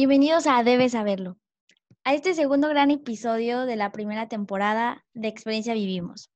Bienvenidos 0.00 0.46
a 0.46 0.62
Debes 0.62 0.92
Saberlo, 0.92 1.38
a 2.04 2.14
este 2.14 2.32
segundo 2.32 2.68
gran 2.68 2.92
episodio 2.92 3.66
de 3.66 3.74
la 3.74 3.90
primera 3.90 4.28
temporada 4.28 5.04
de 5.12 5.26
Experiencia 5.26 5.74
Vivimos. 5.74 6.30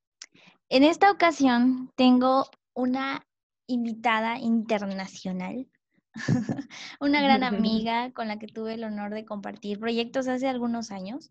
En 0.69 0.83
esta 0.83 1.13
ocasión 1.13 1.89
tengo 1.95 2.51
una 2.75 3.25
invitada 3.69 4.41
internacional, 4.41 5.69
una 7.01 7.23
gran 7.23 7.45
amiga 7.45 8.11
con 8.11 8.27
la 8.27 8.41
que 8.41 8.49
tuve 8.49 8.75
el 8.75 8.83
honor 8.83 9.15
de 9.15 9.25
compartir 9.25 9.79
proyectos 9.79 10.27
hace 10.27 10.49
algunos 10.49 10.91
años. 10.91 11.31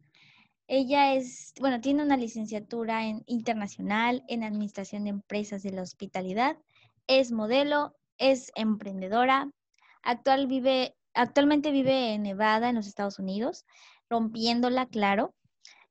Ella 0.67 1.15
es, 1.15 1.53
bueno, 1.59 1.81
tiene 1.81 2.01
una 2.01 2.15
licenciatura 2.15 3.07
en 3.07 3.23
internacional 3.25 4.23
en 4.29 4.45
administración 4.45 5.03
de 5.03 5.09
empresas 5.09 5.63
de 5.63 5.71
la 5.71 5.81
hospitalidad, 5.81 6.55
es 7.07 7.33
modelo, 7.33 7.93
es 8.17 8.53
emprendedora, 8.55 9.51
actual 10.01 10.47
vive 10.47 10.95
Actualmente 11.13 11.71
vive 11.71 12.13
en 12.13 12.23
Nevada, 12.23 12.69
en 12.69 12.75
los 12.75 12.87
Estados 12.87 13.19
Unidos, 13.19 13.65
rompiéndola, 14.09 14.85
claro. 14.87 15.33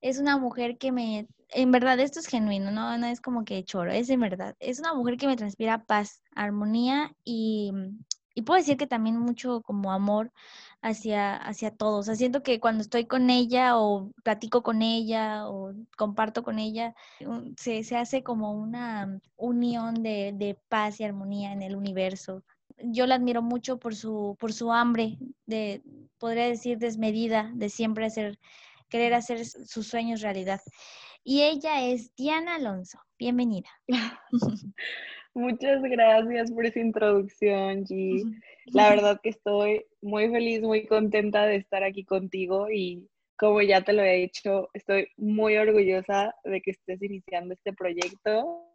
Es 0.00 0.18
una 0.18 0.38
mujer 0.38 0.78
que 0.78 0.92
me, 0.92 1.28
en 1.50 1.70
verdad, 1.70 2.00
esto 2.00 2.20
es 2.20 2.26
genuino, 2.26 2.70
no, 2.70 2.96
no 2.98 3.06
es 3.06 3.20
como 3.20 3.44
que 3.44 3.64
choro, 3.64 3.92
es 3.92 4.08
en 4.10 4.20
verdad. 4.20 4.56
Es 4.60 4.78
una 4.78 4.94
mujer 4.94 5.16
que 5.16 5.26
me 5.26 5.36
transpira 5.36 5.84
paz, 5.84 6.22
armonía 6.34 7.14
y, 7.24 7.72
y 8.34 8.42
puedo 8.42 8.58
decir 8.58 8.76
que 8.76 8.86
también 8.86 9.18
mucho 9.18 9.62
como 9.62 9.92
amor 9.92 10.32
hacia, 10.82 11.36
hacia 11.36 11.70
todos. 11.70 12.06
Siento 12.06 12.42
que 12.42 12.60
cuando 12.60 12.82
estoy 12.82 13.06
con 13.06 13.30
ella 13.30 13.78
o 13.78 14.10
platico 14.22 14.62
con 14.62 14.82
ella 14.82 15.48
o 15.48 15.74
comparto 15.96 16.42
con 16.42 16.58
ella, 16.58 16.94
se, 17.56 17.84
se 17.84 17.96
hace 17.96 18.22
como 18.22 18.52
una 18.52 19.20
unión 19.36 20.02
de, 20.02 20.32
de 20.34 20.58
paz 20.68 21.00
y 21.00 21.04
armonía 21.04 21.52
en 21.52 21.62
el 21.62 21.76
universo 21.76 22.42
yo 22.84 23.06
la 23.06 23.16
admiro 23.16 23.42
mucho 23.42 23.78
por 23.78 23.94
su, 23.94 24.36
por 24.38 24.52
su 24.52 24.72
hambre, 24.72 25.18
de, 25.46 25.82
podría 26.18 26.46
decir, 26.46 26.78
desmedida, 26.78 27.50
de 27.54 27.68
siempre 27.68 28.06
hacer, 28.06 28.38
querer 28.88 29.14
hacer 29.14 29.44
sus 29.44 29.86
sueños 29.86 30.20
realidad. 30.20 30.60
Y 31.22 31.42
ella 31.42 31.86
es 31.86 32.14
Diana 32.16 32.56
Alonso. 32.56 32.98
Bienvenida. 33.18 33.68
Muchas 35.34 35.82
gracias 35.82 36.50
por 36.50 36.66
esa 36.66 36.80
introducción, 36.80 37.84
G. 37.84 38.22
La 38.66 38.90
verdad 38.90 39.20
que 39.22 39.30
estoy 39.30 39.84
muy 40.00 40.28
feliz, 40.28 40.60
muy 40.60 40.86
contenta 40.86 41.46
de 41.46 41.56
estar 41.56 41.84
aquí 41.84 42.04
contigo 42.04 42.68
y 42.70 43.08
como 43.36 43.62
ya 43.62 43.82
te 43.82 43.92
lo 43.92 44.02
he 44.02 44.16
dicho, 44.16 44.68
estoy 44.74 45.08
muy 45.16 45.56
orgullosa 45.56 46.34
de 46.44 46.60
que 46.60 46.72
estés 46.72 47.00
iniciando 47.02 47.54
este 47.54 47.72
proyecto. 47.72 48.66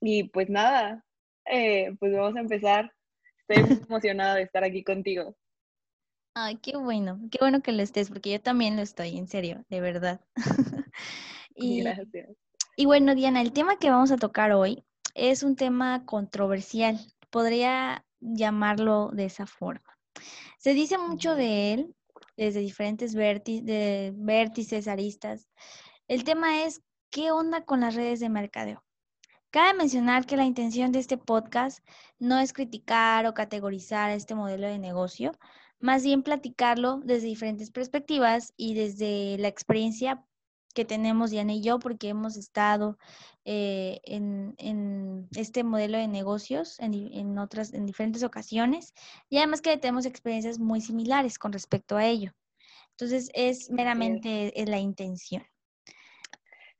Y 0.00 0.24
pues 0.30 0.50
nada, 0.50 1.04
eh, 1.46 1.94
pues 2.00 2.12
vamos 2.12 2.36
a 2.36 2.40
empezar. 2.40 2.90
Estoy 3.48 3.78
emocionada 3.88 4.36
de 4.36 4.42
estar 4.42 4.64
aquí 4.64 4.82
contigo. 4.82 5.36
Ay, 6.34 6.56
qué 6.56 6.76
bueno, 6.76 7.20
qué 7.30 7.38
bueno 7.40 7.62
que 7.62 7.72
lo 7.72 7.82
estés, 7.82 8.08
porque 8.08 8.32
yo 8.32 8.40
también 8.40 8.76
lo 8.76 8.82
estoy, 8.82 9.16
en 9.16 9.28
serio, 9.28 9.64
de 9.68 9.80
verdad. 9.80 10.20
y, 11.54 11.82
Gracias. 11.82 12.36
Y 12.76 12.86
bueno, 12.86 13.14
Diana, 13.14 13.40
el 13.40 13.52
tema 13.52 13.78
que 13.78 13.90
vamos 13.90 14.10
a 14.10 14.16
tocar 14.16 14.52
hoy 14.52 14.84
es 15.14 15.44
un 15.44 15.54
tema 15.54 16.04
controversial, 16.06 16.98
podría 17.30 18.04
llamarlo 18.20 19.10
de 19.12 19.26
esa 19.26 19.46
forma. 19.46 19.96
Se 20.58 20.74
dice 20.74 20.98
mucho 20.98 21.36
de 21.36 21.74
él 21.74 21.94
desde 22.36 22.60
diferentes 22.60 23.12
de 23.12 24.12
vértices, 24.16 24.88
aristas. 24.88 25.48
El 26.08 26.24
tema 26.24 26.64
es, 26.64 26.82
¿qué 27.10 27.30
onda 27.30 27.64
con 27.64 27.80
las 27.80 27.94
redes 27.94 28.18
de 28.18 28.28
mercadeo? 28.28 28.82
Cabe 29.54 29.78
mencionar 29.78 30.26
que 30.26 30.36
la 30.36 30.46
intención 30.46 30.90
de 30.90 30.98
este 30.98 31.16
podcast 31.16 31.78
no 32.18 32.40
es 32.40 32.52
criticar 32.52 33.24
o 33.26 33.34
categorizar 33.34 34.10
este 34.10 34.34
modelo 34.34 34.66
de 34.66 34.80
negocio, 34.80 35.30
más 35.78 36.02
bien 36.02 36.24
platicarlo 36.24 37.00
desde 37.04 37.28
diferentes 37.28 37.70
perspectivas 37.70 38.52
y 38.56 38.74
desde 38.74 39.38
la 39.38 39.46
experiencia 39.46 40.24
que 40.74 40.84
tenemos 40.84 41.30
Diana 41.30 41.52
y 41.52 41.62
yo, 41.62 41.78
porque 41.78 42.08
hemos 42.08 42.36
estado 42.36 42.98
eh, 43.44 44.00
en, 44.02 45.28
este 45.36 45.62
modelo 45.62 45.98
de 45.98 46.08
negocios 46.08 46.80
en, 46.80 47.38
otras, 47.38 47.72
en 47.74 47.86
diferentes 47.86 48.24
ocasiones 48.24 48.92
y 49.28 49.38
además 49.38 49.60
que 49.60 49.76
tenemos 49.76 50.04
experiencias 50.04 50.58
muy 50.58 50.80
similares 50.80 51.38
con 51.38 51.52
respecto 51.52 51.96
a 51.96 52.04
ello. 52.04 52.32
Entonces, 52.90 53.30
es 53.34 53.70
meramente 53.70 54.52
la 54.66 54.80
intención. 54.80 55.44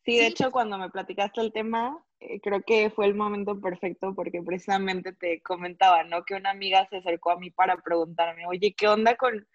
Sí, 0.05 0.19
de 0.19 0.27
hecho, 0.27 0.51
cuando 0.51 0.77
me 0.77 0.91
platicaste 0.91 1.41
el 1.41 1.53
tema, 1.53 1.97
eh, 1.97 2.14
creo 2.43 2.63
que 2.63 2.91
fue 2.91 3.07
el 3.07 3.15
momento 3.15 3.61
perfecto 3.61 4.15
porque 4.15 4.43
precisamente 4.43 5.13
te 5.13 5.41
comentaba, 5.43 6.05
¿no? 6.05 6.25
Que 6.25 6.35
una 6.35 6.51
amiga 6.51 6.87
se 6.89 6.99
acercó 6.99 7.33
a 7.33 7.39
mí 7.39 7.51
para 7.51 7.77
preguntarme, 7.77 8.47
oye, 8.47 8.75
¿qué 8.77 8.89
onda 8.89 9.17
con, 9.17 9.47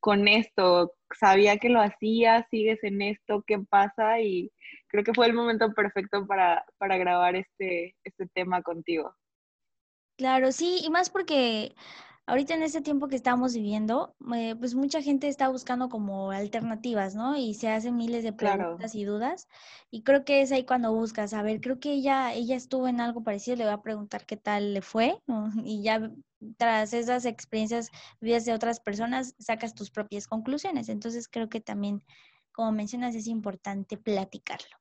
con 0.00 0.28
esto? 0.28 0.94
Sabía 1.18 1.58
que 1.58 1.68
lo 1.68 1.80
hacías, 1.80 2.46
sigues 2.50 2.82
en 2.84 3.02
esto, 3.02 3.42
¿qué 3.46 3.58
pasa? 3.58 4.20
Y 4.20 4.52
creo 4.88 5.04
que 5.04 5.14
fue 5.14 5.26
el 5.26 5.34
momento 5.34 5.72
perfecto 5.72 6.26
para, 6.26 6.64
para 6.78 6.96
grabar 6.96 7.36
este, 7.36 7.96
este 8.04 8.26
tema 8.28 8.62
contigo. 8.62 9.14
Claro, 10.16 10.50
sí, 10.50 10.80
y 10.84 10.90
más 10.90 11.10
porque 11.10 11.74
ahorita 12.28 12.54
en 12.54 12.62
este 12.62 12.82
tiempo 12.82 13.08
que 13.08 13.16
estamos 13.16 13.54
viviendo, 13.54 14.14
eh, 14.34 14.54
pues 14.54 14.74
mucha 14.74 15.00
gente 15.00 15.28
está 15.28 15.48
buscando 15.48 15.88
como 15.88 16.30
alternativas, 16.30 17.14
¿no? 17.14 17.36
Y 17.36 17.54
se 17.54 17.70
hacen 17.70 17.96
miles 17.96 18.22
de 18.22 18.34
preguntas 18.34 18.94
y 18.94 19.04
dudas. 19.04 19.48
Y 19.90 20.02
creo 20.02 20.26
que 20.26 20.42
es 20.42 20.52
ahí 20.52 20.64
cuando 20.64 20.92
buscas, 20.92 21.32
a 21.32 21.40
ver, 21.42 21.62
creo 21.62 21.80
que 21.80 21.90
ella, 21.90 22.34
ella 22.34 22.54
estuvo 22.54 22.86
en 22.86 23.00
algo 23.00 23.24
parecido, 23.24 23.56
le 23.56 23.64
voy 23.64 23.72
a 23.72 23.80
preguntar 23.80 24.26
qué 24.26 24.36
tal 24.36 24.74
le 24.74 24.82
fue, 24.82 25.18
y 25.64 25.82
ya 25.82 26.12
tras 26.58 26.92
esas 26.92 27.24
experiencias 27.24 27.90
vividas 28.20 28.44
de 28.44 28.52
otras 28.52 28.78
personas, 28.78 29.34
sacas 29.38 29.74
tus 29.74 29.90
propias 29.90 30.26
conclusiones. 30.26 30.90
Entonces 30.90 31.28
creo 31.28 31.48
que 31.48 31.62
también, 31.62 32.04
como 32.52 32.72
mencionas, 32.72 33.14
es 33.14 33.26
importante 33.26 33.96
platicarlo. 33.96 34.76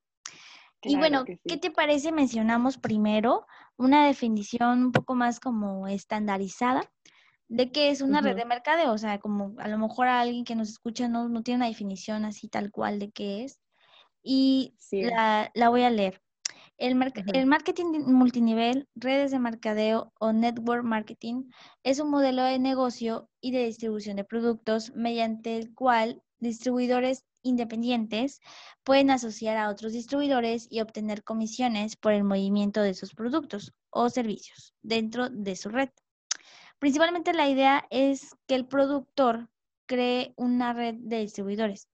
y 0.83 0.97
bueno, 0.97 1.23
¿qué 1.23 1.57
te 1.57 1.71
parece? 1.71 2.11
Mencionamos 2.11 2.77
primero 2.77 3.47
una 3.77 4.05
definición 4.05 4.85
un 4.87 4.91
poco 4.91 5.15
más 5.15 5.39
como 5.39 5.87
estandarizada 5.87 6.81
de 7.49 7.71
qué 7.71 7.89
es 7.89 8.01
una 8.01 8.21
red 8.21 8.35
de 8.35 8.45
mercadeo. 8.45 8.91
O 8.91 8.97
sea, 8.97 9.19
como 9.19 9.53
a 9.59 9.67
lo 9.67 9.77
mejor 9.77 10.07
alguien 10.07 10.45
que 10.45 10.55
nos 10.55 10.69
escucha 10.69 11.07
no, 11.07 11.29
no 11.29 11.43
tiene 11.43 11.57
una 11.57 11.67
definición 11.67 12.25
así 12.25 12.47
tal 12.47 12.71
cual 12.71 12.99
de 12.99 13.11
qué 13.11 13.43
es. 13.43 13.59
Y 14.23 14.75
la, 14.91 15.51
la, 15.53 15.69
voy 15.69 15.83
a 15.83 15.89
leer. 15.89 16.21
El, 16.77 17.01
el, 17.33 17.45
marketing 17.47 18.03
multinivel, 18.05 18.87
redes 18.95 19.31
de 19.31 19.39
mercadeo 19.39 20.11
o 20.19 20.31
network 20.31 20.83
marketing 20.83 21.49
es 21.83 21.99
un 21.99 22.11
modelo 22.11 22.43
de 22.43 22.59
negocio 22.59 23.29
y 23.41 23.51
de 23.51 23.65
distribución 23.65 24.17
de 24.17 24.25
productos 24.25 24.93
mediante 24.95 25.57
el 25.57 25.73
cual 25.73 26.21
distribuidores 26.39 27.25
independientes 27.41 28.41
pueden 28.83 29.09
asociar 29.09 29.57
a 29.57 29.69
otros 29.69 29.93
distribuidores 29.93 30.67
y 30.69 30.81
obtener 30.81 31.23
comisiones 31.23 31.95
por 31.95 32.13
el 32.13 32.23
movimiento 32.23 32.81
de 32.81 32.93
sus 32.93 33.15
productos 33.15 33.73
o 33.89 34.09
servicios 34.09 34.73
dentro 34.81 35.29
de 35.29 35.55
su 35.55 35.69
red. 35.69 35.89
Principalmente 36.79 37.33
la 37.33 37.49
idea 37.49 37.85
es 37.89 38.35
que 38.47 38.55
el 38.55 38.67
productor 38.67 39.49
cree 39.87 40.33
una 40.35 40.73
red 40.73 40.95
de 40.99 41.19
distribuidores 41.19 41.87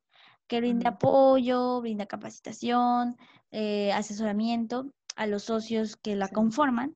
que 0.48 0.60
brinde 0.60 0.88
apoyo, 0.88 1.80
brinda 1.82 2.06
capacitación, 2.06 3.16
eh, 3.52 3.94
asesoramiento 3.94 4.92
a 5.16 5.26
los 5.26 5.44
socios 5.44 5.96
que 5.96 6.16
la 6.16 6.28
conforman 6.28 6.96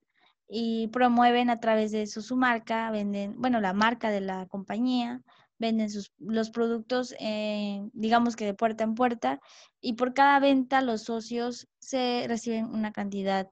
y 0.49 0.87
promueven 0.89 1.49
a 1.49 1.59
través 1.59 1.91
de 1.91 2.01
eso 2.03 2.21
su 2.21 2.35
marca, 2.35 2.91
venden, 2.91 3.39
bueno, 3.39 3.61
la 3.61 3.73
marca 3.73 4.11
de 4.11 4.21
la 4.21 4.47
compañía, 4.47 5.21
venden 5.57 5.89
sus, 5.89 6.11
los 6.19 6.49
productos, 6.49 7.15
eh, 7.19 7.81
digamos 7.93 8.35
que 8.35 8.45
de 8.45 8.53
puerta 8.53 8.83
en 8.83 8.95
puerta, 8.95 9.39
y 9.81 9.93
por 9.93 10.13
cada 10.13 10.39
venta 10.39 10.81
los 10.81 11.03
socios 11.03 11.67
se 11.79 12.25
reciben 12.27 12.65
una 12.65 12.91
cantidad 12.91 13.49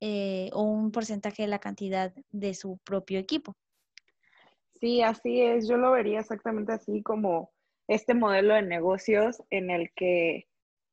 eh, 0.00 0.50
o 0.52 0.62
un 0.62 0.92
porcentaje 0.92 1.42
de 1.42 1.48
la 1.48 1.58
cantidad 1.58 2.12
de 2.30 2.54
su 2.54 2.78
propio 2.84 3.18
equipo. 3.18 3.56
Sí, 4.82 5.00
así 5.00 5.40
es. 5.40 5.68
Yo 5.68 5.76
lo 5.76 5.92
vería 5.92 6.18
exactamente 6.18 6.72
así 6.72 7.04
como 7.04 7.52
este 7.86 8.14
modelo 8.14 8.54
de 8.54 8.62
negocios 8.62 9.40
en 9.50 9.70
el 9.70 9.92
que 9.94 10.48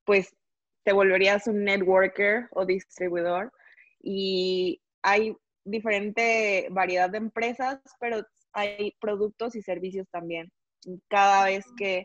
pues 0.05 0.35
te 0.83 0.93
volverías 0.93 1.47
un 1.47 1.63
networker 1.63 2.49
o 2.51 2.67
distribuidor 2.67 3.51
y 3.99 4.79
hay 5.01 5.35
diferente 5.65 6.67
variedad 6.69 7.09
de 7.09 7.17
empresas, 7.17 7.79
pero 7.99 8.23
hay 8.53 8.95
productos 9.01 9.55
y 9.55 9.63
servicios 9.63 10.07
también. 10.11 10.51
Cada 11.07 11.45
vez 11.45 11.65
que 11.75 12.03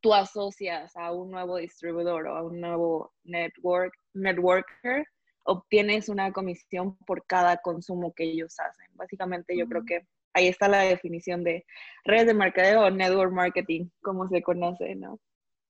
tú 0.00 0.14
asocias 0.14 0.96
a 0.96 1.10
un 1.10 1.32
nuevo 1.32 1.56
distribuidor 1.56 2.28
o 2.28 2.36
a 2.36 2.44
un 2.44 2.60
nuevo 2.60 3.12
network, 3.24 3.92
networker, 4.14 5.04
obtienes 5.42 6.08
una 6.08 6.30
comisión 6.32 6.96
por 6.98 7.26
cada 7.26 7.56
consumo 7.56 8.12
que 8.14 8.22
ellos 8.22 8.54
hacen. 8.60 8.86
Básicamente 8.94 9.56
yo 9.58 9.66
creo 9.66 9.82
que 9.84 10.06
ahí 10.38 10.48
está 10.48 10.68
la 10.68 10.80
definición 10.80 11.44
de 11.44 11.64
redes 12.04 12.26
de 12.26 12.34
mercadeo 12.34 12.82
o 12.82 12.90
network 12.90 13.32
marketing, 13.32 13.88
como 14.00 14.28
se 14.28 14.42
conoce, 14.42 14.94
¿no? 14.94 15.20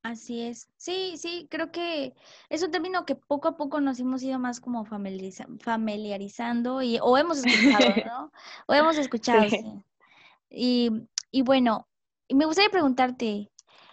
Así 0.02 0.42
es. 0.42 0.68
Sí, 0.76 1.14
sí, 1.16 1.48
creo 1.50 1.72
que 1.72 2.14
es 2.48 2.62
un 2.62 2.70
término 2.70 3.04
que 3.04 3.16
poco 3.16 3.48
a 3.48 3.56
poco 3.56 3.80
nos 3.80 3.98
hemos 3.98 4.22
ido 4.22 4.38
más 4.38 4.60
como 4.60 4.84
familiarizando 4.84 6.82
y, 6.82 6.98
o 7.02 7.18
hemos 7.18 7.42
escuchado, 7.44 7.94
¿no? 8.06 8.32
o 8.66 8.74
hemos 8.74 8.96
escuchado, 8.96 9.50
sí. 9.50 9.64
Y, 10.50 10.90
y 11.30 11.42
bueno, 11.42 11.86
me 12.30 12.46
gustaría 12.46 12.70
preguntarte, 12.70 13.50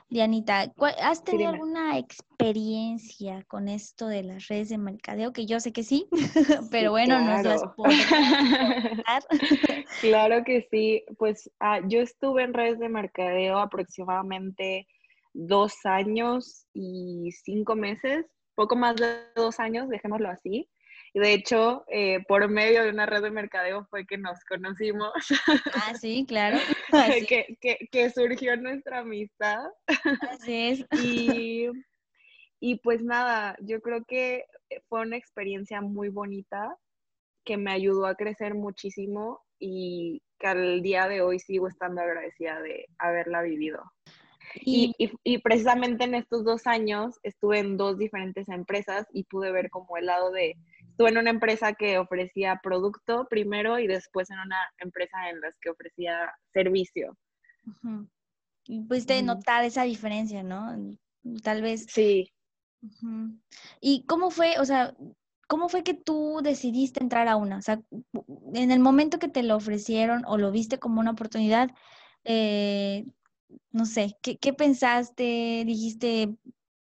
Dianita, 0.07 0.71
¿has 1.01 1.23
tenido 1.23 1.49
alguna 1.49 1.97
experiencia 1.97 3.43
con 3.47 3.67
esto 3.67 4.07
de 4.07 4.23
las 4.23 4.47
redes 4.47 4.69
de 4.69 4.77
mercadeo? 4.77 5.33
Que 5.33 5.47
yo 5.47 5.59
sé 5.59 5.73
que 5.73 5.83
sí, 5.83 6.07
pero 6.71 6.91
bueno, 6.91 7.19
no 7.19 7.35
es 7.35 7.43
las 7.43 7.63
Claro 10.01 10.43
que 10.43 10.67
sí, 10.71 11.03
pues 11.17 11.49
ah, 11.59 11.81
yo 11.87 12.01
estuve 12.01 12.43
en 12.43 12.53
redes 12.53 12.79
de 12.79 12.89
mercadeo 12.89 13.57
aproximadamente 13.57 14.87
dos 15.33 15.85
años 15.85 16.65
y 16.73 17.31
cinco 17.43 17.75
meses, 17.75 18.25
poco 18.55 18.75
más 18.75 18.95
de 18.95 19.19
dos 19.35 19.59
años, 19.59 19.89
dejémoslo 19.89 20.29
así. 20.29 20.69
Y 21.13 21.19
de 21.19 21.33
hecho, 21.33 21.85
eh, 21.87 22.19
por 22.27 22.47
medio 22.49 22.83
de 22.83 22.89
una 22.89 23.05
red 23.05 23.21
de 23.21 23.31
mercadeo 23.31 23.85
fue 23.89 24.05
que 24.05 24.17
nos 24.17 24.43
conocimos. 24.43 25.13
Ah, 25.73 25.93
sí, 25.93 26.25
claro. 26.27 26.57
que, 27.29 27.57
que, 27.61 27.87
que, 27.89 28.09
surgió 28.09 28.57
nuestra 28.57 28.99
amistad. 28.99 29.63
Así 30.29 30.53
es. 30.69 30.85
Y, 31.01 31.69
y 32.59 32.79
pues 32.79 33.01
nada, 33.01 33.55
yo 33.61 33.79
creo 33.81 34.03
que 34.05 34.45
fue 34.89 35.01
una 35.01 35.15
experiencia 35.15 35.79
muy 35.79 36.09
bonita 36.09 36.77
que 37.45 37.57
me 37.57 37.71
ayudó 37.71 38.07
a 38.07 38.15
crecer 38.15 38.55
muchísimo 38.55 39.44
y 39.59 40.21
que 40.39 40.47
al 40.47 40.81
día 40.81 41.07
de 41.07 41.21
hoy 41.21 41.39
sigo 41.39 41.67
estando 41.67 42.01
agradecida 42.01 42.61
de 42.61 42.87
haberla 42.97 43.41
vivido. 43.41 43.83
Y, 44.61 44.93
y, 44.97 45.11
y, 45.23 45.39
precisamente 45.39 46.05
en 46.05 46.15
estos 46.15 46.45
dos 46.45 46.65
años 46.65 47.19
estuve 47.23 47.59
en 47.59 47.75
dos 47.75 47.97
diferentes 47.97 48.47
empresas 48.47 49.05
y 49.11 49.25
pude 49.25 49.51
ver 49.51 49.69
como 49.69 49.97
el 49.97 50.05
lado 50.05 50.31
de 50.31 50.55
estuve 50.95 51.09
en 51.09 51.17
una 51.17 51.29
empresa 51.29 51.73
que 51.73 51.97
ofrecía 51.97 52.61
producto 52.63 53.27
primero 53.29 53.79
y 53.79 53.87
después 53.87 54.29
en 54.29 54.39
una 54.39 54.57
empresa 54.77 55.29
en 55.29 55.41
las 55.41 55.53
que 55.59 55.71
ofrecía 55.71 56.33
servicio. 56.53 57.17
Y 58.65 58.81
pudiste 58.85 59.21
notar 59.21 59.65
esa 59.65 59.83
diferencia, 59.83 60.41
¿no? 60.41 60.97
Tal 61.43 61.61
vez. 61.61 61.85
Sí. 61.89 62.31
¿Y 63.81 64.05
cómo 64.05 64.31
fue, 64.31 64.57
o 64.59 64.63
sea, 64.63 64.95
cómo 65.47 65.69
fue 65.69 65.83
que 65.83 65.93
tú 65.93 66.39
decidiste 66.43 67.01
entrar 67.01 67.27
a 67.27 67.35
una? 67.35 67.57
O 67.57 67.61
sea, 67.61 67.81
en 68.53 68.71
el 68.71 68.79
momento 68.79 69.19
que 69.19 69.27
te 69.27 69.43
lo 69.43 69.55
ofrecieron 69.55 70.23
o 70.25 70.37
lo 70.37 70.51
viste 70.51 70.79
como 70.79 70.99
una 70.99 71.11
oportunidad, 71.11 71.71
eh, 72.23 73.05
no 73.71 73.85
sé, 73.85 74.17
¿qué, 74.21 74.37
¿qué, 74.37 74.53
pensaste? 74.53 75.63
Dijiste, 75.65 76.35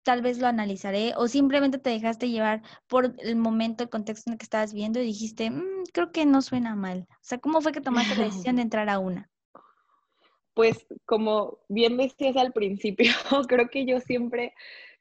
tal 0.04 0.22
vez 0.22 0.38
lo 0.38 0.46
analizaré, 0.46 1.14
o 1.16 1.26
simplemente 1.26 1.78
te 1.78 1.90
dejaste 1.90 2.30
llevar 2.30 2.62
por 2.86 3.14
el 3.18 3.36
momento, 3.36 3.82
el 3.82 3.90
contexto 3.90 4.30
en 4.30 4.34
el 4.34 4.38
que 4.38 4.44
estabas 4.44 4.72
viendo 4.72 5.00
y 5.00 5.06
dijiste, 5.06 5.50
mm, 5.50 5.84
creo 5.92 6.12
que 6.12 6.26
no 6.26 6.42
suena 6.42 6.76
mal. 6.76 7.08
O 7.10 7.16
sea, 7.22 7.38
¿cómo 7.38 7.60
fue 7.60 7.72
que 7.72 7.80
tomaste 7.80 8.16
la 8.16 8.26
decisión 8.26 8.56
de 8.56 8.62
entrar 8.62 8.88
a 8.88 8.98
una? 9.00 9.30
Pues 10.52 10.86
como 11.04 11.58
bien 11.68 11.96
decías 11.96 12.36
al 12.36 12.52
principio, 12.52 13.12
creo 13.48 13.68
que 13.68 13.86
yo 13.86 13.98
siempre, 14.00 14.54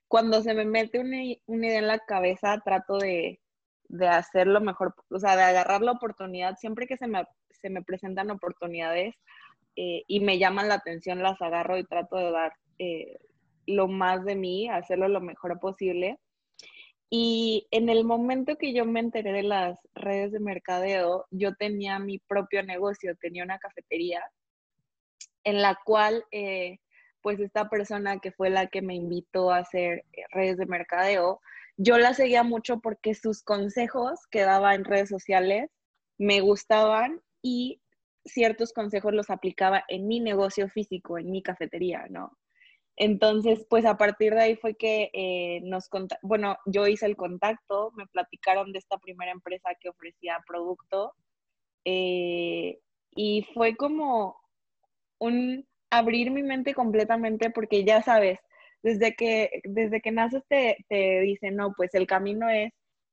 cuando 0.07 0.41
se 0.41 0.55
me 0.55 0.65
mete 0.65 0.99
una, 0.99 1.21
idea 1.23 1.79
en 1.79 1.87
la 1.87 1.99
cabeza, 1.99 2.59
trato 2.63 2.97
de, 2.97 3.39
de 3.93 4.07
hacer 4.07 4.47
lo 4.47 4.59
mejor, 4.59 4.95
o 5.09 5.19
sea, 5.19 5.35
de 5.35 5.43
agarrar 5.43 5.81
la 5.81 5.91
oportunidad, 5.91 6.57
siempre 6.57 6.87
que 6.87 6.97
se 6.97 7.05
me, 7.05 7.25
se 7.51 7.69
me 7.69 7.83
presentan 7.83 8.31
oportunidades 8.31 9.13
eh, 9.75 10.03
y 10.07 10.19
me 10.19 10.39
llaman 10.39 10.67
la 10.67 10.75
atención, 10.75 11.21
las 11.21 11.39
agarro 11.41 11.77
y 11.77 11.83
trato 11.83 12.15
de 12.15 12.31
dar 12.31 12.53
eh, 12.79 13.19
lo 13.67 13.87
más 13.87 14.25
de 14.25 14.35
mí, 14.35 14.67
hacerlo 14.67 15.07
lo 15.07 15.21
mejor 15.21 15.59
posible. 15.59 16.17
Y 17.11 17.67
en 17.69 17.89
el 17.89 18.03
momento 18.03 18.55
que 18.55 18.73
yo 18.73 18.83
me 18.85 18.99
enteré 18.99 19.31
de 19.31 19.43
las 19.43 19.77
redes 19.93 20.31
de 20.31 20.39
mercadeo, 20.39 21.27
yo 21.29 21.53
tenía 21.53 21.99
mi 21.99 22.17
propio 22.17 22.63
negocio, 22.63 23.15
tenía 23.17 23.43
una 23.43 23.59
cafetería 23.59 24.23
en 25.43 25.61
la 25.61 25.77
cual, 25.85 26.25
eh, 26.31 26.79
pues 27.23 27.39
esta 27.39 27.69
persona 27.69 28.19
que 28.19 28.31
fue 28.31 28.51
la 28.51 28.67
que 28.67 28.83
me 28.83 28.93
invitó 28.93 29.51
a 29.51 29.57
hacer 29.57 30.05
eh, 30.13 30.23
redes 30.31 30.57
de 30.57 30.67
mercadeo, 30.67 31.41
yo 31.77 31.97
la 31.97 32.13
seguía 32.13 32.43
mucho 32.43 32.79
porque 32.81 33.15
sus 33.15 33.41
consejos 33.41 34.19
que 34.29 34.41
daba 34.41 34.75
en 34.75 34.83
redes 34.83 35.09
sociales 35.09 35.71
me 36.19 36.41
gustaban 36.41 37.21
y 37.41 37.81
ciertos 38.25 38.73
consejos 38.73 39.13
los 39.13 39.29
aplicaba 39.29 39.83
en 39.87 40.07
mi 40.07 40.19
negocio 40.19 40.69
físico, 40.69 41.17
en 41.17 41.31
mi 41.31 41.41
cafetería, 41.41 42.05
¿no? 42.09 42.37
Entonces, 42.95 43.65
pues 43.69 43.85
a 43.85 43.97
partir 43.97 44.35
de 44.35 44.41
ahí 44.41 44.55
fue 44.55 44.75
que 44.75 45.09
eh, 45.13 45.61
nos 45.63 45.89
bueno, 46.21 46.57
yo 46.65 46.87
hice 46.87 47.07
el 47.07 47.15
contacto, 47.15 47.91
me 47.95 48.05
platicaron 48.07 48.71
de 48.71 48.79
esta 48.79 48.97
primera 48.99 49.31
empresa 49.31 49.69
que 49.79 49.89
ofrecía 49.89 50.43
producto 50.45 51.15
eh, 51.85 52.79
y 53.15 53.47
fue 53.53 53.75
como 53.75 54.37
un 55.19 55.67
abrir 55.97 56.31
mi 56.31 56.43
mente 56.43 56.73
completamente 56.73 57.49
porque 57.49 57.83
ya 57.83 58.01
sabes, 58.01 58.39
desde 58.81 59.15
que, 59.15 59.61
desde 59.63 60.01
que 60.01 60.11
naces 60.11 60.43
te, 60.47 60.77
te 60.89 61.21
dicen, 61.21 61.55
no, 61.55 61.73
pues 61.75 61.93
el 61.93 62.07
camino 62.07 62.49
es 62.49 62.71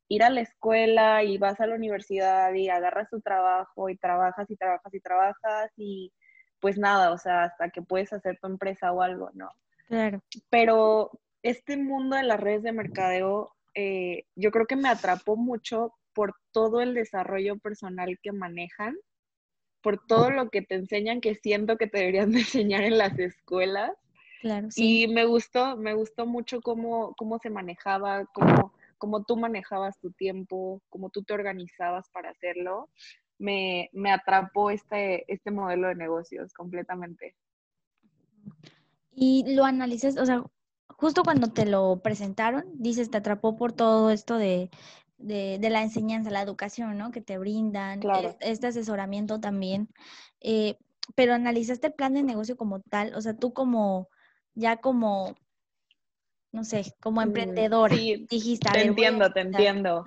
ir 0.09 0.25
a 0.25 0.31
la 0.31 0.41
escuela 0.41 1.23
y 1.23 1.39
vas 1.39 1.61
a 1.61 1.67
la 1.67 1.77
universidad 1.77 2.53
y 2.53 2.69
agarras 2.69 3.09
tu 3.09 3.21
trabajo 3.21 3.89
y 3.89 3.97
trabajas 3.97 4.51
y 4.51 4.57
trabajas 4.57 4.93
y 4.93 5.01
trabajas 5.01 5.73
y 5.77 6.13
pues 6.59 6.77
nada, 6.77 7.13
o 7.13 7.19
sea, 7.19 7.45
hasta 7.45 7.71
que 7.71 7.81
puedes 7.81 8.13
hacer 8.13 8.39
tu 8.41 8.49
empresa 8.49 8.93
o 8.93 9.03
algo, 9.03 9.31
¿no? 9.33 9.49
Claro. 9.87 10.21
Pero 10.51 11.11
este 11.43 11.77
mundo 11.77 12.17
de 12.17 12.25
las 12.25 12.39
redes 12.39 12.63
de 12.63 12.73
mercadeo, 12.73 13.55
eh, 13.75 14.25
yo 14.35 14.51
creo 14.51 14.67
que 14.67 14.77
me 14.77 14.89
atrapó 14.89 15.37
mucho 15.37 15.95
por 16.13 16.35
todo 16.53 16.81
el 16.81 16.95
desarrollo 16.95 17.57
personal 17.59 18.19
que 18.23 18.33
manejan, 18.33 18.97
por 19.83 20.05
todo 20.07 20.31
lo 20.31 20.51
que 20.51 20.63
te 20.63 20.75
enseñan 20.75 21.21
que 21.21 21.35
siento 21.35 21.77
que 21.77 21.87
te 21.87 21.99
deberían 21.99 22.33
de 22.33 22.41
enseñar 22.41 22.83
en 22.83 22.99
las 22.99 23.19
escuelas. 23.19 23.93
Claro, 24.41 24.71
sí. 24.71 25.03
Y 25.03 25.09
me 25.09 25.25
gustó, 25.25 25.77
me 25.77 25.95
gustó 25.95 26.27
mucho 26.27 26.61
cómo, 26.61 27.15
cómo 27.17 27.39
se 27.39 27.51
manejaba, 27.51 28.27
cómo, 28.27 28.73
cómo 28.99 29.25
tú 29.25 29.37
manejabas 29.37 29.99
tu 29.99 30.11
tiempo, 30.13 30.81
cómo 30.89 31.11
tú 31.11 31.23
te 31.23 31.35
organizabas 31.35 32.09
para 32.11 32.31
hacerlo. 32.31 32.89
Me, 33.39 33.91
me 33.93 34.11
atrapó 34.13 34.71
este, 34.71 35.31
este 35.33 35.51
modelo 35.51 35.89
de 35.89 35.95
negocios 35.95 36.53
completamente. 36.53 37.35
Y 39.13 39.55
lo 39.55 39.65
analizas, 39.65 40.17
o 40.17 40.25
sea, 40.25 40.45
justo 40.89 41.23
cuando 41.25 41.49
te 41.49 41.67
lo 41.67 42.01
presentaron, 42.03 42.65
dices, 42.75 43.11
te 43.11 43.19
atrapó 43.19 43.57
por 43.57 43.73
todo 43.73 44.11
esto 44.11 44.37
de, 44.37 44.71
de, 45.21 45.71
la 45.71 45.83
enseñanza, 45.83 46.31
la 46.31 46.43
educación, 46.43 46.97
¿no? 46.99 47.11
Que 47.11 47.21
te 47.21 47.39
brindan, 47.39 48.01
este 48.41 48.67
asesoramiento 48.69 49.41
también. 49.41 49.89
Eh, 50.41 50.77
pero 51.15 51.35
analizaste 51.35 51.89
el 51.89 51.95
plan 51.95 52.15
de 52.15 52.23
negocio 52.23 52.57
como 52.57 52.81
tal, 52.81 53.15
o 53.15 53.21
sea, 53.21 53.37
tú 53.37 53.53
como, 53.53 54.09
ya 54.55 54.77
como, 54.77 55.35
no 56.53 56.65
sé, 56.65 56.95
como 57.01 57.21
mm, 57.21 57.25
emprendedor, 57.25 57.91
dijiste. 57.91 58.71
Te 58.73 58.83
entiendo, 58.83 59.31
te 59.33 59.41
entiendo. 59.41 60.05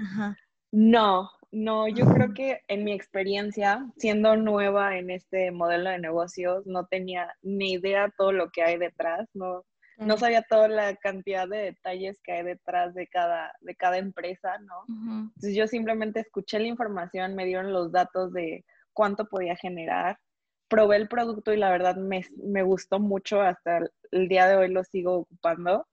No, 0.72 1.30
no, 1.52 1.88
yo 1.88 2.06
creo 2.08 2.34
que 2.34 2.62
en 2.68 2.84
mi 2.84 2.94
experiencia, 2.94 3.86
siendo 3.98 4.36
nueva 4.36 4.98
en 4.98 5.12
este 5.12 5.52
modelo 5.52 5.92
de 5.92 6.00
negocios, 6.00 6.66
no 6.66 6.88
tenía 6.88 7.32
ni 7.44 7.74
idea 7.74 8.12
todo 8.18 8.32
lo 8.32 8.50
que 8.50 8.64
hay 8.64 8.78
detrás, 8.78 9.30
no, 9.34 9.64
no 9.98 10.18
sabía 10.18 10.42
toda 10.42 10.68
la 10.68 10.96
cantidad 10.96 11.48
de 11.48 11.58
detalles 11.58 12.20
que 12.24 12.34
hay 12.34 12.44
detrás 12.44 12.94
de 12.94 13.08
cada, 13.08 13.54
de 13.62 13.76
cada 13.76 13.98
empresa, 13.98 14.58
¿no? 14.60 14.86
Entonces 14.88 15.56
yo 15.56 15.68
simplemente 15.68 16.20
escuché 16.20 16.60
la 16.60 16.68
información, 16.68 17.36
me 17.36 17.46
dieron 17.46 17.74
los 17.74 17.92
datos 17.92 18.34
de 18.34 18.66
cuánto 18.94 19.28
podía 19.28 19.56
generar, 19.56 20.20
probé 20.68 20.98
el 20.98 21.08
producto 21.08 21.54
y 21.54 21.58
la 21.58 21.70
verdad 21.70 21.96
me, 21.96 22.26
me 22.44 22.64
gustó 22.64 23.00
mucho, 23.00 23.42
hasta 23.42 23.80
el, 24.12 24.28
día 24.28 24.48
de 24.48 24.56
hoy 24.56 24.70
lo 24.70 24.84
sigo 24.84 25.20
ocupando. 25.20 25.88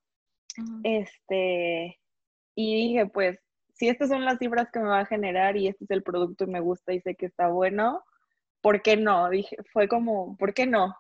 Este, 0.83 1.99
y 2.54 2.88
dije, 2.88 3.07
pues 3.07 3.38
si 3.75 3.88
estas 3.88 4.11
son 4.11 4.25
las 4.25 4.38
cifras 4.38 4.69
que 4.71 4.78
me 4.78 4.88
va 4.88 5.00
a 5.00 5.07
generar 5.07 5.57
y 5.57 5.69
este 5.69 5.85
es 5.85 5.90
el 5.90 6.02
producto 6.02 6.45
y 6.45 6.49
me 6.49 6.61
gusta 6.61 6.92
y 6.92 7.00
sé 7.00 7.14
que 7.14 7.26
está 7.26 7.49
bueno, 7.49 8.04
¿por 8.61 8.83
qué 8.83 8.97
no? 8.97 9.30
Dije, 9.30 9.57
fue 9.73 9.88
como, 9.88 10.37
¿por 10.37 10.52
qué 10.52 10.66
no? 10.66 10.95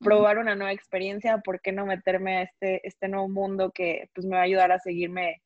Probar 0.00 0.38
una 0.38 0.54
nueva 0.54 0.72
experiencia, 0.72 1.38
¿por 1.38 1.60
qué 1.60 1.72
no 1.72 1.86
meterme 1.86 2.38
a 2.38 2.42
este, 2.42 2.86
este 2.86 3.08
nuevo 3.08 3.28
mundo 3.28 3.70
que 3.72 4.08
pues 4.14 4.26
me 4.26 4.36
va 4.36 4.42
a 4.42 4.44
ayudar 4.44 4.72
a 4.72 4.78
seguirme 4.78 5.42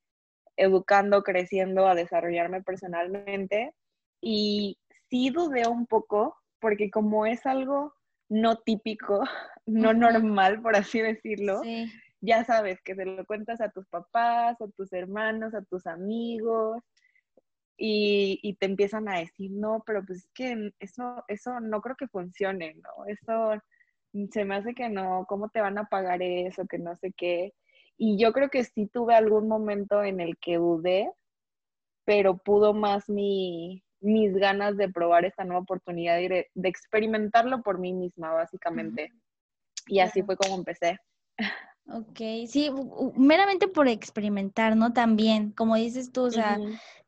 educando, 0.56 1.22
creciendo, 1.22 1.86
a 1.86 1.94
desarrollarme 1.94 2.62
personalmente? 2.62 3.74
Y 4.20 4.78
sí 5.10 5.30
dudé 5.30 5.66
un 5.68 5.86
poco, 5.86 6.36
porque 6.60 6.90
como 6.90 7.26
es 7.26 7.44
algo 7.46 7.94
no 8.28 8.56
típico, 8.56 9.22
no 9.66 9.92
normal, 9.92 10.62
por 10.62 10.76
así 10.76 11.00
decirlo, 11.00 11.62
sí 11.62 11.90
ya 12.20 12.44
sabes 12.44 12.80
que 12.82 12.94
se 12.94 13.04
lo 13.04 13.24
cuentas 13.26 13.60
a 13.60 13.70
tus 13.70 13.86
papás, 13.86 14.60
a 14.60 14.68
tus 14.68 14.92
hermanos, 14.92 15.54
a 15.54 15.62
tus 15.62 15.86
amigos, 15.86 16.82
y, 17.78 18.56
te 18.58 18.66
empiezan 18.66 19.08
a 19.08 19.18
decir, 19.18 19.50
no, 19.52 19.82
pero 19.86 20.04
pues 20.04 20.20
es 20.20 20.30
que 20.32 20.72
eso, 20.80 21.24
eso 21.28 21.60
no 21.60 21.82
creo 21.82 21.94
que 21.96 22.08
funcione, 22.08 22.74
¿no? 22.74 23.04
Eso 23.06 23.62
se 24.30 24.44
me 24.44 24.56
hace 24.56 24.74
que 24.74 24.88
no, 24.88 25.26
¿cómo 25.28 25.48
te 25.48 25.60
van 25.60 25.78
a 25.78 25.84
pagar 25.84 26.22
eso? 26.22 26.66
Que 26.66 26.78
no 26.78 26.96
sé 26.96 27.12
qué. 27.12 27.52
Y 27.96 28.18
yo 28.18 28.32
creo 28.32 28.50
que 28.50 28.64
sí 28.64 28.86
tuve 28.86 29.14
algún 29.14 29.48
momento 29.48 30.02
en 30.02 30.20
el 30.20 30.36
que 30.38 30.56
dudé, 30.56 31.10
pero 32.04 32.36
pudo 32.36 32.74
más 32.74 33.08
mi, 33.08 33.82
mis 34.00 34.34
ganas 34.34 34.76
de 34.76 34.88
probar 34.88 35.24
esta 35.24 35.44
nueva 35.44 35.62
oportunidad 35.62 36.18
y 36.18 36.28
de, 36.28 36.48
experimentarlo 36.64 37.62
por 37.62 37.78
mí 37.78 37.92
misma, 37.92 38.32
básicamente. 38.32 39.12
Y 39.86 40.00
así 40.00 40.22
fue 40.22 40.36
como 40.36 40.56
empecé. 40.56 40.98
Ok, 41.88 42.18
sí, 42.48 42.70
meramente 43.16 43.68
por 43.68 43.88
experimentar, 43.88 44.76
¿no? 44.76 44.92
También, 44.92 45.52
como 45.52 45.76
dices 45.76 46.10
tú, 46.10 46.24
o 46.24 46.30
sea, 46.30 46.58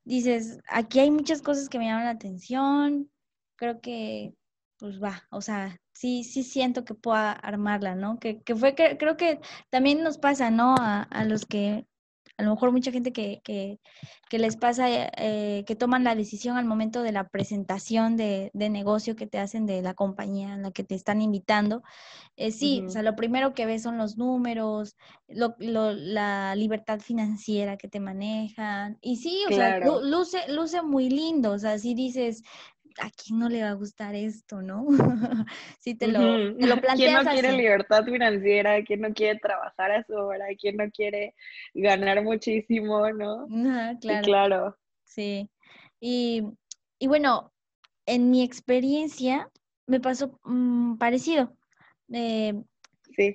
dices, 0.05 0.61
aquí 0.69 1.00
hay 1.00 1.11
muchas 1.11 1.43
cosas 1.43 1.69
que 1.69 1.79
me 1.79 1.87
llaman 1.87 2.05
la 2.05 2.11
atención, 2.11 3.11
creo 3.57 3.81
que, 3.81 4.35
pues 4.79 5.03
va, 5.03 5.27
o 5.31 5.41
sea, 5.41 5.81
sí, 5.93 6.25
sí 6.25 6.45
siento 6.45 6.85
que 6.85 6.95
pueda 6.95 7.33
armarla, 7.33 7.95
¿no? 7.95 8.19
Que, 8.19 8.41
que 8.43 8.55
fue, 8.55 8.75
que, 8.75 8.97
creo 8.99 9.17
que 9.17 9.41
también 9.71 10.03
nos 10.03 10.19
pasa, 10.19 10.51
¿no? 10.51 10.77
A, 10.79 11.03
a 11.03 11.25
los 11.25 11.47
que 11.47 11.87
a 12.39 12.45
lo 12.45 12.51
mejor 12.51 12.71
mucha 12.71 12.93
gente 12.93 13.13
que, 13.13 13.41
que, 13.43 13.81
que 14.31 14.39
les 14.39 14.57
pasa, 14.57 14.87
eh, 14.89 15.65
que 15.67 15.75
toman 15.75 16.05
la 16.05 16.15
decisión 16.15 16.57
al 16.57 16.67
momento 16.67 17.03
de 17.03 17.11
la 17.11 17.29
presentación 17.29 18.17
de, 18.17 18.53
de, 18.55 18.71
negocio 18.71 19.17
que 19.17 19.27
te 19.27 19.41
hacen 19.41 19.67
de 19.67 19.83
la 19.83 19.95
compañía 19.95 20.55
en 20.55 20.63
la 20.63 20.71
que 20.71 20.85
te 20.85 20.95
están 20.95 21.21
invitando. 21.21 21.83
Eh, 22.37 22.53
sí, 22.53 22.85
o 22.87 22.91
sea, 22.91 23.03
lo 23.03 23.17
primero 23.17 23.55
que 23.55 23.67
ves 23.67 23.83
son 23.83 23.99
los 23.99 24.17
números, 24.17 24.97
lo, 25.27 25.57
lo, 25.59 25.93
la 25.93 26.55
libertad 26.55 27.01
financiera 27.01 27.77
que 27.77 27.89
te 27.89 27.99
manejan. 27.99 28.99
Y 29.01 29.17
sí, 29.17 29.43
o 29.51 29.53
sea, 29.53 29.81
luce, 29.81 30.39
luce 30.49 30.81
muy 30.83 31.11
lindo, 31.11 31.51
o 31.51 31.59
sea, 31.59 31.77
si 31.81 31.95
dices, 31.95 32.45
¿a 33.00 33.11
quién 33.11 33.38
no 33.38 33.49
le 33.49 33.62
va 33.62 33.71
a 33.71 33.75
gustar 33.75 34.14
esto, 34.14 34.62
no? 34.62 34.87
si 35.78 35.95
te 35.95 36.09
lo, 36.09 36.21
te 36.57 36.67
lo 36.67 36.81
planteas 36.81 36.97
¿Quién 36.97 37.12
no 37.14 37.31
quiere 37.31 37.52
libertad 37.52 38.05
financiera? 38.05 38.85
¿Quién 38.85 39.00
no 39.00 39.12
quiere 39.12 39.38
trabajar 39.38 39.93
a 39.93 40.05
su 40.05 40.14
hora? 40.14 40.47
¿Quién 40.59 40.76
no 40.76 40.90
quiere 40.90 41.35
ganar 41.75 42.23
muchísimo, 42.23 43.11
no? 43.11 43.47
claro. 44.00 44.25
Sí, 44.25 44.31
claro. 44.31 44.78
Sí. 45.05 45.50
Y, 46.00 46.43
y, 46.99 47.07
bueno, 47.07 47.52
en 48.07 48.31
mi 48.31 48.43
experiencia 48.43 49.50
me 49.87 50.00
pasó 50.00 50.38
mm, 50.45 50.97
parecido. 50.97 51.57
Eh, 52.12 52.55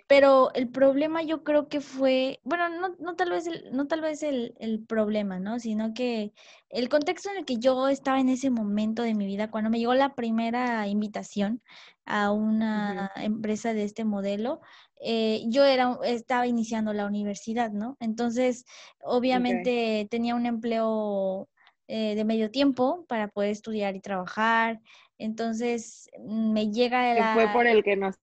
pero 0.08 0.54
el 0.54 0.70
problema 0.70 1.24
yo 1.24 1.44
creo 1.44 1.68
que 1.68 1.82
fue, 1.82 2.40
bueno, 2.44 2.70
no, 2.70 2.96
no 3.00 3.16
tal 3.16 3.32
vez, 3.32 3.48
el, 3.48 3.70
no 3.72 3.88
tal 3.88 4.02
vez 4.02 4.24
el, 4.24 4.56
el, 4.60 4.84
problema, 4.86 5.40
¿no? 5.40 5.60
Sino 5.60 5.94
que 5.94 6.32
el 6.70 6.88
contexto 6.90 7.30
en 7.30 7.38
el 7.38 7.46
que 7.46 7.58
yo 7.58 7.90
estaba 7.90 8.20
en 8.20 8.30
ese 8.30 8.50
momento 8.50 9.04
de 9.04 9.14
mi 9.14 9.26
vida, 9.26 9.52
cuando 9.52 9.70
me 9.70 9.80
llegó 9.80 9.94
la 9.94 10.16
primera 10.16 10.88
invitación 10.88 11.62
a 12.06 12.32
una 12.32 13.12
empresa 13.16 13.74
de 13.74 13.84
este 13.84 14.06
modelo, 14.06 14.62
eh, 15.02 15.44
yo 15.48 15.66
era, 15.66 15.98
estaba 16.04 16.48
iniciando 16.48 16.94
la 16.94 17.06
universidad, 17.06 17.72
¿no? 17.72 17.98
Entonces, 18.00 18.66
obviamente 19.02 20.08
tenía 20.10 20.36
un 20.36 20.46
empleo 20.46 21.50
eh, 21.88 22.16
de 22.16 22.24
medio 22.24 22.52
tiempo 22.52 23.06
para 23.08 23.28
poder 23.28 23.50
estudiar 23.52 23.96
y 23.98 24.00
trabajar. 24.00 24.80
Entonces, 25.18 26.10
me 26.20 26.72
llega 26.72 27.14
la... 27.16 27.34
fue 27.34 27.50
por 27.50 27.68
el 27.68 27.84
que 27.84 27.98
nos 27.98 28.16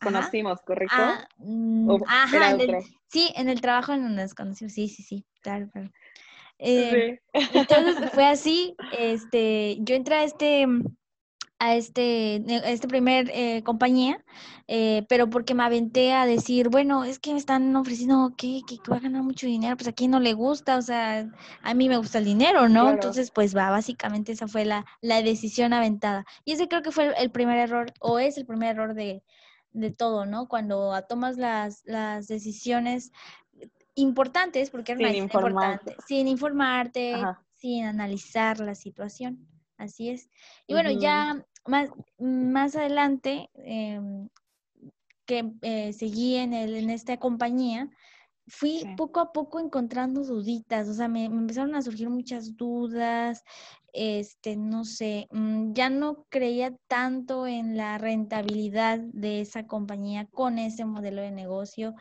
conocimos, 0.00 0.60
¿correcto? 0.62 0.94
Ah, 0.96 1.26
mm, 1.38 1.90
ajá, 2.06 2.56
sí, 3.08 3.32
en 3.36 3.48
el 3.48 3.60
trabajo 3.60 3.92
en 3.92 4.02
donde 4.02 4.22
nos 4.22 4.34
conocimos, 4.34 4.72
sí, 4.72 4.88
sí, 4.88 5.02
sí, 5.02 5.24
claro, 5.42 5.68
claro. 5.72 5.90
Eh, 6.58 7.20
entonces 7.32 8.10
fue 8.12 8.26
así, 8.26 8.76
este, 8.98 9.76
yo 9.80 9.94
entré 9.94 10.16
a 10.16 10.24
este, 10.24 10.66
a 11.58 11.74
este, 11.74 12.42
a 12.48 12.70
este 12.70 12.88
primer 12.88 13.30
eh, 13.32 13.62
compañía, 13.62 14.22
eh, 14.68 15.04
pero 15.08 15.28
porque 15.28 15.54
me 15.54 15.64
aventé 15.64 16.12
a 16.12 16.26
decir, 16.26 16.68
bueno, 16.68 17.04
es 17.04 17.18
que 17.18 17.32
me 17.32 17.38
están 17.38 17.74
ofreciendo 17.76 18.34
que, 18.36 18.60
que, 18.66 18.76
que, 18.76 18.90
voy 18.90 18.98
a 18.98 19.02
ganar 19.02 19.22
mucho 19.22 19.46
dinero, 19.46 19.76
pues 19.76 19.88
a 19.88 19.92
quien 19.92 20.10
no 20.10 20.20
le 20.20 20.34
gusta, 20.34 20.76
o 20.76 20.82
sea, 20.82 21.28
a 21.62 21.74
mí 21.74 21.88
me 21.88 21.96
gusta 21.98 22.18
el 22.18 22.24
dinero, 22.24 22.68
¿no? 22.68 22.90
Entonces, 22.90 23.30
pues 23.30 23.56
va, 23.56 23.70
básicamente 23.70 24.32
esa 24.32 24.48
fue 24.48 24.64
la, 24.64 24.84
la 25.00 25.22
decisión 25.22 25.72
aventada. 25.72 26.24
Y 26.44 26.52
ese 26.52 26.68
creo 26.68 26.82
que 26.82 26.90
fue 26.90 27.12
el 27.18 27.30
primer 27.30 27.58
error, 27.58 27.92
o 28.00 28.18
es 28.18 28.36
el 28.36 28.46
primer 28.46 28.70
error 28.70 28.94
de, 28.94 29.22
de 29.76 29.90
todo, 29.90 30.26
¿no? 30.26 30.48
Cuando 30.48 30.92
tomas 31.08 31.36
las, 31.36 31.82
las 31.84 32.26
decisiones 32.26 33.12
importantes, 33.94 34.70
porque 34.70 34.92
es 34.92 34.98
sin 34.98 35.14
importante, 35.14 35.96
sin 36.06 36.28
informarte, 36.28 37.14
sin 37.56 37.84
analizar 37.84 38.58
la 38.60 38.74
situación. 38.74 39.46
Así 39.76 40.08
es. 40.08 40.30
Y 40.66 40.72
bueno, 40.72 40.90
ya 40.90 41.44
más, 41.66 41.90
más 42.18 42.74
adelante, 42.74 43.50
em, 43.54 44.28
que 45.26 45.52
eh, 45.62 45.92
seguí 45.92 46.36
en, 46.36 46.54
el, 46.54 46.76
en 46.76 46.90
esta 46.90 47.18
compañía, 47.18 47.90
fui 48.48 48.84
poco 48.96 49.20
a 49.20 49.32
poco 49.32 49.58
encontrando 49.58 50.22
duditas, 50.22 50.88
o 50.88 50.94
sea, 50.94 51.08
me, 51.08 51.24
empezaron 51.24 51.74
a 51.74 51.82
surgir 51.82 52.08
muchas 52.08 52.56
dudas, 52.56 53.42
este, 53.92 54.56
no 54.56 54.84
sé, 54.84 55.26
mm, 55.30 55.72
ya 55.72 55.90
no 55.90 56.26
creía 56.28 56.76
tanto 56.86 57.46
en 57.46 57.76
la 57.76 57.98
rentabilidad 57.98 59.00
de 59.00 59.40
esa 59.40 59.66
compañía 59.66 60.26
con 60.26 60.58
ese 60.58 60.84
modelo 60.84 61.22
de 61.22 61.32
negocio 61.32 61.94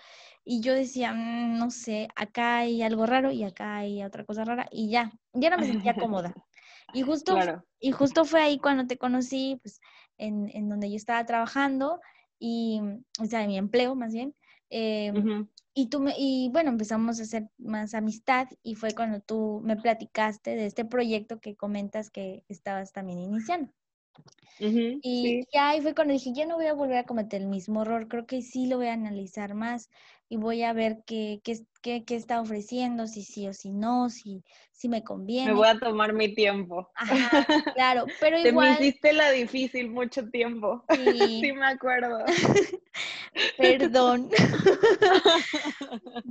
y 0.44 0.62
yo 0.62 0.74
decía, 0.74 1.14
mm, 1.14 1.58
no 1.58 1.72
sé, 1.72 2.10
acá 2.16 2.58
hay 2.58 2.82
algo 2.84 3.06
raro 3.06 3.32
y 3.32 3.44
acá 3.44 3.78
hay 3.78 4.04
otra 4.04 4.24
cosa 4.26 4.46
rara 4.46 4.68
y 4.72 4.90
ya, 4.90 5.12
ya 5.34 5.50
no 5.50 5.58
me 5.58 5.66
sentía 5.66 5.96
cómoda. 5.96 6.34
Y 6.94 7.02
justo, 7.02 7.38
y 7.82 7.92
justo 7.92 8.24
fue 8.24 8.42
ahí 8.42 8.58
cuando 8.58 8.88
te 8.88 8.98
conocí, 8.98 9.60
pues, 9.62 9.82
en, 10.18 10.50
en 10.54 10.70
donde 10.70 10.90
yo 10.90 10.96
estaba 10.96 11.26
trabajando 11.26 12.00
y, 12.40 12.80
o 13.20 13.26
sea, 13.26 13.42
en 13.42 13.48
mi 13.48 13.58
empleo 13.58 13.96
más 13.96 14.14
bien. 14.14 14.34
Eh, 14.70 15.12
y, 15.78 15.88
tú 15.88 16.00
me, 16.00 16.14
y 16.18 16.50
bueno, 16.54 16.70
empezamos 16.70 17.20
a 17.20 17.24
hacer 17.24 17.50
más 17.58 17.94
amistad 17.94 18.48
y 18.64 18.76
fue 18.76 18.96
cuando 18.96 19.20
tú 19.20 19.62
me 19.64 19.76
platicaste 19.76 20.56
de 20.56 20.66
este 20.66 20.86
proyecto 20.86 21.42
que 21.42 21.58
comentas 21.58 22.10
que 22.10 22.46
estabas 22.48 22.94
también 22.94 23.20
iniciando. 23.20 23.72
y, 24.58 25.44
ahí 25.60 25.82
fue 25.82 25.94
cuando 25.94 26.14
dije, 26.14 26.32
yo 26.34 26.46
no 26.48 26.56
voy 26.56 26.68
a 26.68 26.74
volver 26.74 26.98
a 26.98 27.04
cometer 27.04 27.42
el 27.42 27.48
mismo 27.48 27.82
error, 27.82 28.08
creo 28.08 28.26
que 28.26 28.42
sí 28.42 28.68
lo 28.68 28.78
voy 28.78 28.88
a 28.88 28.94
analizar 28.94 29.54
más 29.54 29.90
y 30.28 30.38
voy 30.38 30.64
a 30.64 30.74
ver 30.74 31.04
qué, 31.06 31.40
qué, 31.44 31.60
qué, 31.82 32.04
qué 32.04 32.16
está 32.16 32.42
ofreciendo, 32.42 33.06
si 33.06 33.24
sí 33.24 33.48
o 33.48 33.54
si 33.54 33.72
no, 33.72 34.10
si, 34.10 34.44
si 34.72 34.90
me 34.90 35.04
conviene. 35.04 35.52
Me 35.52 35.58
voy 35.58 35.68
a 35.68 35.80
tomar 35.80 36.14
mi 36.14 36.34
tiempo. 36.34 36.90
Ajá, 36.96 37.46
claro, 37.76 38.06
pero 38.20 38.40
igual... 38.40 38.76
Te 38.78 38.82
me 38.82 38.88
hiciste 38.88 39.14
la 39.14 39.30
difícil 39.32 39.90
mucho 39.90 40.28
tiempo. 40.30 40.84
Sí, 40.96 41.42
sí 41.42 41.54
me 41.54 41.68
acuerdo. 41.68 42.20
Perdón. 43.58 44.30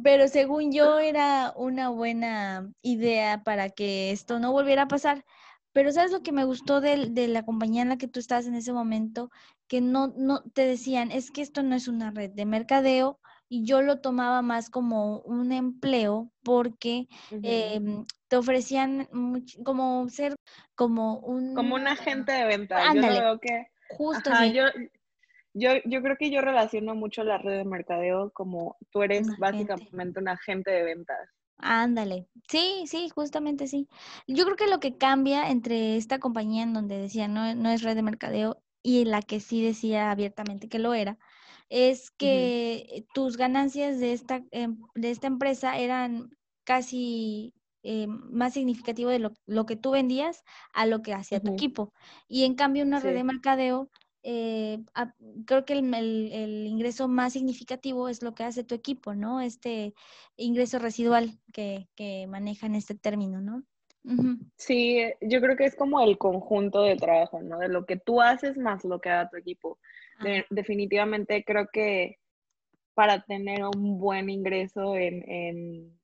pero 0.03 0.27
según 0.27 0.73
yo 0.73 0.99
era 0.99 1.53
una 1.55 1.91
buena 1.91 2.69
idea 2.83 3.43
para 3.45 3.69
que 3.71 4.11
esto 4.11 4.41
no 4.41 4.53
volviera 4.53 4.83
a 4.83 4.89
pasar. 4.89 5.25
Pero 5.73 5.93
¿sabes 5.93 6.13
lo 6.13 6.23
que 6.23 6.33
me 6.33 6.45
gustó 6.45 6.81
de, 6.81 7.11
de, 7.11 7.29
la 7.29 7.45
compañía 7.45 7.83
en 7.83 7.89
la 7.89 7.99
que 7.99 8.09
tú 8.09 8.21
estabas 8.21 8.47
en 8.47 8.55
ese 8.55 8.73
momento? 8.73 9.31
Que 9.67 9.81
no, 9.81 10.15
no 10.17 10.43
te 10.43 10.67
decían, 10.67 11.11
es 11.11 11.31
que 11.31 11.43
esto 11.43 11.63
no 11.63 11.75
es 11.75 11.89
una 11.89 12.11
red 12.11 12.31
de 12.31 12.47
mercadeo, 12.47 13.19
y 13.55 13.65
yo 13.65 13.83
lo 13.83 14.01
tomaba 14.01 14.43
más 14.43 14.69
como 14.69 15.21
un 15.21 15.53
empleo 15.53 16.29
porque 16.43 17.07
em, 17.31 18.05
te 18.27 18.37
ofrecían 18.37 19.09
como 19.63 20.09
ser 20.09 20.35
como 20.75 21.21
un... 21.21 21.55
Como 21.55 21.77
un 21.77 21.87
agente 21.87 22.33
de 22.33 22.47
venta. 22.47 22.93
Yo 22.93 23.01
veo 23.01 23.39
que... 23.39 23.69
Justo 23.91 24.31
yo, 24.53 24.65
yo, 25.53 25.71
yo 25.85 26.03
creo 26.03 26.17
que 26.17 26.33
yo 26.33 26.41
relaciono 26.41 26.97
mucho 26.97 27.23
la 27.23 27.39
red 27.39 27.59
de 27.59 27.65
mercadeo 27.65 28.33
como 28.33 28.77
tú 28.91 29.05
eres 29.05 29.29
básicamente 29.39 30.19
un 30.19 30.27
agente 30.27 30.73
de 30.73 30.83
ventas. 30.83 31.29
Ándale, 31.59 32.27
sí, 32.49 32.83
sí, 32.89 33.09
justamente 33.15 33.69
sí. 33.69 33.89
Yo 34.27 34.47
creo 34.47 34.57
que 34.57 34.67
lo 34.67 34.81
que 34.81 34.97
cambia 34.97 35.49
entre 35.51 35.97
esta 35.97 36.19
compañía 36.19 36.65
en 36.65 36.73
donde 36.73 36.99
decía 36.99 37.29
no, 37.29 37.55
no 37.55 37.71
es 37.71 37.83
red 37.83 37.95
de 37.95 38.03
mercadeo 38.03 38.61
y 38.83 39.05
la 39.05 39.23
que 39.23 39.39
sí 39.39 39.65
decía 39.65 40.11
abiertamente 40.11 40.69
que 40.69 40.81
lo 40.81 40.93
era, 40.93 41.19
es 41.69 42.11
que 42.11 43.07
tus 43.15 43.37
ganancias 43.37 43.99
de 44.01 44.13
esta, 44.13 44.43
em, 44.51 44.79
de 44.95 45.11
esta 45.11 45.27
empresa 45.27 45.79
eran 45.79 46.31
casi 46.65 47.55
eh, 47.83 48.07
más 48.07 48.55
significativo 48.55 49.11
de 49.11 49.19
lo, 49.19 49.67
que 49.67 49.77
tú 49.77 49.91
vendías 49.91 50.43
a 50.73 50.87
lo 50.87 51.03
que 51.03 51.13
hacía 51.13 51.41
tu 51.41 51.53
equipo. 51.53 51.93
Y 52.29 52.45
en 52.45 52.55
cambio 52.55 52.83
una 52.83 52.99
red 52.99 53.15
de 53.15 53.25
mercadeo, 53.25 53.91
eh, 54.23 54.83
creo 55.47 55.67
que 55.67 55.75
el, 55.75 56.67
ingreso 56.67 57.09
más 57.09 57.35
significativo 57.35 58.09
es 58.09 58.23
lo 58.23 58.35
que 58.35 58.45
hace 58.45 58.65
tu 58.65 58.75
equipo, 58.75 59.15
¿no? 59.15 59.43
Este 59.43 59.93
ingreso 60.37 60.79
residual 60.79 61.39
que, 61.53 61.89
que 61.95 62.27
manejan 62.27 62.75
este 62.75 62.95
término, 62.95 63.43
¿no? 63.43 63.65
Sí, 64.57 65.03
yo 65.23 65.41
creo 65.41 65.57
que 65.57 65.65
es 65.65 65.75
como 65.75 66.01
el 66.03 66.19
conjunto 66.19 66.83
de 66.83 66.97
trabajo, 66.97 67.41
¿no? 67.43 67.59
De 67.59 67.69
lo 67.69 67.87
que 67.87 67.97
tú 67.97 68.21
haces 68.21 68.59
más 68.59 68.85
lo 68.85 69.01
que 69.01 69.09
haga 69.09 69.31
tu 69.31 69.37
equipo. 69.37 69.79
Definitivamente 70.51 71.43
creo 71.45 71.69
que 71.73 72.19
para 72.95 73.23
tener 73.23 73.65
un 73.65 73.99
buen 73.99 74.31
ingreso 74.31 74.95
en, 74.97 75.29
en, 75.29 76.01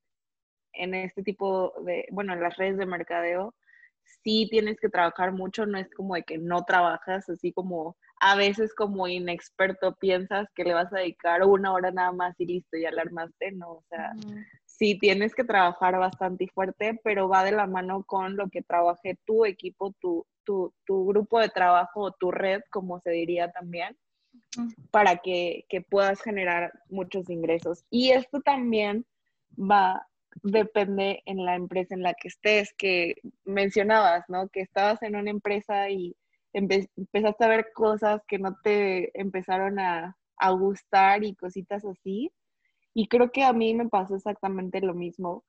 en, 0.73 0.93
este 0.93 1.23
tipo 1.23 1.73
de, 1.85 2.07
bueno, 2.11 2.33
en 2.33 2.41
las 2.41 2.57
redes 2.57 2.77
de 2.77 2.85
mercadeo, 2.85 3.55
sí 4.23 4.47
tienes 4.49 4.79
que 4.79 4.89
trabajar 4.89 5.31
mucho, 5.31 5.65
no 5.65 5.77
es 5.77 5.89
como 5.93 6.15
de 6.15 6.23
que 6.23 6.37
no 6.37 6.65
trabajas, 6.65 7.29
así 7.29 7.53
como 7.53 7.95
a 8.19 8.35
veces 8.35 8.73
como 8.75 9.07
inexperto 9.07 9.95
piensas 9.95 10.47
que 10.53 10.63
le 10.63 10.73
vas 10.73 10.91
a 10.93 10.99
dedicar 10.99 11.43
una 11.43 11.71
hora 11.71 11.91
nada 11.91 12.11
más 12.11 12.39
y 12.39 12.45
listo, 12.45 12.77
ya 12.77 12.91
la 12.91 13.03
armaste, 13.03 13.51
no, 13.53 13.71
o 13.71 13.83
sea, 13.89 14.11
sí 14.81 14.97
tienes 14.97 15.35
que 15.35 15.43
trabajar 15.43 15.99
bastante 15.99 16.45
y 16.45 16.47
fuerte, 16.47 16.99
pero 17.03 17.29
va 17.29 17.43
de 17.43 17.51
la 17.51 17.67
mano 17.67 18.03
con 18.03 18.35
lo 18.35 18.49
que 18.49 18.63
trabaje 18.63 19.15
tu 19.25 19.45
equipo, 19.45 19.93
tu, 19.99 20.25
tu, 20.43 20.73
tu 20.85 21.05
grupo 21.05 21.39
de 21.39 21.49
trabajo 21.49 22.01
o 22.01 22.11
tu 22.11 22.31
red, 22.31 22.61
como 22.71 22.99
se 22.99 23.11
diría 23.11 23.51
también. 23.51 23.95
para 24.89 25.17
que, 25.17 25.65
puedas 25.87 26.19
generar 26.23 26.71
muchos 26.89 27.29
ingresos. 27.29 27.85
Y 27.91 28.09
esto 28.09 28.41
también 28.41 29.05
va, 29.55 30.07
depende 30.41 31.21
en 31.27 31.45
la 31.45 31.53
empresa 31.53 31.93
en 31.93 32.01
la 32.01 32.15
que 32.15 32.29
estés, 32.29 32.73
que 32.75 33.17
mencionabas, 33.45 34.25
¿no? 34.29 34.49
Que 34.49 34.61
estabas 34.61 35.03
en 35.03 35.15
una 35.15 35.29
empresa 35.29 35.91
y 35.91 36.15
empezaste 36.53 37.45
a 37.45 37.49
ver 37.49 37.67
cosas 37.75 38.23
que 38.27 38.39
no 38.39 38.57
te 38.63 39.11
empezaron 39.19 39.77
a, 39.77 40.17
a 40.37 40.51
gustar 40.51 41.23
y 41.23 41.35
cositas 41.35 41.85
así. 41.85 42.31
Y 42.93 43.07
creo 43.07 43.31
que 43.31 43.43
a 43.43 43.53
mí 43.53 43.73
me 43.73 43.89
pasó 43.89 44.15
exactamente 44.15 44.81
lo 44.81 44.93
mismo, 44.93 45.43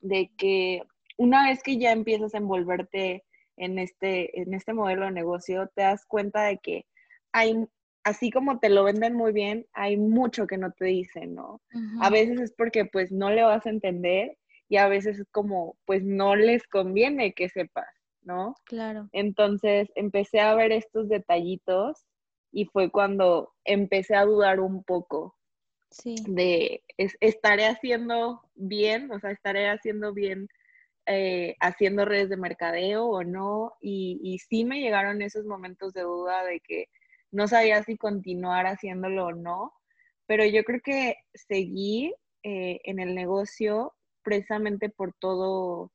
de 0.00 0.30
que 0.36 0.82
una 1.16 1.48
vez 1.48 1.62
que 1.62 1.78
ya 1.78 1.92
empiezas 1.92 2.34
a 2.34 2.38
envolverte 2.38 3.24
en 3.56 3.78
este, 3.78 4.40
en 4.40 4.54
este 4.54 4.72
modelo 4.72 5.06
de 5.06 5.12
negocio, 5.12 5.70
te 5.74 5.82
das 5.82 6.04
cuenta 6.06 6.42
de 6.44 6.58
que 6.58 6.86
hay, 7.32 7.66
así 8.04 8.30
como 8.30 8.58
te 8.58 8.68
lo 8.68 8.84
venden 8.84 9.14
muy 9.14 9.32
bien, 9.32 9.66
hay 9.72 9.96
mucho 9.96 10.46
que 10.46 10.58
no 10.58 10.72
te 10.72 10.86
dicen, 10.86 11.34
¿no? 11.34 11.60
A 12.00 12.10
veces 12.10 12.40
es 12.40 12.52
porque 12.52 12.84
pues 12.84 13.10
no 13.12 13.30
le 13.30 13.42
vas 13.42 13.66
a 13.66 13.70
entender 13.70 14.36
y 14.68 14.76
a 14.76 14.88
veces 14.88 15.18
es 15.18 15.28
como 15.30 15.76
pues 15.84 16.02
no 16.04 16.36
les 16.36 16.66
conviene 16.66 17.32
que 17.32 17.48
sepas, 17.48 17.88
¿no? 18.22 18.54
Claro. 18.64 19.08
Entonces 19.12 19.90
empecé 19.94 20.40
a 20.40 20.54
ver 20.54 20.72
estos 20.72 21.08
detallitos 21.08 22.04
y 22.52 22.66
fue 22.66 22.90
cuando 22.90 23.52
empecé 23.64 24.14
a 24.14 24.24
dudar 24.24 24.60
un 24.60 24.84
poco 24.84 25.36
sí. 26.02 26.16
de 26.26 26.82
estaré 26.96 27.66
haciendo 27.66 28.42
bien, 28.54 29.10
o 29.10 29.18
sea, 29.20 29.30
estaré 29.30 29.68
haciendo 29.68 30.12
bien 30.12 30.48
eh, 31.06 31.54
haciendo 31.60 32.06
redes 32.06 32.30
de 32.30 32.36
mercadeo 32.36 33.06
o 33.06 33.24
no. 33.24 33.74
Y, 33.80 34.20
y 34.22 34.38
sí 34.38 34.64
me 34.64 34.80
llegaron 34.80 35.22
esos 35.22 35.44
momentos 35.44 35.92
de 35.92 36.02
duda 36.02 36.44
de 36.44 36.60
que 36.60 36.88
no 37.30 37.48
sabía 37.48 37.82
si 37.82 37.96
continuar 37.96 38.66
haciéndolo 38.66 39.26
o 39.26 39.32
no, 39.32 39.72
pero 40.26 40.44
yo 40.46 40.64
creo 40.64 40.80
que 40.82 41.16
seguí 41.34 42.14
eh, 42.42 42.80
en 42.84 43.00
el 43.00 43.14
negocio 43.14 43.92
precisamente 44.22 44.88
por 44.88 45.12
todo, 45.18 45.92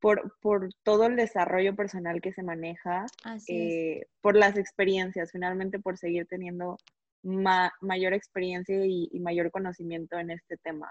por, 0.00 0.36
por, 0.40 0.72
todo 0.82 1.06
el 1.06 1.16
desarrollo 1.16 1.74
personal 1.74 2.20
que 2.22 2.32
se 2.32 2.42
maneja, 2.42 3.04
eh, 3.48 4.06
por 4.22 4.36
las 4.36 4.56
experiencias, 4.56 5.32
finalmente 5.32 5.78
por 5.78 5.98
seguir 5.98 6.26
teniendo 6.26 6.78
mayor 7.22 8.12
experiencia 8.12 8.84
y, 8.86 9.08
y, 9.12 9.20
mayor 9.20 9.50
conocimiento 9.50 10.18
en 10.18 10.30
este 10.30 10.56
tema. 10.58 10.90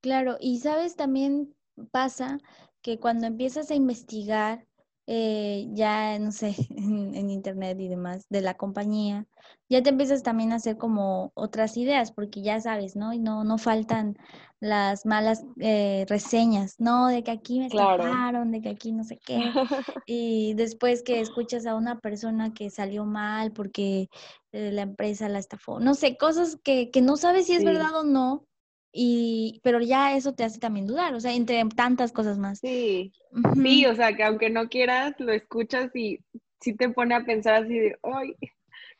Claro, 0.00 0.36
y 0.40 0.58
sabes, 0.58 0.96
también 0.96 1.54
pasa 1.90 2.38
que 2.82 2.98
cuando 2.98 3.26
empiezas 3.26 3.70
a 3.70 3.74
investigar 3.74 4.66
eh, 5.06 5.66
ya, 5.72 6.18
no 6.18 6.32
sé, 6.32 6.54
en, 6.70 7.30
internet 7.30 7.78
y 7.80 7.88
demás 7.88 8.26
de 8.28 8.40
la 8.40 8.54
compañía, 8.54 9.26
ya 9.68 9.82
te 9.82 9.90
empiezas 9.90 10.22
también 10.22 10.52
a 10.52 10.56
hacer 10.56 10.76
como 10.76 11.32
otras 11.34 11.76
ideas, 11.76 12.12
porque 12.12 12.42
ya 12.42 12.60
sabes, 12.60 12.94
¿no? 12.94 13.12
Y 13.12 13.18
no, 13.18 13.42
no 13.44 13.58
faltan 13.58 14.16
las 14.60 15.06
malas 15.06 15.44
eh, 15.58 16.06
reseñas, 16.08 16.76
¿no? 16.78 17.08
De 17.08 17.24
que 17.24 17.32
aquí 17.32 17.58
me 17.58 17.66
estafaron, 17.66 18.52
de 18.52 18.60
que 18.60 18.68
aquí 18.68 18.92
no 18.92 19.02
sé 19.04 19.18
qué. 19.18 19.38
Y 20.06 20.54
después 20.54 21.02
que 21.02 21.20
escuchas 21.20 21.66
a 21.66 21.74
una 21.74 21.98
persona 21.98 22.52
que 22.54 22.70
salió 22.70 23.04
mal 23.04 23.52
porque 23.52 24.08
eh, 24.52 24.70
la 24.72 24.82
empresa 24.82 25.28
la 25.28 25.38
estafó, 25.38 25.80
no 25.80 25.94
sé, 25.94 26.16
cosas 26.16 26.58
que, 26.62 26.90
que 26.90 27.02
no 27.02 27.16
sabes 27.16 27.46
si 27.46 27.54
es 27.54 27.64
verdad 27.64 27.94
o 27.96 28.04
no, 28.04 28.46
y, 28.92 29.60
pero 29.64 29.80
ya 29.80 30.14
eso 30.14 30.34
te 30.34 30.44
hace 30.44 30.60
también 30.60 30.86
dudar, 30.86 31.14
o 31.14 31.20
sea, 31.20 31.32
entre 31.32 31.64
tantas 31.74 32.12
cosas 32.12 32.38
más. 32.38 32.58
Sí, 32.58 33.12
sí, 33.54 33.86
o 33.86 33.94
sea, 33.94 34.14
que 34.14 34.22
aunque 34.22 34.50
no 34.50 34.68
quieras, 34.68 35.14
lo 35.18 35.32
escuchas 35.32 35.94
y 35.96 36.18
sí 36.60 36.74
te 36.74 36.90
pone 36.90 37.14
a 37.14 37.24
pensar 37.24 37.54
así 37.54 37.78
de, 37.78 37.98
¡ay! 38.02 38.34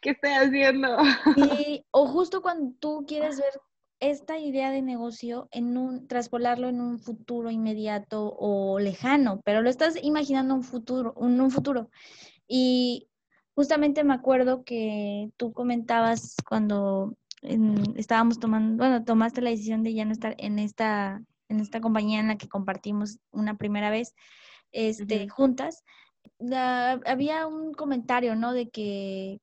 ¿Qué 0.01 0.11
estoy 0.11 0.31
haciendo? 0.31 0.97
Sí, 1.37 1.85
o 1.91 2.07
justo 2.07 2.43
cuando 2.43 2.75
tú 2.81 3.05
quieres 3.07 3.39
ver 3.39 3.53
esta 4.01 4.39
idea 4.39 4.71
de 4.73 4.83
negocio 4.83 5.49
en 5.53 5.77
un, 5.77 6.09
traspolarlo 6.09 6.69
en 6.69 6.81
un 6.81 6.99
futuro 6.99 7.51
inmediato 7.51 8.35
o 8.37 8.81
lejano, 8.81 9.41
pero 9.45 9.63
lo 9.63 9.71
estás 9.71 9.97
imaginando 10.03 10.55
un 10.55 10.65
futuro, 10.65 11.15
en 11.21 11.41
un 11.41 11.51
futuro. 11.53 11.89
Y 12.49 13.09
justamente 13.55 14.03
me 14.03 14.15
acuerdo 14.15 14.65
que 14.65 15.31
tú 15.37 15.53
comentabas 15.53 16.35
cuando 16.49 17.15
estábamos 17.43 18.39
tomando, 18.39 18.83
bueno, 18.83 19.05
tomaste 19.05 19.41
la 19.41 19.51
decisión 19.51 19.83
de 19.83 19.95
ya 19.95 20.05
no 20.05 20.13
estar 20.13 20.35
en 20.39 20.59
esta, 20.59 21.23
en 21.49 21.61
esta 21.61 21.81
compañía 21.81 22.21
en 22.21 22.29
la 22.29 22.39
que 22.39 22.49
compartimos 22.49 23.19
una 23.31 23.57
primera 23.57 23.91
vez 23.91 24.15
este, 24.71 25.29
juntas, 25.29 25.85
había 27.05 27.47
un 27.47 27.75
comentario, 27.75 28.37
¿no? 28.37 28.53
De 28.53 28.71
que 28.71 29.41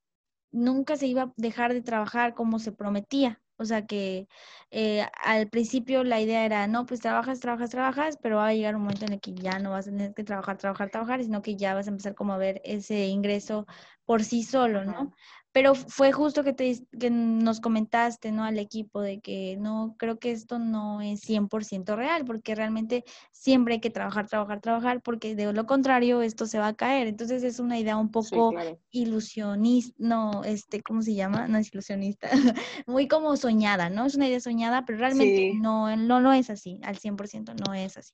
nunca 0.51 0.95
se 0.97 1.07
iba 1.07 1.23
a 1.23 1.33
dejar 1.37 1.73
de 1.73 1.81
trabajar 1.81 2.33
como 2.33 2.59
se 2.59 2.71
prometía. 2.71 3.41
O 3.61 3.65
sea 3.65 3.85
que 3.85 4.29
eh, 4.71 5.05
al 5.21 5.49
principio 5.49 6.05
la 6.05 6.21
idea 6.21 6.45
era, 6.45 6.65
no, 6.67 6.85
pues 6.85 7.01
trabajas, 7.01 7.41
trabajas, 7.41 7.69
trabajas, 7.69 8.17
pero 8.21 8.37
va 8.37 8.47
a 8.47 8.53
llegar 8.53 8.75
un 8.75 8.83
momento 8.83 9.05
en 9.05 9.13
el 9.13 9.19
que 9.19 9.33
ya 9.33 9.59
no 9.59 9.71
vas 9.71 9.87
a 9.87 9.91
tener 9.91 10.13
que 10.13 10.23
trabajar, 10.23 10.57
trabajar, 10.57 10.89
trabajar, 10.89 11.21
sino 11.23 11.41
que 11.41 11.57
ya 11.57 11.73
vas 11.73 11.87
a 11.87 11.89
empezar 11.89 12.15
como 12.15 12.31
a 12.31 12.37
ver 12.37 12.61
ese 12.63 13.07
ingreso 13.07 13.65
por 14.05 14.23
sí 14.23 14.43
solo, 14.43 14.85
¿no? 14.85 15.11
Pero 15.59 15.75
fue 15.75 16.13
justo 16.13 16.41
que, 16.45 16.53
te, 16.53 16.79
que 16.97 17.09
nos 17.09 17.59
comentaste, 17.59 18.31
¿no? 18.31 18.45
Al 18.45 18.57
equipo 18.59 19.01
de 19.01 19.19
que 19.19 19.57
no, 19.59 19.93
creo 19.99 20.17
que 20.17 20.31
esto 20.31 20.57
no 20.57 21.01
es 21.01 21.19
100% 21.27 21.97
real, 21.97 22.23
porque 22.23 22.55
realmente 22.55 23.03
siempre 23.33 23.73
hay 23.73 23.79
que 23.81 23.89
trabajar, 23.89 24.25
trabajar, 24.29 24.61
trabajar, 24.61 25.01
porque 25.01 25.35
de 25.35 25.51
lo 25.51 25.65
contrario 25.65 26.21
esto 26.21 26.45
se 26.45 26.59
va 26.59 26.67
a 26.67 26.75
caer. 26.77 27.07
Entonces 27.07 27.43
es 27.43 27.59
una 27.59 27.77
idea 27.77 27.97
un 27.97 28.09
poco 28.09 28.53
ilusionista, 28.89 29.93
no, 29.97 30.45
este, 30.45 30.81
¿cómo 30.81 31.01
se 31.01 31.13
llama? 31.13 31.49
No 31.49 31.57
es 31.57 31.73
ilusionista, 31.73 32.29
muy 32.87 33.09
como 33.09 33.35
soñada, 33.35 33.89
¿no? 33.89 34.05
Es 34.05 34.15
una 34.15 34.29
idea 34.29 34.39
soñada, 34.39 34.85
pero 34.85 34.99
realmente 34.99 35.55
no, 35.55 35.93
no, 35.97 36.21
no 36.21 36.31
es 36.31 36.49
así, 36.49 36.79
al 36.83 36.97
100% 36.97 37.53
no 37.67 37.73
es 37.73 37.97
así. 37.97 38.13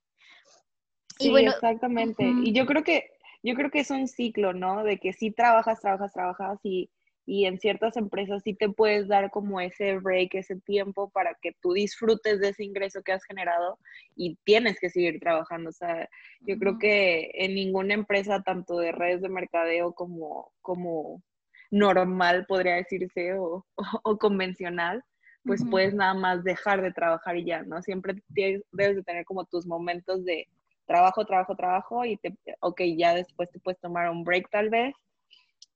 Sí, 1.19 1.27
y 1.27 1.29
bueno, 1.29 1.51
exactamente. 1.51 2.25
Y 2.43 2.53
yo 2.53 2.65
creo 2.65 2.83
que 2.83 3.03
yo 3.43 3.53
creo 3.53 3.69
que 3.69 3.81
es 3.81 3.91
un 3.91 4.07
ciclo, 4.07 4.53
¿no? 4.53 4.83
De 4.83 4.97
que 4.97 5.13
si 5.13 5.29
trabajas, 5.29 5.79
trabajas, 5.79 6.11
trabajas 6.11 6.59
y 6.63 6.89
y 7.25 7.45
en 7.45 7.59
ciertas 7.59 7.97
empresas 7.97 8.43
sí 8.43 8.53
te 8.53 8.69
puedes 8.69 9.07
dar 9.07 9.31
como 9.31 9.59
ese 9.59 9.97
break, 9.97 10.35
ese 10.35 10.57
tiempo 10.57 11.09
para 11.09 11.33
que 11.41 11.53
tú 11.59 11.73
disfrutes 11.73 12.39
de 12.39 12.49
ese 12.49 12.63
ingreso 12.63 13.01
que 13.01 13.13
has 13.13 13.23
generado 13.23 13.79
y 14.15 14.37
tienes 14.43 14.79
que 14.79 14.89
seguir 14.89 15.19
trabajando. 15.19 15.69
O 15.69 15.73
sea, 15.73 16.07
yo 16.41 16.57
creo 16.59 16.77
que 16.77 17.31
en 17.33 17.55
ninguna 17.55 17.95
empresa, 17.95 18.43
tanto 18.43 18.77
de 18.77 18.91
redes 18.91 19.21
de 19.21 19.29
mercadeo 19.29 19.93
como, 19.93 20.51
como 20.61 21.23
normal, 21.71 22.45
podría 22.47 22.75
decirse, 22.75 23.33
o, 23.33 23.65
o, 24.03 24.17
convencional, 24.17 25.03
pues 25.43 25.63
puedes 25.69 25.93
nada 25.93 26.15
más 26.15 26.43
dejar 26.43 26.81
de 26.81 26.91
trabajar 26.91 27.37
y 27.37 27.45
ya, 27.45 27.61
¿no? 27.63 27.81
Siempre 27.81 28.15
tienes, 28.33 28.63
debes 28.71 28.97
de 28.97 29.03
tener 29.03 29.25
como 29.25 29.45
tus 29.45 29.67
momentos 29.67 30.25
de 30.25 30.47
trabajo, 30.85 31.25
trabajo, 31.25 31.55
trabajo 31.55 32.05
y 32.05 32.17
te, 32.17 32.35
ok, 32.61 32.81
ya 32.97 33.13
después 33.13 33.51
te 33.51 33.59
puedes 33.59 33.79
tomar 33.79 34.09
un 34.09 34.23
break 34.23 34.49
tal 34.49 34.69
vez. 34.69 34.93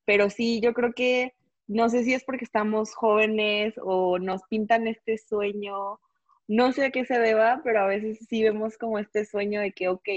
Pero 0.04 0.28
sí, 0.28 0.60
yo 0.60 0.74
creo 0.74 0.92
que 0.92 1.32
no 1.70 1.88
sé 1.88 2.02
si 2.02 2.14
es 2.14 2.24
porque 2.24 2.44
estamos 2.44 2.94
jóvenes 2.94 3.74
o 3.80 4.18
nos 4.18 4.42
pintan 4.48 4.88
este 4.88 5.16
sueño, 5.18 6.00
no 6.48 6.72
sé 6.72 6.86
a 6.86 6.90
qué 6.90 7.04
se 7.04 7.16
deba, 7.16 7.60
pero 7.62 7.80
a 7.80 7.86
veces 7.86 8.18
sí 8.28 8.42
vemos 8.42 8.76
como 8.76 8.98
este 8.98 9.24
sueño 9.24 9.60
de 9.60 9.70
que, 9.70 9.88
ok, 9.88 10.08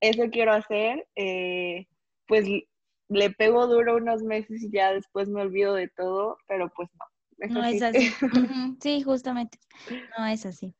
eso 0.00 0.22
quiero 0.30 0.52
hacer, 0.52 1.06
eh, 1.14 1.86
pues 2.26 2.46
le 3.08 3.30
pego 3.30 3.66
duro 3.66 3.96
unos 3.96 4.22
meses 4.22 4.62
y 4.62 4.70
ya 4.70 4.94
después 4.94 5.28
me 5.28 5.42
olvido 5.42 5.74
de 5.74 5.88
todo, 5.88 6.38
pero 6.46 6.72
pues 6.74 6.88
no, 7.38 7.60
no 7.60 7.64
es 7.66 7.82
así. 7.82 8.10
Sí, 8.80 9.02
justamente. 9.02 9.58
No 10.18 10.24
es 10.24 10.46
así. 10.46 10.74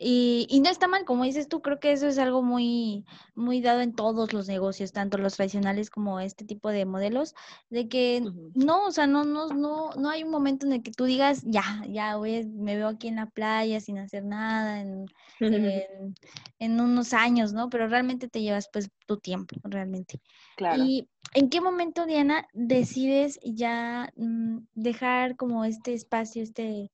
Y, 0.00 0.46
y, 0.48 0.60
no 0.60 0.70
está 0.70 0.86
mal, 0.86 1.04
como 1.04 1.24
dices 1.24 1.48
tú, 1.48 1.60
creo 1.60 1.80
que 1.80 1.90
eso 1.90 2.06
es 2.06 2.18
algo 2.18 2.42
muy, 2.42 3.04
muy 3.34 3.60
dado 3.60 3.80
en 3.80 3.92
todos 3.92 4.32
los 4.32 4.46
negocios, 4.46 4.92
tanto 4.92 5.18
los 5.18 5.34
tradicionales 5.34 5.90
como 5.90 6.20
este 6.20 6.44
tipo 6.44 6.70
de 6.70 6.84
modelos, 6.84 7.34
de 7.68 7.88
que 7.88 8.22
no, 8.54 8.86
o 8.86 8.92
sea, 8.92 9.08
no, 9.08 9.24
no, 9.24 9.48
no, 9.48 9.90
no 9.90 10.08
hay 10.08 10.22
un 10.22 10.30
momento 10.30 10.66
en 10.66 10.74
el 10.74 10.82
que 10.84 10.92
tú 10.92 11.04
digas, 11.04 11.42
ya, 11.44 11.82
ya 11.88 12.16
voy, 12.16 12.46
me 12.46 12.76
veo 12.76 12.86
aquí 12.86 13.08
en 13.08 13.16
la 13.16 13.26
playa 13.26 13.80
sin 13.80 13.98
hacer 13.98 14.24
nada, 14.24 14.80
en, 14.80 15.06
en, 15.40 16.14
en 16.60 16.80
unos 16.80 17.12
años, 17.12 17.52
¿no? 17.52 17.68
Pero 17.68 17.88
realmente 17.88 18.28
te 18.28 18.40
llevas 18.40 18.68
pues 18.72 18.90
tu 19.06 19.18
tiempo, 19.18 19.56
realmente. 19.64 20.20
Claro. 20.56 20.84
Y 20.84 21.08
¿En 21.34 21.50
qué 21.50 21.60
momento, 21.60 22.06
Diana, 22.06 22.48
decides 22.52 23.38
ya 23.42 24.12
mm, 24.16 24.58
dejar 24.74 25.36
como 25.36 25.64
este 25.64 25.92
espacio, 25.92 26.42
este, 26.42 26.90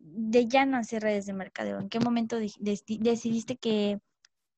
de 0.00 0.48
ya 0.48 0.66
no 0.66 0.76
hacer 0.76 1.02
redes 1.02 1.26
de 1.26 1.32
mercadeo? 1.32 1.78
¿En 1.78 1.88
qué 1.88 2.00
momento 2.00 2.38
decidiste 2.38 3.56
que 3.56 4.00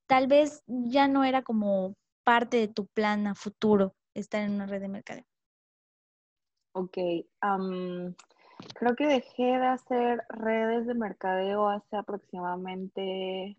tal 0.06 0.26
vez 0.26 0.62
ya 0.66 1.08
no 1.08 1.24
era 1.24 1.42
como 1.42 1.94
parte 2.24 2.56
de 2.56 2.68
tu 2.68 2.86
plan 2.86 3.26
a 3.26 3.34
futuro 3.34 3.94
estar 4.14 4.42
en 4.42 4.52
una 4.52 4.66
red 4.66 4.80
de 4.80 4.88
mercadeo? 4.88 5.24
Ok, 6.74 6.96
creo 8.74 8.96
que 8.96 9.06
dejé 9.06 9.42
de 9.42 9.66
hacer 9.66 10.22
redes 10.28 10.86
de 10.86 10.94
mercadeo 10.94 11.68
hace 11.68 11.96
aproximadamente, 11.96 13.58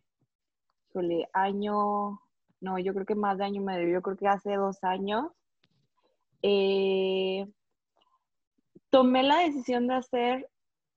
suele, 0.91 1.30
año, 1.34 2.19
no, 2.60 2.80
yo 2.80 2.93
creo 2.93 3.06
que 3.06 3.15
más 3.15 3.38
de 3.38 3.46
año 3.46 3.62
y 3.62 3.65
medio, 3.65 3.88
yo 3.88 4.02
creo 4.02 4.17
que 4.17 4.28
hace 4.28 4.56
dos 4.56 4.84
años. 4.84 5.32
Eh, 6.41 7.46
tomé 8.89 9.24
la 9.24 9.39
decisión 9.39 9.88
de 9.88 9.96
hacer, 9.96 10.50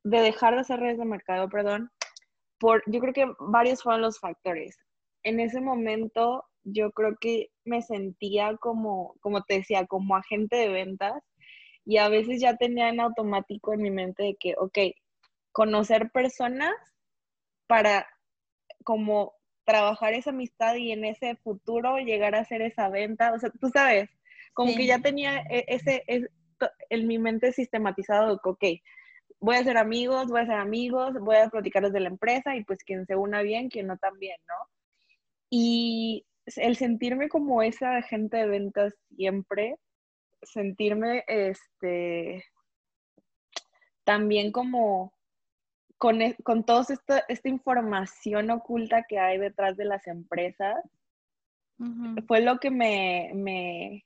de 0.06 0.20
dejar 0.20 0.54
de 0.54 0.60
hacer 0.60 0.78
redes 0.78 0.98
de 0.98 1.04
mercado, 1.04 1.48
perdón, 1.48 1.90
por, 2.60 2.82
yo 2.86 3.00
creo 3.00 3.12
que 3.12 3.26
varios 3.40 3.82
fueron 3.82 4.02
los 4.02 4.20
factores. 4.20 4.78
En 5.24 5.40
ese 5.40 5.60
momento 5.60 6.44
yo 6.62 6.92
creo 6.92 7.16
que 7.20 7.48
me 7.64 7.82
sentía 7.82 8.56
como, 8.58 9.16
como 9.20 9.42
te 9.42 9.54
decía, 9.54 9.84
como 9.86 10.14
agente 10.14 10.54
de 10.54 10.68
ventas 10.68 11.20
y 11.84 11.96
a 11.96 12.08
veces 12.08 12.40
ya 12.40 12.56
tenía 12.56 12.88
en 12.88 13.00
automático 13.00 13.74
en 13.74 13.82
mi 13.82 13.90
mente 13.90 14.22
de 14.22 14.36
que, 14.38 14.54
ok, 14.56 14.78
conocer 15.50 16.10
personas 16.12 16.74
para 17.66 18.06
como 18.84 19.32
trabajar 19.64 20.14
esa 20.14 20.30
amistad 20.30 20.76
y 20.76 20.92
en 20.92 21.04
ese 21.04 21.34
futuro 21.34 21.98
llegar 21.98 22.36
a 22.36 22.40
hacer 22.40 22.62
esa 22.62 22.88
venta, 22.88 23.32
o 23.32 23.40
sea, 23.40 23.50
tú 23.60 23.70
sabes, 23.70 24.08
como 24.54 24.72
que 24.76 24.86
ya 24.86 25.00
tenía 25.00 25.40
e, 25.50 25.64
ese, 25.66 26.04
en 26.06 27.06
mi 27.08 27.18
mente 27.18 27.50
sistematizado, 27.50 28.40
ok, 28.44 28.64
voy 29.46 29.54
a 29.54 29.62
ser 29.62 29.78
amigos, 29.78 30.26
voy 30.26 30.40
a 30.40 30.46
ser 30.46 30.56
amigos, 30.56 31.14
voy 31.20 31.36
a 31.36 31.48
platicarles 31.48 31.92
de 31.92 32.00
la 32.00 32.08
empresa 32.08 32.56
y 32.56 32.64
pues 32.64 32.82
quien 32.82 33.06
se 33.06 33.14
una 33.14 33.42
bien, 33.42 33.68
quien 33.68 33.86
no 33.86 33.96
también, 33.96 34.36
¿no? 34.48 34.54
Y 35.48 36.26
el 36.56 36.74
sentirme 36.74 37.28
como 37.28 37.62
esa 37.62 37.96
agente 37.96 38.38
de 38.38 38.48
ventas 38.48 38.92
siempre, 39.14 39.76
sentirme 40.42 41.22
este 41.28 42.44
también 44.02 44.50
como 44.50 45.12
con, 45.96 46.22
e, 46.22 46.34
con 46.42 46.64
toda 46.64 46.82
esta, 46.92 47.20
esta, 47.28 47.48
información 47.48 48.50
oculta 48.50 49.04
que 49.08 49.20
hay 49.20 49.38
detrás 49.38 49.76
de 49.76 49.84
las 49.84 50.08
empresas, 50.08 50.74
fue 52.26 52.40
lo 52.40 52.58
que 52.58 52.70
me, 52.72 53.30
me, 53.32 54.04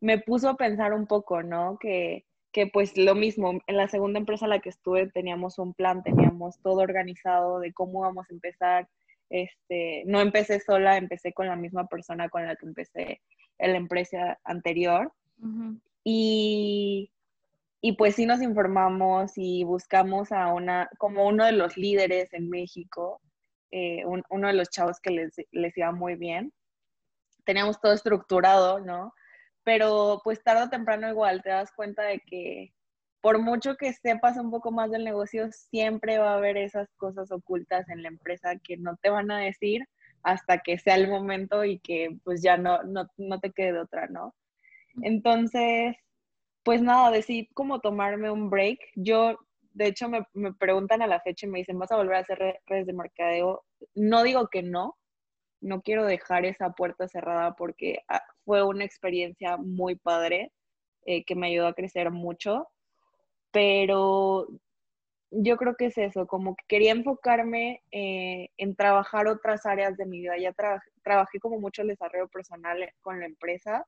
me, 0.00 0.18
puso 0.20 0.48
a 0.48 0.56
pensar 0.56 0.94
un 0.94 1.06
poco, 1.06 1.42
¿no? 1.42 1.76
Que, 1.78 2.24
que 2.54 2.66
pues 2.68 2.96
lo 2.96 3.14
mismo, 3.14 3.60
en 3.66 3.76
la 3.76 3.88
segunda 3.88 4.18
empresa 4.18 4.46
en 4.46 4.50
la 4.50 4.60
que 4.60 4.70
estuve 4.70 5.08
teníamos 5.08 5.58
un 5.58 5.74
plan, 5.74 6.02
teníamos 6.02 6.58
todo 6.60 6.76
organizado 6.76 7.58
de 7.58 7.74
cómo 7.74 8.00
vamos 8.00 8.26
a 8.30 8.32
empezar. 8.32 8.88
Este, 9.28 10.04
no 10.06 10.20
empecé 10.20 10.60
sola, 10.60 10.96
empecé 10.96 11.32
con 11.32 11.48
la 11.48 11.56
misma 11.56 11.88
persona 11.88 12.28
con 12.28 12.46
la 12.46 12.56
que 12.56 12.66
empecé 12.66 13.20
en 13.58 13.72
la 13.72 13.78
empresa 13.78 14.38
anterior. 14.44 15.12
Y 16.04 17.10
y 17.86 17.92
pues 17.92 18.14
sí 18.14 18.24
nos 18.24 18.40
informamos 18.40 19.32
y 19.36 19.62
buscamos 19.62 20.32
a 20.32 20.46
una, 20.54 20.88
como 20.96 21.26
uno 21.26 21.44
de 21.44 21.52
los 21.52 21.76
líderes 21.76 22.32
en 22.32 22.48
México, 22.48 23.20
eh, 23.72 24.06
uno 24.06 24.46
de 24.46 24.54
los 24.54 24.70
chavos 24.70 25.00
que 25.00 25.10
les, 25.10 25.34
les 25.52 25.76
iba 25.76 25.92
muy 25.92 26.14
bien. 26.14 26.50
Teníamos 27.44 27.78
todo 27.82 27.92
estructurado, 27.92 28.80
¿no? 28.80 29.12
Pero 29.64 30.20
pues 30.24 30.42
tarde 30.42 30.64
o 30.64 30.70
temprano 30.70 31.08
igual 31.08 31.42
te 31.42 31.50
das 31.50 31.72
cuenta 31.72 32.02
de 32.02 32.20
que 32.20 32.72
por 33.20 33.38
mucho 33.38 33.76
que 33.76 33.92
sepas 33.94 34.36
un 34.36 34.50
poco 34.50 34.70
más 34.70 34.90
del 34.90 35.02
negocio, 35.02 35.50
siempre 35.50 36.18
va 36.18 36.32
a 36.32 36.36
haber 36.36 36.58
esas 36.58 36.90
cosas 36.98 37.32
ocultas 37.32 37.88
en 37.88 38.02
la 38.02 38.08
empresa 38.08 38.58
que 38.62 38.76
no 38.76 38.96
te 38.98 39.08
van 39.08 39.30
a 39.30 39.38
decir 39.38 39.88
hasta 40.22 40.58
que 40.58 40.78
sea 40.78 40.96
el 40.96 41.08
momento 41.08 41.64
y 41.64 41.78
que 41.78 42.18
pues 42.22 42.42
ya 42.42 42.58
no, 42.58 42.82
no, 42.82 43.06
no 43.16 43.40
te 43.40 43.50
quede 43.52 43.78
otra, 43.78 44.08
¿no? 44.08 44.34
Entonces, 45.02 45.96
pues 46.64 46.82
nada, 46.82 47.10
decidí 47.10 47.46
como 47.54 47.80
tomarme 47.80 48.30
un 48.30 48.50
break. 48.50 48.80
Yo, 48.94 49.38
de 49.72 49.86
hecho, 49.86 50.08
me, 50.08 50.26
preguntan 50.58 51.02
a 51.02 51.06
la 51.06 51.20
fecha 51.20 51.46
y 51.46 51.50
me 51.50 51.58
dicen, 51.58 51.78
¿vas 51.78 51.92
a 51.92 51.96
volver 51.96 52.16
a 52.16 52.20
hacer 52.20 52.60
redes 52.66 52.86
de 52.86 52.92
mercadeo? 52.92 53.64
No 53.94 54.22
digo 54.22 54.48
que 54.48 54.62
no, 54.62 54.96
no 55.60 55.82
quiero 55.82 56.04
dejar 56.04 56.44
esa 56.44 56.72
puerta 56.72 57.08
cerrada 57.08 57.54
porque 57.56 58.00
ah, 58.08 58.22
fue 58.44 58.62
una 58.62 58.84
experiencia 58.84 59.56
muy 59.56 59.96
padre 59.96 60.52
eh, 61.06 61.24
que 61.24 61.34
me 61.34 61.48
ayudó 61.48 61.68
a 61.68 61.74
crecer 61.74 62.10
mucho, 62.10 62.68
pero 63.50 64.48
yo 65.30 65.56
creo 65.56 65.74
que 65.76 65.86
es 65.86 65.98
eso, 65.98 66.26
como 66.26 66.54
que 66.56 66.64
quería 66.68 66.92
enfocarme 66.92 67.82
eh, 67.92 68.48
en 68.56 68.76
trabajar 68.76 69.26
otras 69.26 69.66
áreas 69.66 69.96
de 69.96 70.06
mi 70.06 70.20
vida. 70.20 70.38
Ya 70.38 70.54
trabajé 71.02 71.40
como 71.40 71.58
mucho 71.60 71.82
el 71.82 71.88
desarrollo 71.88 72.28
personal 72.28 72.88
con 73.02 73.20
la 73.20 73.26
empresa 73.26 73.86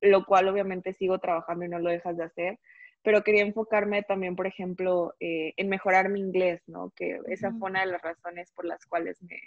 lo 0.00 0.24
cual 0.24 0.48
obviamente 0.48 0.92
sigo 0.92 1.18
trabajando 1.18 1.64
y 1.64 1.68
no 1.68 1.78
lo 1.78 1.90
dejas 1.90 2.16
de 2.16 2.24
hacer, 2.24 2.58
pero 3.02 3.22
quería 3.22 3.42
enfocarme 3.42 4.02
también, 4.02 4.36
por 4.36 4.46
ejemplo, 4.46 5.14
eh, 5.20 5.52
en 5.56 5.68
mejorar 5.68 6.08
mi 6.08 6.20
inglés, 6.20 6.62
¿no? 6.66 6.92
Que 6.96 7.20
esa 7.26 7.52
fue 7.52 7.70
una 7.70 7.80
de 7.80 7.92
las 7.92 8.02
razones 8.02 8.50
por 8.52 8.64
las 8.64 8.84
cuales 8.86 9.22
me, 9.22 9.38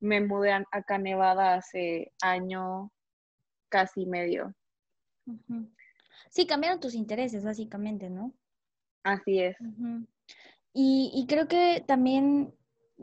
me 0.00 0.20
mudé 0.20 0.52
acá 0.52 0.96
a 0.96 0.98
Nevada 0.98 1.54
hace 1.54 2.12
año 2.22 2.90
casi 3.68 4.06
medio. 4.06 4.54
Sí, 6.30 6.46
cambiaron 6.46 6.80
tus 6.80 6.94
intereses, 6.94 7.44
básicamente, 7.44 8.10
¿no? 8.10 8.32
Así 9.02 9.40
es. 9.40 9.56
y, 10.72 11.10
y, 11.14 11.26
creo 11.26 11.48
que 11.48 11.82
también 11.86 12.52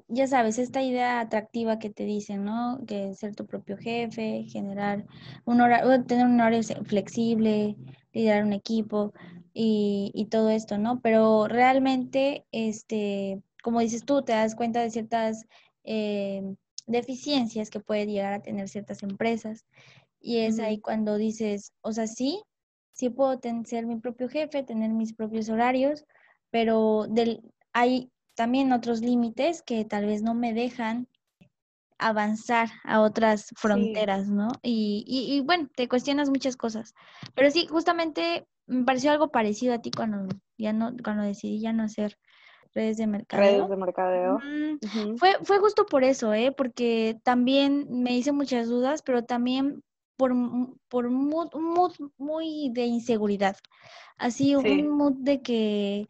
ya 0.08 0.28
sabes, 0.28 0.60
esta 0.60 0.82
idea 0.82 1.19
atractiva 1.19 1.80
que 1.80 1.89
te 1.89 2.06
dicen, 2.06 2.43
¿no? 2.43 2.80
Que 2.86 3.13
ser 3.15 3.36
tu 3.36 3.45
propio 3.45 3.78
jefe, 3.78 4.45
generar 4.49 5.06
un 5.45 5.62
horario, 5.62 6.04
tener 6.06 6.25
un 6.25 6.39
horario 6.39 6.62
flexible, 6.86 7.75
liderar 8.13 8.43
un 8.43 8.54
equipo 8.54 9.13
y, 9.54 10.28
todo 10.30 10.49
esto, 10.49 10.78
¿no? 10.78 10.99
Pero 11.01 11.47
realmente, 11.47 12.45
este, 12.51 13.41
como 13.63 13.80
dices 13.80 14.06
tú, 14.06 14.21
te 14.23 14.34
das 14.34 14.56
cuenta 14.56 14.82
de 14.82 14.89
ciertas 14.89 15.45
eh, 15.84 16.43
deficiencias 16.88 17.69
que 17.69 17.80
puede 17.80 18.06
llegar 18.06 18.34
a 18.34 18.41
tener 18.41 18.67
ciertas 18.67 19.01
empresas. 19.04 19.65
Y 20.26 20.40
es 20.40 20.58
ahí 20.58 20.80
cuando 20.80 21.18
dices, 21.18 21.72
o 21.82 21.92
sea, 21.92 22.08
sí, 22.08 22.42
sí 22.94 23.12
puedo 23.12 23.40
ser 23.64 23.86
mi 23.86 23.98
propio 23.98 24.28
jefe, 24.28 24.64
tener 24.64 24.90
mis 24.90 25.14
propios 25.14 25.50
horarios, 25.50 26.04
pero 26.50 27.06
del, 27.08 27.42
hay 27.74 28.10
también 28.34 28.74
otros 28.74 29.02
límites 29.02 29.62
que 29.62 29.86
tal 29.86 30.08
vez 30.08 30.24
no 30.24 30.34
me 30.34 30.56
dejan 30.56 31.08
avanzar 32.00 32.70
a 32.86 33.02
otras 33.02 33.50
fronteras, 33.56 34.28
¿no? 34.28 34.48
Y, 34.64 35.06
y, 35.08 35.42
bueno, 35.42 35.70
te 35.76 35.88
cuestionas 35.88 36.32
muchas 36.32 36.58
cosas. 36.58 36.96
Pero 37.36 37.52
sí, 37.52 37.68
justamente 37.68 38.48
me 38.66 38.84
pareció 38.84 39.12
algo 39.12 39.30
parecido 39.30 39.76
a 39.76 39.80
ti 39.80 39.92
cuando 39.92 40.28
ya 40.58 40.74
no, 40.74 40.92
cuando 41.04 41.22
decidí 41.22 41.62
ya 41.62 41.72
no 41.72 41.84
hacer 41.84 42.18
redes 42.74 42.98
de 42.98 43.06
mercadeo. 43.06 43.58
Redes 43.58 43.70
de 43.70 43.78
mercadeo. 43.78 44.40
fue, 45.18 45.36
fue 45.44 45.60
justo 45.60 45.86
por 45.86 46.04
eso, 46.04 46.34
¿eh? 46.34 46.52
Porque 46.52 47.20
también 47.24 47.86
me 47.92 48.18
hice 48.18 48.32
muchas 48.32 48.68
dudas, 48.68 49.04
pero 49.04 49.24
también 49.24 49.84
por, 50.17 50.34
por 50.88 51.06
un 51.06 51.28
mood, 51.28 51.91
muy 52.17 52.69
de 52.71 52.86
inseguridad. 52.86 53.58
Así, 54.17 54.56
un 54.56 54.89
mood 54.89 55.13
de 55.13 55.41
que 55.41 56.08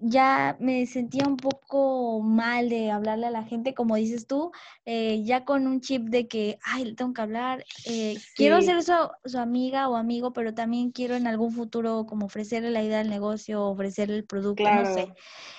ya 0.00 0.56
me 0.60 0.86
sentía 0.86 1.26
un 1.26 1.36
poco 1.36 2.20
mal 2.22 2.68
de 2.70 2.90
hablarle 2.90 3.26
a 3.26 3.30
la 3.30 3.44
gente, 3.44 3.74
como 3.74 3.96
dices 3.96 4.26
tú, 4.26 4.50
eh, 4.86 5.22
ya 5.24 5.44
con 5.44 5.66
un 5.66 5.80
chip 5.80 6.04
de 6.08 6.26
que, 6.26 6.58
ay, 6.62 6.86
le 6.86 6.94
tengo 6.94 7.12
que 7.12 7.20
hablar, 7.20 7.64
eh, 7.86 8.16
quiero 8.34 8.62
ser 8.62 8.82
su, 8.82 8.92
su, 9.26 9.38
amiga 9.38 9.88
o 9.88 9.96
amigo, 9.96 10.32
pero 10.32 10.54
también 10.54 10.90
quiero 10.90 11.16
en 11.16 11.26
algún 11.26 11.52
futuro 11.52 12.06
como 12.06 12.26
ofrecerle 12.26 12.70
la 12.70 12.82
idea 12.82 12.98
del 12.98 13.10
negocio, 13.10 13.62
ofrecerle 13.64 14.16
el 14.16 14.24
producto, 14.24 14.64
no 14.64 14.86
sé. 14.86 15.12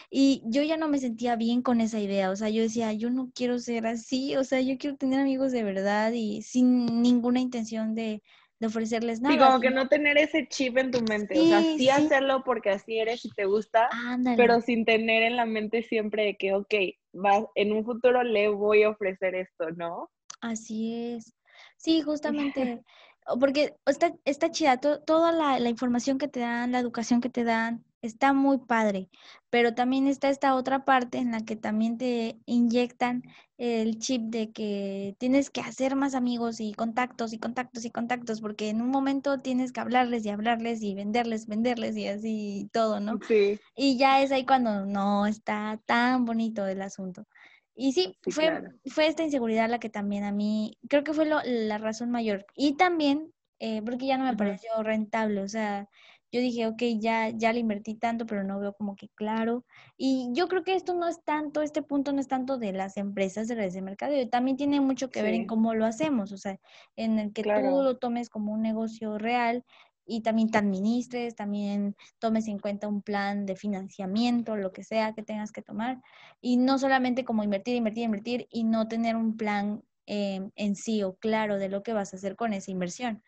Y 0.10 0.42
yo 0.46 0.64
ya 0.64 0.76
no 0.76 0.88
me 0.88 1.00
sentía 1.00 1.36
bien 1.36 1.62
con 1.62 1.80
esa 1.80 2.00
idea, 2.00 2.32
o 2.32 2.36
sea, 2.36 2.50
yo 2.50 2.64
decía, 2.64 2.92
yo 2.94 3.10
no 3.12 3.32
quiero 3.34 3.60
ser 3.60 3.86
así, 3.86 4.36
o 4.36 4.44
sea, 4.44 4.60
yo 4.60 4.78
quiero 4.78 4.98
tener 4.98 5.20
amigos 5.20 5.52
de 5.52 5.64
verdad 5.64 6.12
y 6.14 6.42
sin 6.42 7.02
ninguna 7.02 7.40
intención 7.40 7.96
de 7.96 8.24
de 8.62 8.68
ofrecerles 8.68 9.22
nada. 9.22 9.34
Sí, 9.34 9.42
como 9.42 9.60
que 9.60 9.72
no 9.72 9.88
tener 9.88 10.20
ese 10.20 10.48
chip 10.48 10.78
en 10.78 10.92
tu 10.92 11.02
mente, 11.02 11.38
o 11.40 11.46
sea, 11.46 11.64
sí, 11.76 11.90
hacerlo 11.90 12.44
porque 12.46 12.70
así 12.70 13.00
eres 13.00 13.26
y 13.26 13.32
te 13.32 13.46
gusta, 13.46 13.90
pero 14.38 14.62
sin 14.62 14.86
tener 14.86 15.24
en 15.24 15.36
la 15.36 15.48
mente 15.48 15.82
siempre 15.82 16.26
de 16.26 16.36
que, 16.38 16.54
ok, 16.54 16.74
va, 17.14 17.50
en 17.56 17.74
un 17.74 17.84
futuro 17.84 18.22
le 18.22 18.50
voy 18.50 18.84
a 18.84 18.90
ofrecer 18.90 19.34
esto, 19.34 19.72
¿no? 19.72 20.12
Así 20.42 20.94
es. 20.94 21.34
Sí, 21.78 22.04
justamente, 22.04 22.84
porque 23.40 23.74
está, 23.88 24.14
está 24.26 24.52
chida, 24.52 24.78
toda 24.78 25.32
la, 25.32 25.58
la 25.58 25.70
información 25.70 26.20
que 26.20 26.28
te 26.28 26.42
dan, 26.42 26.72
la 26.72 26.80
educación 26.80 27.20
que 27.20 27.32
te 27.32 27.44
dan, 27.44 27.84
está 28.02 28.34
muy 28.34 28.60
padre, 28.60 29.10
pero 29.50 29.74
también 29.76 30.08
está 30.08 30.30
esta 30.30 30.56
otra 30.56 30.86
parte 30.86 31.18
en 31.18 31.32
la 31.32 31.46
que 31.46 31.56
también 31.56 31.98
te 31.98 32.40
inyectan 32.46 33.24
el 33.58 34.00
chip 34.00 34.24
de 34.24 34.52
que 34.52 35.16
tienes 35.20 35.52
que 35.52 35.62
hacer 35.62 35.96
más 35.96 36.16
amigos 36.16 36.60
y 36.60 36.74
contactos 36.74 37.32
y 37.32 37.38
contactos 37.38 37.86
y 37.86 37.92
contactos, 37.92 38.42
porque 38.42 38.70
en 38.70 38.82
un 38.82 38.90
momento 38.90 39.40
tienes 39.40 39.72
que 39.72 39.82
hablarles 39.82 40.26
y 40.26 40.30
hablarles 40.30 40.82
y 40.82 40.96
venderles, 40.96 41.46
venderles 41.46 41.96
y 41.96 42.08
así 42.08 42.70
todo, 42.74 43.00
¿no? 43.00 43.20
Sí. 43.28 43.60
Y 43.76 43.98
ya 43.98 44.22
es 44.22 44.32
ahí 44.32 44.46
cuando 44.46 44.86
no 44.86 45.28
está 45.28 45.80
tan 45.86 46.26
bonito 46.26 46.66
el 46.66 46.82
asunto. 46.82 47.28
Y 47.76 47.94
sí, 47.94 48.18
fue, 48.30 48.64
fue 48.86 49.08
esta 49.08 49.24
inseguridad 49.24 49.70
la 49.70 49.80
que 49.80 49.90
también 49.90 50.24
a 50.24 50.32
mí, 50.32 50.78
creo 50.90 51.04
que 51.04 51.14
fue 51.14 51.26
la 51.26 51.78
razón 51.78 52.12
mayor. 52.12 52.46
Y 52.56 52.78
también, 52.78 53.32
eh, 53.60 53.82
porque 53.84 54.08
ya 54.08 54.18
no 54.18 54.26
me 54.26 54.36
pareció 54.36 54.72
rentable, 54.84 55.42
o 55.42 55.48
sea, 55.48 55.88
yo 56.32 56.40
dije, 56.40 56.68
ok, 56.68 56.82
ya, 57.00 57.30
ya 57.30 57.52
le 57.54 57.60
invertí 57.60 57.96
tanto, 57.96 58.26
pero 58.26 58.44
no 58.44 58.60
veo 58.60 58.74
como 58.74 58.96
que 58.96 59.10
claro. 59.10 59.66
Y 59.98 60.30
yo 60.34 60.48
creo 60.48 60.64
que 60.64 60.76
esto 60.76 60.94
no 60.94 61.08
es 61.08 61.24
tanto, 61.24 61.62
este 61.62 61.82
punto 61.82 62.14
no 62.14 62.22
es 62.22 62.28
tanto 62.28 62.58
de 62.58 62.72
las 62.72 62.98
empresas 62.98 63.48
de 63.48 63.56
redes 63.56 63.74
de 63.74 63.82
mercado, 63.82 64.14
también 64.30 64.58
tiene 64.58 64.80
mucho 64.82 65.10
que 65.10 65.22
ver 65.22 65.34
en 65.34 65.46
cómo 65.46 65.74
lo 65.74 65.86
hacemos, 65.86 66.32
o 66.32 66.38
sea, 66.38 66.60
en 66.96 67.20
el 67.20 67.34
que 67.34 67.44
tú 67.44 67.50
lo 67.50 67.98
tomes 67.98 68.30
como 68.30 68.54
un 68.54 68.62
negocio 68.62 69.18
real 69.18 69.64
y 70.06 70.22
también 70.22 70.50
te 70.50 70.58
administres, 70.58 71.36
también 71.36 71.96
tomes 72.20 72.48
en 72.48 72.60
cuenta 72.60 72.88
un 72.88 73.02
plan 73.02 73.46
de 73.46 73.56
financiamiento, 73.56 74.56
lo 74.56 74.72
que 74.72 74.84
sea 74.84 75.14
que 75.14 75.24
tengas 75.24 75.52
que 75.52 75.62
tomar, 75.62 76.02
y 76.42 76.58
no 76.58 76.80
solamente 76.80 77.24
como 77.24 77.44
invertir, 77.44 77.76
invertir, 77.76 78.04
invertir 78.04 78.48
y 78.50 78.64
no 78.64 78.88
tener 78.88 79.16
un 79.16 79.38
plan 79.38 79.84
eh, 80.08 80.50
en 80.56 80.76
sí 80.76 81.04
o 81.04 81.16
claro 81.16 81.58
de 81.58 81.70
lo 81.70 81.84
que 81.84 81.94
vas 81.94 82.14
a 82.14 82.18
hacer 82.18 82.36
con 82.36 82.54
esa 82.54 82.72
inversión. 82.72 83.24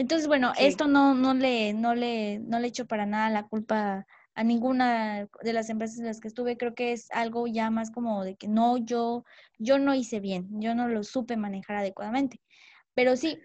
Entonces, 0.00 0.28
bueno, 0.28 0.54
esto 0.58 0.88
no, 0.88 1.14
no, 1.14 1.34
le, 1.34 1.74
no, 1.74 1.94
le, 1.94 2.38
no 2.38 2.58
le 2.58 2.68
echo 2.68 2.86
para 2.86 3.04
nada 3.04 3.28
la 3.28 3.46
culpa 3.46 4.06
a 4.34 4.44
ninguna 4.44 5.28
de 5.42 5.52
las 5.52 5.68
empresas 5.68 5.98
en 5.98 6.06
las 6.06 6.20
que 6.20 6.28
estuve. 6.28 6.56
Creo 6.56 6.74
que 6.74 6.92
es 6.92 7.10
algo 7.10 7.46
ya 7.46 7.68
más 7.68 7.90
como 7.90 8.24
de 8.24 8.34
que 8.34 8.48
no, 8.48 8.78
yo, 8.78 9.26
yo 9.58 9.78
no 9.78 9.94
hice 9.94 10.18
bien, 10.18 10.48
yo 10.58 10.74
no 10.74 10.88
lo 10.88 11.04
supe 11.04 11.36
manejar 11.36 11.76
adecuadamente. 11.76 12.40
Pero 12.94 13.14
sí, 13.14 13.38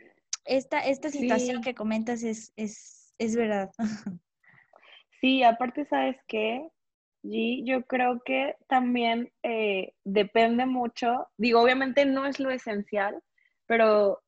esta, 0.45 0.79
esta 0.79 1.09
situación 1.09 1.61
que 1.61 1.75
comentas 1.75 2.23
es, 2.23 2.53
es, 2.55 3.13
es 3.17 3.35
verdad. 3.35 3.71
Sí, 5.21 5.41
aparte, 5.43 5.85
¿sabes 5.85 6.17
qué? 6.27 6.69
Y 7.23 7.65
yo 7.65 7.83
creo 7.85 8.21
que 8.23 8.55
también 8.67 9.31
eh, 9.41 9.93
depende 10.03 10.67
mucho, 10.67 11.27
digo, 11.37 11.61
obviamente 11.61 12.05
no 12.05 12.27
es 12.27 12.39
lo 12.39 12.51
esencial, 12.51 13.23
pero 13.65 14.21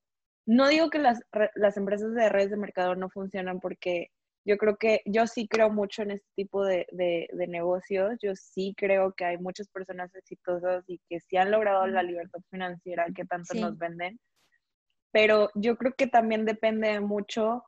no 0.48 0.68
digo 0.68 0.90
que 0.90 1.00
las, 1.00 1.20
las 1.56 1.78
empresas 1.78 2.14
de 2.14 2.30
redes 2.30 2.52
de 2.52 2.58
mercado 2.58 2.96
no 2.96 3.10
funcionan 3.10 3.60
porque 3.60 4.08
yo 4.46 4.58
creo 4.58 4.78
que 4.78 5.02
yo 5.06 5.28
sí 5.28 5.48
creo 5.48 5.70
mucho 5.70 6.02
en 6.02 6.12
este 6.12 6.28
tipo 6.36 6.64
de, 6.64 6.88
de, 6.92 7.28
de, 7.34 7.48
negocios. 7.48 8.18
Yo 8.22 8.34
sí 8.36 8.74
creo 8.78 9.14
que 9.14 9.26
hay 9.26 9.38
muchas 9.38 9.68
personas 9.68 10.16
exitosas 10.16 10.86
y 10.88 11.02
que 11.10 11.20
sí 11.20 11.36
han 11.36 11.52
logrado 11.52 11.86
la 11.86 12.02
libertad 12.02 12.40
financiera 12.50 13.06
que 13.14 13.26
tanto 13.26 13.54
nos 13.56 13.78
venden. 13.78 14.18
Pero 15.12 15.50
yo 15.54 15.76
creo 15.78 15.94
que 15.98 16.08
también 16.08 16.46
depende 16.46 16.98
mucho 17.02 17.66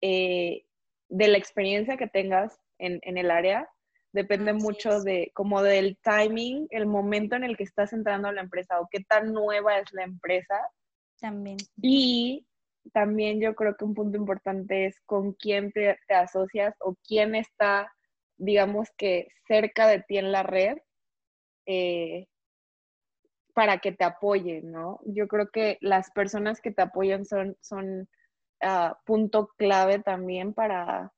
eh, 0.00 0.64
de 1.08 1.28
la 1.28 1.38
experiencia 1.38 1.96
que 1.96 2.06
tengas 2.06 2.56
en, 2.78 3.00
en 3.02 3.18
el 3.18 3.30
área 3.32 3.68
Depende 4.12 4.52
mucho 4.52 5.00
de 5.00 5.30
como 5.34 5.62
del 5.62 5.96
timing, 6.02 6.66
el 6.70 6.84
momento 6.86 7.34
en 7.34 7.44
el 7.44 7.56
que 7.56 7.64
estás 7.64 7.94
entrando 7.94 8.28
a 8.28 8.32
la 8.32 8.42
empresa 8.42 8.78
o 8.78 8.88
qué 8.90 9.00
tan 9.00 9.32
nueva 9.32 9.78
es 9.78 9.90
la 9.92 10.04
empresa. 10.04 10.60
Y 11.80 12.46
también 12.92 13.40
yo 13.40 13.54
creo 13.54 13.76
que 13.76 13.84
un 13.84 13.94
punto 13.94 14.16
importante 14.16 14.86
es 14.86 15.00
con 15.06 15.32
quién 15.34 15.72
te, 15.72 15.96
asocias 16.08 16.74
o 16.80 16.96
quién 17.06 17.34
está, 17.34 17.92
digamos 18.36 18.88
que 18.96 19.28
cerca 19.46 19.86
de 19.86 20.00
ti 20.00 20.18
en 20.18 20.32
la 20.32 20.42
red 20.42 20.78
eh, 21.66 22.26
para 23.54 23.78
que 23.78 23.92
te 23.92 24.04
apoyen, 24.04 24.72
¿no? 24.72 24.98
Yo 25.04 25.28
creo 25.28 25.48
que 25.50 25.78
las 25.80 26.10
personas 26.10 26.60
que 26.60 26.72
te 26.72 26.82
apoyan 26.82 27.24
son, 27.26 27.56
son 27.60 28.08
uh, 28.62 28.94
punto 29.04 29.48
clave 29.58 29.98
también 29.98 30.54
para, 30.54 31.12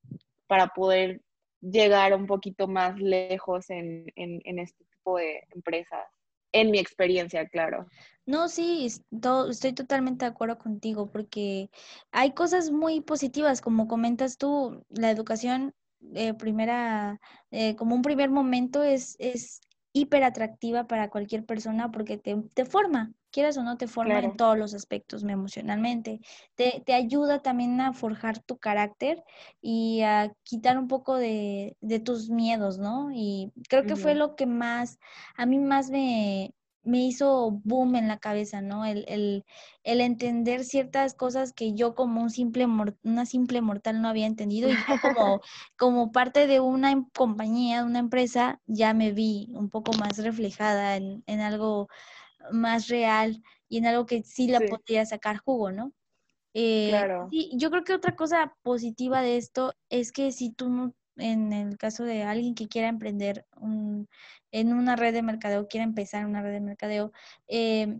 para 0.46 0.68
poder 0.68 1.20
llegar 1.60 2.14
un 2.14 2.26
poquito 2.26 2.68
más 2.68 2.98
lejos 2.98 3.70
en, 3.70 4.06
este 4.16 4.84
tipo 4.84 5.16
de 5.18 5.46
empresas, 5.50 6.06
en 6.54 6.70
mi 6.70 6.78
experiencia, 6.78 7.46
claro. 7.48 7.86
No, 8.26 8.48
sí, 8.48 8.86
estoy 8.86 9.74
totalmente 9.74 10.24
de 10.24 10.30
acuerdo 10.30 10.56
contigo 10.56 11.10
porque 11.10 11.68
hay 12.10 12.32
cosas 12.32 12.70
muy 12.70 13.02
positivas, 13.02 13.60
como 13.60 13.86
comentas 13.86 14.38
tú, 14.38 14.82
la 14.88 15.10
educación 15.10 15.74
eh, 16.14 16.32
primera, 16.32 17.20
eh, 17.50 17.76
como 17.76 17.94
un 17.94 18.02
primer 18.02 18.30
momento 18.30 18.82
es, 18.82 19.16
es 19.18 19.60
hiper 19.94 20.24
atractiva 20.24 20.86
para 20.88 21.08
cualquier 21.08 21.46
persona 21.46 21.90
porque 21.92 22.18
te, 22.18 22.36
te 22.52 22.64
forma, 22.64 23.12
quieras 23.30 23.56
o 23.56 23.62
no, 23.62 23.78
te 23.78 23.86
forma 23.86 24.18
en 24.18 24.36
todos 24.36 24.58
los 24.58 24.74
aspectos 24.74 25.22
emocionalmente. 25.22 26.20
Te, 26.56 26.82
te, 26.84 26.94
ayuda 26.94 27.42
también 27.42 27.80
a 27.80 27.92
forjar 27.92 28.40
tu 28.42 28.58
carácter 28.58 29.22
y 29.62 30.02
a 30.02 30.34
quitar 30.42 30.78
un 30.78 30.88
poco 30.88 31.16
de, 31.16 31.76
de 31.80 32.00
tus 32.00 32.28
miedos, 32.28 32.76
¿no? 32.76 33.10
Y 33.12 33.52
creo 33.68 33.86
que 33.86 33.94
fue 33.94 34.16
lo 34.16 34.34
que 34.34 34.46
más, 34.46 34.98
a 35.36 35.46
mí 35.46 35.60
más 35.60 35.90
me, 35.90 36.52
me 36.84 37.04
hizo 37.04 37.50
boom 37.64 37.96
en 37.96 38.08
la 38.08 38.18
cabeza, 38.18 38.60
¿no? 38.60 38.84
El, 38.84 39.04
el, 39.08 39.44
el, 39.82 40.00
entender 40.00 40.64
ciertas 40.64 41.14
cosas 41.14 41.52
que 41.52 41.74
yo 41.74 41.94
como 41.94 42.22
un 42.22 42.30
simple 42.30 42.66
una 43.02 43.26
simple 43.26 43.60
mortal 43.60 44.02
no 44.02 44.08
había 44.08 44.26
entendido 44.26 44.70
y 44.70 44.76
como, 44.76 45.40
como 45.78 46.12
parte 46.12 46.46
de 46.46 46.60
una 46.60 46.92
em, 46.92 47.06
compañía, 47.14 47.78
de 47.78 47.84
una 47.86 47.98
empresa, 48.00 48.60
ya 48.66 48.94
me 48.94 49.12
vi 49.12 49.48
un 49.52 49.70
poco 49.70 49.92
más 49.94 50.18
reflejada 50.18 50.96
en, 50.96 51.22
en 51.26 51.40
algo 51.40 51.88
más 52.52 52.88
real 52.88 53.42
y 53.68 53.78
en 53.78 53.86
algo 53.86 54.06
que 54.06 54.22
sí 54.22 54.48
la 54.48 54.60
podría 54.60 55.06
sacar 55.06 55.38
jugo, 55.38 55.72
¿no? 55.72 55.92
Eh, 56.54 56.90
claro. 56.90 57.28
Sí, 57.30 57.50
yo 57.54 57.70
creo 57.70 57.84
que 57.84 57.94
otra 57.94 58.14
cosa 58.14 58.56
positiva 58.62 59.22
de 59.22 59.36
esto 59.36 59.74
es 59.88 60.12
que 60.12 60.30
si 60.32 60.52
tú 60.52 60.68
no 60.70 60.94
en 61.16 61.52
el 61.52 61.78
caso 61.78 62.04
de 62.04 62.22
alguien 62.24 62.54
que 62.54 62.68
quiera 62.68 62.88
emprender 62.88 63.46
en 64.52 64.72
una 64.72 64.96
red 64.96 65.12
de 65.12 65.22
mercadeo, 65.22 65.68
quiera 65.68 65.84
empezar 65.84 66.26
una 66.26 66.42
red 66.42 66.52
de 66.52 66.60
mercadeo, 66.60 67.12
eh, 67.48 67.98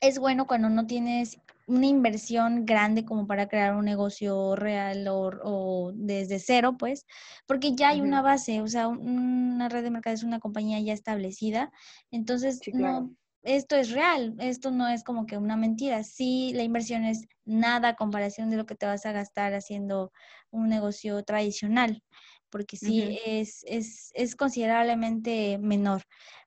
es 0.00 0.18
bueno 0.18 0.46
cuando 0.46 0.68
no 0.68 0.86
tienes 0.86 1.38
una 1.66 1.86
inversión 1.86 2.64
grande 2.64 3.04
como 3.04 3.26
para 3.26 3.48
crear 3.48 3.74
un 3.74 3.84
negocio 3.84 4.54
real 4.54 5.06
o, 5.08 5.92
desde 5.94 6.38
cero, 6.38 6.76
pues, 6.78 7.06
porque 7.46 7.74
ya 7.74 7.88
hay 7.88 8.00
una 8.00 8.22
base, 8.22 8.60
o 8.60 8.68
sea, 8.68 8.88
una 8.88 9.68
red 9.68 9.82
de 9.82 9.90
mercadeo 9.90 10.14
es 10.14 10.22
una 10.22 10.38
compañía 10.38 10.80
ya 10.80 10.92
establecida, 10.92 11.72
entonces 12.10 12.60
no 12.72 13.10
esto 13.46 13.76
es 13.76 13.92
real, 13.92 14.34
esto 14.40 14.72
no 14.72 14.88
es 14.88 15.04
como 15.04 15.24
que 15.24 15.38
una 15.38 15.56
mentira. 15.56 16.02
Sí, 16.02 16.52
la 16.54 16.64
inversión 16.64 17.04
es 17.04 17.28
nada 17.44 17.90
a 17.90 17.96
comparación 17.96 18.50
de 18.50 18.56
lo 18.56 18.66
que 18.66 18.74
te 18.74 18.86
vas 18.86 19.06
a 19.06 19.12
gastar 19.12 19.54
haciendo 19.54 20.12
un 20.50 20.68
negocio 20.68 21.22
tradicional 21.22 22.02
porque 22.50 22.76
sí 22.76 23.18
es, 23.26 23.64
es, 23.66 24.10
es, 24.14 24.36
considerablemente 24.36 25.58
menor, 25.58 26.02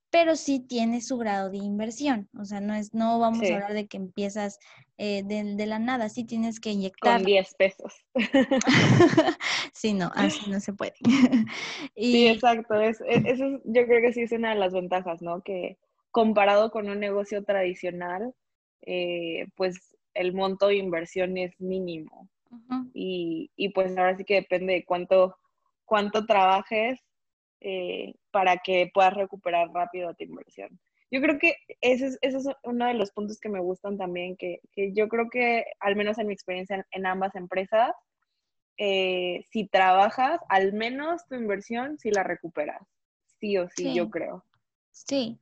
pero 0.10 0.36
sí 0.36 0.60
tiene 0.60 1.02
su 1.02 1.18
grado 1.18 1.50
de 1.50 1.58
inversión. 1.58 2.30
O 2.38 2.46
sea, 2.46 2.62
no 2.62 2.74
es, 2.74 2.94
no 2.94 3.20
vamos 3.20 3.50
a 3.50 3.54
hablar 3.54 3.74
de 3.74 3.88
que 3.88 3.98
empiezas 3.98 4.60
eh, 4.98 5.24
de, 5.24 5.66
la 5.66 5.80
nada, 5.80 6.10
sí 6.10 6.24
tienes 6.26 6.60
que 6.60 6.72
inyectar. 6.72 7.18
Con 7.18 7.26
10 7.26 7.54
pesos. 7.56 7.94
sí, 9.74 9.94
no, 9.94 10.12
así 10.16 10.50
no 10.50 10.60
se 10.60 10.74
puede. 10.74 10.94
Sí, 11.96 12.28
exacto. 12.28 12.80
Es, 12.80 13.02
e, 13.02 13.24
eso 13.26 13.46
yo 13.66 13.86
creo 13.86 14.02
que 14.02 14.14
sí 14.14 14.22
es 14.22 14.32
una 14.32 14.50
de 14.50 14.60
las 14.60 14.74
ventajas, 14.74 15.22
¿no? 15.22 15.42
Que 15.42 15.78
comparado 16.12 16.72
con 16.72 16.90
un 16.90 17.00
negocio 17.00 17.44
tradicional, 17.44 18.34
eh, 18.82 19.48
pues 19.56 19.96
el 20.16 20.34
monto 20.34 20.68
de 20.68 20.78
inversión 20.78 21.38
es 21.38 21.60
mínimo. 21.60 22.28
y, 22.96 23.52
y, 23.56 23.70
pues 23.70 23.96
ahora 23.96 24.18
sí 24.18 24.24
que 24.26 24.36
depende 24.36 24.74
de 24.74 24.84
cuánto 24.84 25.36
cuánto 25.90 26.26
trabajes 26.28 27.02
eh, 27.62 28.14
para 28.32 28.58
que 28.58 28.90
puedas 28.94 29.16
recuperar 29.16 29.70
rápido 29.74 30.14
tu 30.14 30.24
inversión. 30.24 30.80
Yo 31.12 31.20
creo 31.20 31.40
que 31.40 31.56
ese 31.82 32.08
es, 32.08 32.18
ese 32.22 32.38
es 32.38 32.46
uno 32.64 32.86
de 32.86 32.94
los 32.94 33.12
puntos 33.12 33.40
que 33.40 33.50
me 33.50 33.60
gustan 33.60 33.98
también, 33.98 34.38
que, 34.38 34.62
que 34.72 34.94
yo 34.94 35.10
creo 35.10 35.28
que, 35.30 35.66
al 35.80 35.96
menos 35.96 36.20
en 36.20 36.28
mi 36.28 36.34
experiencia 36.34 36.86
en, 36.92 37.06
ambas 37.08 37.36
empresas, 37.36 37.92
eh, 38.78 39.44
si 39.52 39.68
trabajas, 39.68 40.40
al 40.48 40.72
menos 40.74 41.26
tu 41.28 41.36
inversión, 41.36 41.98
si 41.98 42.12
la 42.12 42.24
recuperas. 42.24 42.88
Sí 43.40 43.58
o 43.58 43.68
sí, 43.68 43.94
yo 43.96 44.10
creo. 44.12 44.46
Sí, 44.92 45.40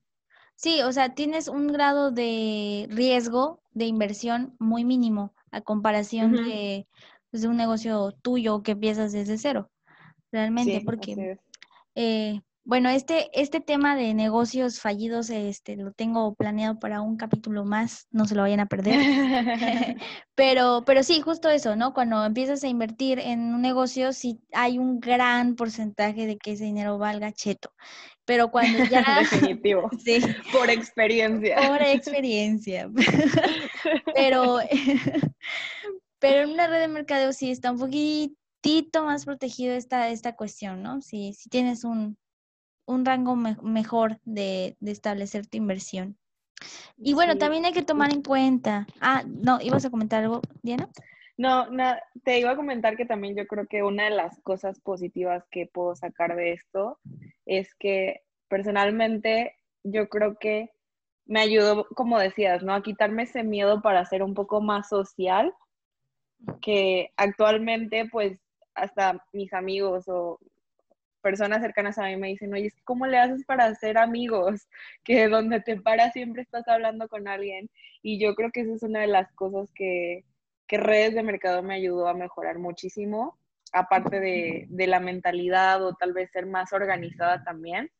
sí, 0.56 0.82
o 0.84 0.92
sea, 0.94 1.14
tienes 1.14 1.50
un 1.50 1.68
grado 1.68 2.12
de 2.12 2.88
riesgo 2.90 3.62
de 3.72 3.86
inversión 3.86 4.56
muy 4.60 4.86
mínimo 4.86 5.36
a 5.52 5.62
comparación 5.62 6.32
de, 6.32 6.88
pues, 7.30 7.42
de 7.42 7.50
un 7.50 7.58
negocio 7.58 8.14
tuyo 8.24 8.64
que 8.64 8.72
empiezas 8.72 9.12
desde 9.12 9.38
cero 9.38 9.70
realmente, 10.38 10.82
porque, 10.86 11.40
eh, 11.96 12.42
bueno, 12.64 12.90
este, 12.90 13.30
este 13.34 13.62
tema 13.62 13.96
de 13.96 14.14
negocios 14.14 14.82
fallidos 14.82 15.30
este, 15.30 15.78
lo 15.78 15.94
tengo 15.94 16.36
planeado 16.36 16.78
para 16.78 17.00
un 17.00 17.16
capítulo 17.16 17.64
más, 17.64 18.08
no 18.12 18.26
se 18.26 18.36
lo 18.36 18.42
vayan 18.42 18.60
a 18.60 18.66
perder. 18.66 19.00
pero, 20.36 20.84
pero 20.86 21.02
sí, 21.02 21.22
justo 21.22 21.50
eso, 21.50 21.78
¿no? 21.78 21.94
Cuando 21.94 22.26
empiezas 22.26 22.64
a 22.66 22.68
invertir 22.68 23.20
en 23.20 23.54
un 23.54 23.62
negocio, 23.62 24.12
sí 24.12 24.42
hay 24.52 24.80
un 24.80 25.00
gran 25.00 25.56
porcentaje 25.56 26.28
de 26.28 26.38
que 26.38 26.52
ese 26.52 26.66
dinero 26.66 26.98
valga 26.98 27.32
cheto. 27.32 27.72
Pero 28.26 28.52
cuando 28.52 28.84
ya... 28.84 29.02
Definitivo. 29.32 29.90
sí. 30.04 30.20
Por 30.52 30.70
experiencia. 30.70 31.56
Por 31.70 31.82
experiencia. 31.82 32.92
pero, 34.14 34.60
pero 36.20 36.44
en 36.44 36.50
una 36.50 36.68
red 36.68 36.82
de 36.82 36.88
mercadeo 36.90 37.32
sí 37.32 37.50
está 37.50 37.72
un 37.72 37.80
poquito 37.80 38.36
más 39.04 39.26
protegido 39.26 39.74
esta, 39.74 40.10
esta 40.10 40.36
cuestión, 40.36 40.82
¿no? 40.84 41.02
Si, 41.02 41.34
si 41.34 41.50
tienes 41.50 41.84
un, 41.84 42.18
un 42.86 43.06
rango 43.06 43.36
mejor 43.36 44.20
de, 44.24 44.76
de, 44.80 44.92
establecer 44.92 45.48
tu 45.48 45.58
inversión. 45.58 46.18
Y 46.98 47.14
bueno, 47.14 47.38
también 47.38 47.66
hay 47.66 47.74
que 47.74 47.84
tomar 47.84 48.12
en 48.12 48.24
cuenta. 48.24 48.88
Ah, 49.00 49.24
no, 49.26 49.60
¿ibas 49.62 49.86
a 49.86 49.90
comentar 49.90 50.24
algo, 50.24 50.42
Diana? 50.64 50.90
No, 51.38 51.70
no, 51.70 51.96
te 52.24 52.40
iba 52.40 52.52
a 52.52 52.56
comentar 52.56 52.98
que 52.98 53.06
también 53.06 53.36
yo 53.36 53.46
creo 53.46 53.68
que 53.68 53.84
una 53.84 54.06
de 54.06 54.10
las 54.10 54.40
cosas 54.42 54.80
positivas 54.80 55.46
que 55.52 55.68
puedo 55.68 55.96
sacar 55.96 56.36
de 56.36 56.54
esto 56.54 57.00
es 57.46 57.76
que 57.76 58.22
personalmente 58.50 59.56
yo 59.84 60.10
creo 60.10 60.38
que 60.40 60.72
me 61.26 61.42
ayudó, 61.42 61.86
como 61.96 62.18
decías, 62.18 62.64
¿no? 62.64 62.74
A 62.74 62.82
quitarme 62.82 63.24
ese 63.24 63.44
miedo 63.44 63.82
para 63.82 64.04
ser 64.06 64.24
un 64.24 64.34
poco 64.34 64.62
más 64.62 64.90
social 64.90 65.54
que 66.62 67.12
actualmente 67.18 68.08
pues 68.12 68.40
hasta 68.78 69.24
mis 69.34 69.54
amigos 69.54 70.08
o 70.08 70.40
personas 71.22 71.62
cercanas 71.62 71.98
a 71.98 72.06
mí 72.06 72.16
me 72.16 72.30
dicen, 72.30 72.54
oye, 72.54 72.72
¿cómo 72.86 73.06
le 73.06 73.18
haces 73.18 73.44
para 73.46 73.66
hacer 73.66 73.98
amigos? 73.98 74.68
Que 75.04 75.28
donde 75.28 75.60
te 75.60 75.76
paras 75.76 76.14
siempre 76.14 76.42
estás 76.42 76.68
hablando 76.68 77.10
con 77.10 77.28
alguien. 77.28 77.70
Y 78.02 78.20
yo 78.20 78.36
creo 78.36 78.52
que 78.52 78.62
esa 78.62 78.74
es 78.74 78.84
una 78.84 79.02
de 79.02 79.08
las 79.08 79.32
cosas 79.34 79.70
que, 79.74 80.24
que 80.68 80.78
redes 80.78 81.16
de 81.16 81.24
mercado 81.24 81.64
me 81.64 81.76
ayudó 81.76 82.08
a 82.08 82.14
mejorar 82.14 82.60
muchísimo, 82.60 83.38
aparte 83.74 84.20
de, 84.20 84.68
de 84.70 84.88
la 84.88 85.00
mentalidad 85.00 85.84
o 85.84 85.96
tal 85.96 86.14
vez 86.14 86.32
ser 86.32 86.46
más 86.46 86.72
organizada 86.72 87.44
también. 87.44 87.92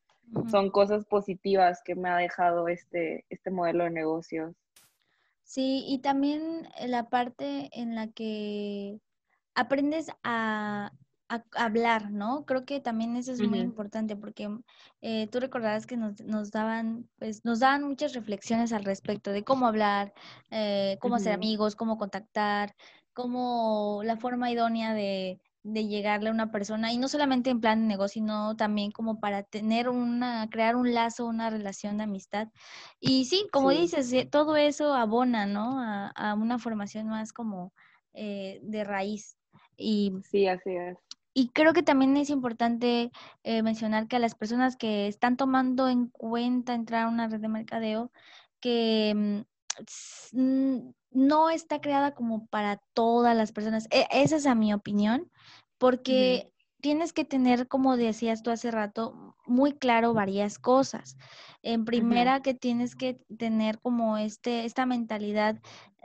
Son 0.50 0.70
cosas 0.70 1.06
positivas 1.06 1.80
que 1.84 1.94
me 1.94 2.10
ha 2.10 2.16
dejado 2.16 2.68
este, 2.68 3.24
este 3.30 3.50
modelo 3.50 3.84
de 3.84 3.90
negocios. 3.90 4.54
Sí, 5.42 5.84
y 5.86 6.00
también 6.00 6.68
la 6.86 7.08
parte 7.08 7.70
en 7.72 7.94
la 7.94 8.08
que 8.08 9.00
aprendes 9.54 10.10
a, 10.22 10.92
hablar, 11.54 12.10
¿no? 12.10 12.44
Creo 12.46 12.64
que 12.64 12.80
también 12.80 13.16
eso 13.16 13.32
es 13.32 13.40
muy 13.40 13.58
importante 13.58 14.16
porque 14.16 14.48
eh, 15.02 15.28
tú 15.28 15.40
recordarás 15.40 15.86
que 15.86 15.96
nos, 15.96 16.20
nos, 16.22 16.50
daban, 16.50 17.08
pues, 17.18 17.44
nos 17.44 17.60
daban 17.60 17.84
muchas 17.84 18.14
reflexiones 18.14 18.72
al 18.72 18.84
respecto 18.84 19.30
de 19.30 19.44
cómo 19.44 19.66
hablar, 19.66 20.14
eh, 20.50 20.96
cómo 21.00 21.16
hacer 21.16 21.34
amigos, 21.34 21.76
cómo 21.76 21.98
contactar, 21.98 22.74
cómo 23.12 24.00
la 24.04 24.16
forma 24.16 24.50
idónea 24.50 24.94
de, 24.94 25.38
de 25.62 25.86
llegarle 25.86 26.30
a 26.30 26.32
una 26.32 26.50
persona 26.50 26.92
y 26.92 26.98
no 26.98 27.08
solamente 27.08 27.50
en 27.50 27.60
plan 27.60 27.82
de 27.82 27.88
negocio, 27.88 28.22
sino 28.22 28.56
también 28.56 28.90
como 28.90 29.20
para 29.20 29.42
tener 29.42 29.90
una, 29.90 30.48
crear 30.50 30.76
un 30.76 30.94
lazo, 30.94 31.26
una 31.26 31.50
relación 31.50 31.98
de 31.98 32.04
amistad. 32.04 32.48
Y 33.00 33.26
sí, 33.26 33.46
como 33.52 33.70
dices, 33.70 34.10
eh, 34.14 34.24
todo 34.24 34.56
eso 34.56 34.94
abona, 34.94 35.44
¿no? 35.44 35.78
A, 35.78 36.08
a 36.08 36.34
una 36.34 36.58
formación 36.58 37.08
más 37.08 37.34
como 37.34 37.74
de 38.14 38.82
raíz. 38.84 39.37
Y, 39.78 40.12
sí, 40.30 40.46
así 40.46 40.70
es. 40.74 40.98
Y 41.32 41.50
creo 41.50 41.72
que 41.72 41.84
también 41.84 42.16
es 42.16 42.30
importante 42.30 43.12
eh, 43.44 43.62
mencionar 43.62 44.08
que 44.08 44.16
a 44.16 44.18
las 44.18 44.34
personas 44.34 44.76
que 44.76 45.06
están 45.06 45.36
tomando 45.36 45.88
en 45.88 46.08
cuenta 46.08 46.74
entrar 46.74 47.04
a 47.04 47.08
una 47.08 47.28
red 47.28 47.40
de 47.40 47.48
mercadeo, 47.48 48.10
que 48.60 49.44
mm, 50.32 50.90
no 51.12 51.50
está 51.50 51.80
creada 51.80 52.12
como 52.14 52.46
para 52.48 52.80
todas 52.92 53.36
las 53.36 53.52
personas. 53.52 53.86
E, 53.90 54.06
esa 54.10 54.36
es 54.36 54.46
a 54.46 54.56
mi 54.56 54.74
opinión, 54.74 55.30
porque 55.78 56.50
tienes 56.80 57.12
que 57.12 57.24
tener, 57.24 57.68
como 57.68 57.96
decías 57.96 58.42
tú 58.42 58.50
hace 58.50 58.72
rato, 58.72 59.36
muy 59.46 59.74
claro 59.74 60.14
varias 60.14 60.58
cosas. 60.58 61.16
En 61.62 61.84
primera, 61.84 62.40
que 62.40 62.54
tienes 62.54 62.96
que 62.96 63.20
tener 63.36 63.78
como 63.78 64.16
este, 64.18 64.64
esta 64.64 64.86
mentalidad 64.86 65.60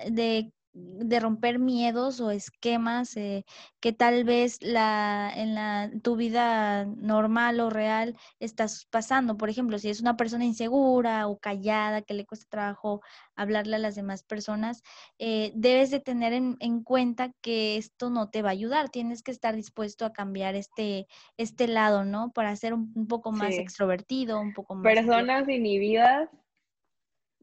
de 0.07 0.51
de 0.73 1.19
romper 1.19 1.59
miedos 1.59 2.19
o 2.19 2.31
esquemas 2.31 3.15
eh, 3.15 3.45
que 3.79 3.93
tal 3.93 4.23
vez 4.23 4.57
la, 4.61 5.31
en 5.35 5.53
la, 5.53 5.91
tu 6.01 6.15
vida 6.15 6.85
normal 6.85 7.59
o 7.59 7.69
real 7.69 8.15
estás 8.39 8.87
pasando. 8.89 9.37
Por 9.37 9.49
ejemplo, 9.49 9.77
si 9.77 9.89
es 9.89 10.01
una 10.01 10.17
persona 10.17 10.45
insegura 10.45 11.27
o 11.27 11.37
callada, 11.37 12.01
que 12.01 12.15
le 12.15 12.25
cuesta 12.25 12.47
trabajo 12.49 13.01
hablarle 13.35 13.75
a 13.75 13.79
las 13.79 13.95
demás 13.95 14.23
personas, 14.23 14.81
eh, 15.19 15.51
debes 15.55 15.91
de 15.91 15.99
tener 15.99 16.33
en, 16.33 16.83
cuenta 16.83 17.31
que 17.41 17.77
esto 17.77 18.09
no 18.09 18.29
te 18.29 18.41
va 18.41 18.49
a 18.49 18.53
ayudar. 18.53 18.89
Tienes 18.89 19.21
que 19.21 19.31
estar 19.31 19.55
dispuesto 19.55 20.05
a 20.05 20.13
cambiar 20.13 20.55
este, 20.55 21.07
este 21.37 21.67
lado, 21.67 22.03
¿no? 22.03 22.31
Para 22.31 22.55
ser 22.55 22.73
un, 22.73 23.07
poco 23.07 23.31
más 23.31 23.53
extrovertido, 23.53 24.39
un 24.39 24.53
poco 24.53 24.75
más... 24.75 24.83
Personas 24.83 25.47
inhibidas 25.47 26.29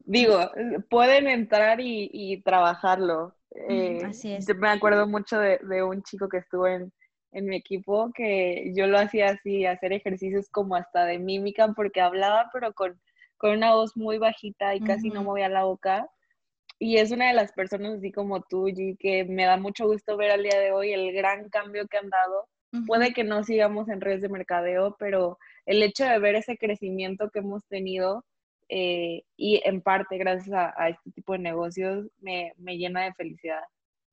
digo, 0.05 0.51
pueden 0.89 1.27
entrar 1.27 1.79
y, 1.81 2.41
trabajarlo. 2.43 3.35
Eh, 3.69 4.01
así 4.05 4.33
es. 4.33 4.47
me 4.55 4.69
acuerdo 4.69 5.07
mucho 5.07 5.39
de, 5.39 5.83
un 5.83 6.03
chico 6.03 6.29
que 6.29 6.37
estuvo 6.37 6.67
en, 6.67 6.91
mi 7.33 7.55
equipo 7.55 8.11
que 8.13 8.73
yo 8.75 8.87
lo 8.87 8.99
hacía 8.99 9.29
así, 9.29 9.65
hacer 9.65 9.93
ejercicios 9.93 10.49
como 10.49 10.75
hasta 10.75 11.05
de 11.05 11.17
mímica, 11.17 11.71
porque 11.73 12.01
hablaba, 12.01 12.49
pero 12.51 12.73
con, 12.73 12.99
una 13.43 13.73
voz 13.73 13.97
muy 13.97 14.17
bajita 14.17 14.75
y 14.75 14.81
casi 14.81 15.09
no 15.09 15.23
movía 15.23 15.49
la 15.49 15.63
boca. 15.63 16.07
Y 16.77 16.97
es 16.97 17.11
una 17.11 17.27
de 17.27 17.33
las 17.33 17.51
personas 17.53 17.97
así 17.97 18.11
como 18.11 18.41
tú, 18.41 18.65
G, 18.67 18.97
que 18.99 19.23
me 19.23 19.45
da 19.45 19.57
mucho 19.57 19.87
gusto 19.87 20.17
ver 20.17 20.31
al 20.31 20.43
día 20.43 20.59
de 20.59 20.71
hoy 20.71 20.93
el 20.93 21.13
gran 21.13 21.49
cambio 21.49 21.87
que 21.87 21.97
han 21.97 22.09
dado. 22.09 22.47
Puede 22.87 23.13
que 23.13 23.23
no 23.23 23.43
sigamos 23.43 23.89
en 23.89 23.99
redes 23.99 24.21
de 24.21 24.29
mercadeo, 24.29 24.95
pero 24.97 25.37
el 25.65 25.83
hecho 25.83 26.05
de 26.05 26.19
ver 26.19 26.35
ese 26.35 26.57
crecimiento 26.57 27.29
que 27.29 27.39
hemos 27.39 27.65
tenido 27.67 28.23
eh, 28.73 29.25
y 29.35 29.61
en 29.65 29.81
parte 29.81 30.17
gracias 30.17 30.73
a, 30.77 30.87
este 30.87 31.11
tipo 31.11 31.33
de 31.33 31.39
negocios 31.39 32.07
me, 32.21 32.53
me, 32.57 32.77
llena 32.77 33.03
de 33.03 33.13
felicidad. 33.13 33.59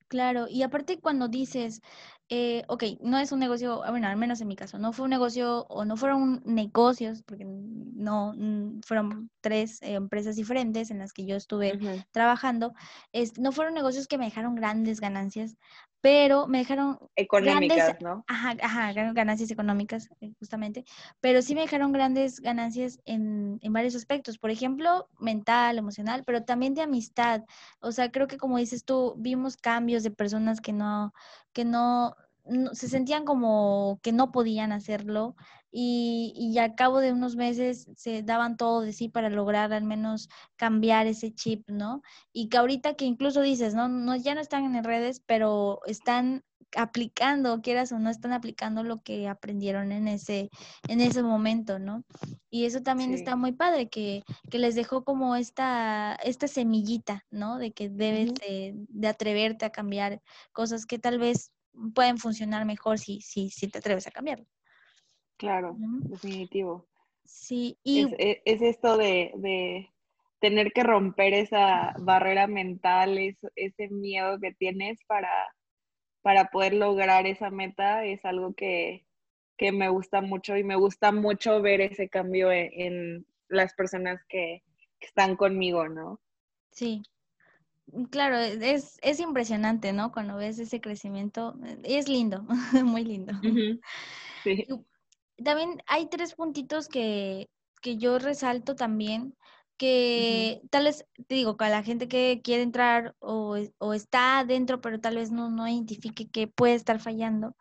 Claro, 0.09 0.47
y 0.49 0.63
aparte 0.63 0.99
cuando 0.99 1.29
dices, 1.29 1.81
eh, 2.29 2.65
ok, 2.67 2.83
no 3.01 3.19
es 3.19 3.31
un 3.31 3.39
negocio, 3.39 3.85
ah, 3.85 3.91
bueno, 3.91 4.09
al 4.09 4.17
menos 4.17 4.41
en 4.41 4.49
mi 4.49 4.57
caso, 4.57 4.79
no 4.81 4.93
fue 4.93 5.05
un 5.05 5.11
negocio 5.11 5.67
o 5.69 5.85
no 5.85 5.97
fueron 5.97 6.43
negocios, 6.45 7.23
porque 7.23 7.45
no 7.45 8.35
fueron 8.85 9.31
tres 9.41 9.79
empresas 9.83 10.35
diferentes 10.35 10.91
en 10.91 10.99
las 10.99 11.13
que 11.13 11.25
yo 11.25 11.37
estuve 11.37 11.79
trabajando, 12.11 12.73
es, 13.13 13.39
no 13.39 13.53
fueron 13.53 13.75
negocios 13.75 14.09
que 14.09 14.19
me 14.19 14.25
dejaron 14.25 14.57
grandes 14.57 15.01
ganancias, 15.01 15.57
pero 16.01 16.47
me 16.47 16.59
dejaron 16.59 16.99
económicas, 17.17 18.01
¿no? 18.01 18.25
Ajá, 18.29 18.57
ajá, 18.63 18.93
ganancias 19.13 19.51
económicas, 19.51 20.09
eh, 20.21 20.33
justamente, 20.39 20.85
pero 21.21 21.43
sí 21.43 21.55
me 21.55 21.63
dejaron 21.63 21.93
grandes 21.93 22.41
ganancias 22.41 23.01
en, 23.05 23.59
en, 23.63 23.73
varios 23.73 23.95
aspectos, 23.95 24.39
por 24.39 24.51
ejemplo, 24.51 25.09
mental, 25.19 25.79
emocional, 25.79 26.23
pero 26.25 26.45
también 26.45 26.75
de 26.75 26.83
amistad. 26.83 27.45
O 27.81 27.93
sea, 27.93 28.11
creo 28.11 28.29
que 28.29 28.39
como 28.39 28.59
dices 28.59 28.85
tú, 28.85 29.15
vimos 29.19 29.57
cambios 29.57 30.03
de 30.03 30.11
personas 30.11 30.61
que 30.61 30.73
no, 30.73 31.13
que 31.53 31.65
no, 31.65 32.15
se 32.73 32.89
sentían 32.89 33.25
como 33.25 33.99
que 34.03 34.13
no 34.13 34.33
podían 34.33 34.73
hacerlo 34.73 35.37
y, 35.71 36.33
y 36.37 36.59
a 36.59 36.75
cabo 36.75 37.01
de 37.01 37.13
unos 37.13 37.37
meses 37.37 37.89
se 37.97 38.23
daban 38.23 38.57
todo 38.57 38.81
de 38.81 38.93
sí 38.93 39.09
para 39.09 39.29
lograr 39.29 39.73
al 39.73 39.85
menos 39.85 40.29
cambiar 40.57 41.07
ese 41.07 41.35
chip, 41.35 41.69
¿no? 41.69 42.03
Y 42.33 42.49
que 42.49 42.57
ahorita 42.57 42.95
que 42.95 43.05
incluso 43.05 43.43
dices, 43.43 43.75
¿no? 43.75 43.89
no 43.89 44.17
ya 44.17 44.35
no 44.35 44.41
están 44.41 44.75
en 44.75 44.85
redes, 44.85 45.23
pero 45.27 45.81
están 45.87 46.43
aplicando, 46.77 47.61
quieras 47.63 47.93
o 47.93 47.99
no, 47.99 48.11
están 48.11 48.33
aplicando 48.33 48.83
lo 48.83 48.99
que 48.99 49.29
aprendieron 49.29 49.93
en 49.93 50.09
ese, 50.09 50.51
en 50.89 51.01
ese 51.01 51.23
momento, 51.23 51.79
¿no? 51.79 52.05
Y 52.51 52.65
eso 52.65 52.83
también 52.83 53.15
está 53.15 53.37
muy 53.37 53.53
padre, 53.53 53.89
que, 53.89 54.23
que, 54.51 54.59
les 54.59 54.75
dejó 54.75 55.05
como 55.05 55.37
esta, 55.37 56.15
esta 56.23 56.49
semillita, 56.49 57.25
¿no? 57.31 57.59
De 57.59 57.73
que 57.73 57.89
debes 57.89 58.35
de, 58.35 58.75
de, 58.75 59.09
atreverte 59.09 59.65
a 59.65 59.71
cambiar 59.71 60.21
cosas 60.53 60.87
que 60.87 60.99
tal 60.99 61.19
vez 61.19 61.53
pueden 61.95 62.19
funcionar 62.19 62.65
mejor 62.65 62.99
si, 62.99 63.21
si, 63.21 63.51
si 63.51 63.69
te 63.69 63.79
atreves 63.79 64.07
a 64.07 64.11
cambiarlo. 64.11 64.47
Claro, 65.37 65.77
definitivo. 65.79 66.89
Sí, 67.25 67.79
y... 67.83 68.05
Es, 68.19 68.41
es, 68.45 68.63
esto 68.63 68.97
de, 68.97 69.33
de, 69.37 69.91
tener 70.41 70.73
que 70.73 70.83
romper 70.83 71.35
esa 71.35 71.95
barrera 71.99 72.47
mental, 72.47 73.19
ese 73.19 73.89
miedo 73.89 74.39
que 74.41 74.53
tienes 74.53 74.99
para, 75.07 75.31
para 76.23 76.47
poder 76.47 76.75
lograr 76.75 77.27
esa 77.27 77.51
meta, 77.51 78.05
es 78.05 78.25
algo 78.25 78.55
que, 78.55 79.07
que 79.57 79.73
me 79.73 79.89
gusta 79.89 80.21
mucho 80.21 80.57
y 80.57 80.65
me 80.65 80.77
gusta 80.77 81.13
mucho 81.13 81.61
ver 81.61 81.81
ese 81.81 82.09
cambio 82.09 82.51
en, 82.53 82.71
en 82.75 83.27
las 83.49 83.75
personas 83.75 84.21
que, 84.29 84.63
que, 85.01 85.07
están 85.07 85.37
conmigo, 85.37 85.89
¿no? 85.89 86.21
Sí, 86.71 87.03
claro, 88.11 88.39
es, 88.39 88.99
es 89.03 89.21
impresionante, 89.21 89.93
¿no? 89.93 90.13
Cuando 90.13 90.37
ves 90.37 90.59
ese 90.59 90.81
crecimiento, 90.81 91.59
eh, 91.65 91.79
es 91.85 92.09
lindo, 92.09 92.45
muy 92.85 93.05
lindo. 93.05 93.33
sí. 94.43 94.67
También 95.43 95.81
hay 95.87 96.09
tres 96.09 96.35
puntitos 96.35 96.89
que, 96.89 97.49
que 97.81 97.97
yo 97.97 98.19
resalto 98.19 98.75
también, 98.75 99.37
que 99.77 100.61
tal 100.71 100.85
vez, 100.85 101.07
te 101.29 101.37
digo, 101.37 101.57
que 101.57 101.65
a 101.65 101.69
la 101.69 101.85
gente 101.85 102.09
que 102.09 102.41
quiere 102.43 102.65
entrar 102.65 103.15
o, 103.21 103.57
o, 103.79 103.95
está 103.95 104.41
adentro, 104.41 104.81
pero 104.81 105.01
tal 105.01 105.15
vez 105.15 105.31
no, 105.31 105.49
no 105.51 105.69
identifique 105.69 106.29
que 106.29 106.49
puede 106.49 106.75
estar 106.75 106.99
fallando. 106.99 107.57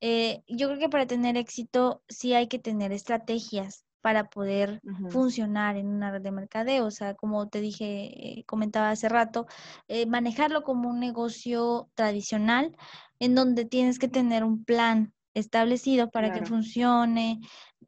Eh, 0.00 0.42
yo 0.46 0.68
creo 0.68 0.78
que 0.78 0.90
para 0.90 1.06
tener 1.06 1.38
éxito 1.38 2.02
sí 2.08 2.34
hay 2.34 2.48
que 2.48 2.58
tener 2.58 2.92
estrategias 2.92 3.86
para 4.02 4.28
poder 4.28 4.82
funcionar 5.08 5.76
en 5.76 5.86
una 5.86 6.10
red 6.10 6.20
de 6.20 6.32
mercadeo. 6.32 6.84
O 6.84 6.90
sea, 6.90 7.14
como 7.14 7.48
te 7.48 7.60
dije, 7.60 8.40
eh, 8.40 8.44
comentaba 8.44 8.90
hace 8.90 9.08
rato, 9.08 9.46
eh, 9.88 10.06
manejarlo 10.06 10.62
como 10.62 10.90
un 10.90 11.00
negocio 11.00 11.88
tradicional 11.94 12.76
en 13.20 13.34
donde 13.34 13.64
tienes 13.64 13.98
que 13.98 14.08
tener 14.08 14.44
un 14.44 14.64
plan 14.64 15.14
establecido 15.34 16.10
para 16.10 16.32
que 16.32 16.44
funcione 16.44 17.40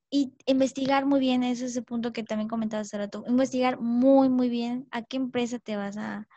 y 0.08 0.32
investigar 0.46 1.04
muy 1.04 1.20
bien, 1.20 1.42
ese 1.42 1.64
es 1.66 1.72
ese 1.72 1.82
punto 1.82 2.12
que 2.12 2.22
también 2.22 2.48
comentaba 2.48 2.82
hace 2.82 2.96
rato, 2.96 3.24
investigar 3.26 3.80
muy, 3.80 4.28
muy 4.28 4.48
bien 4.48 4.86
a 4.92 5.02
qué 5.02 5.16
empresa 5.16 5.58
te 5.58 5.76
vas 5.76 5.96
a, 5.96 6.28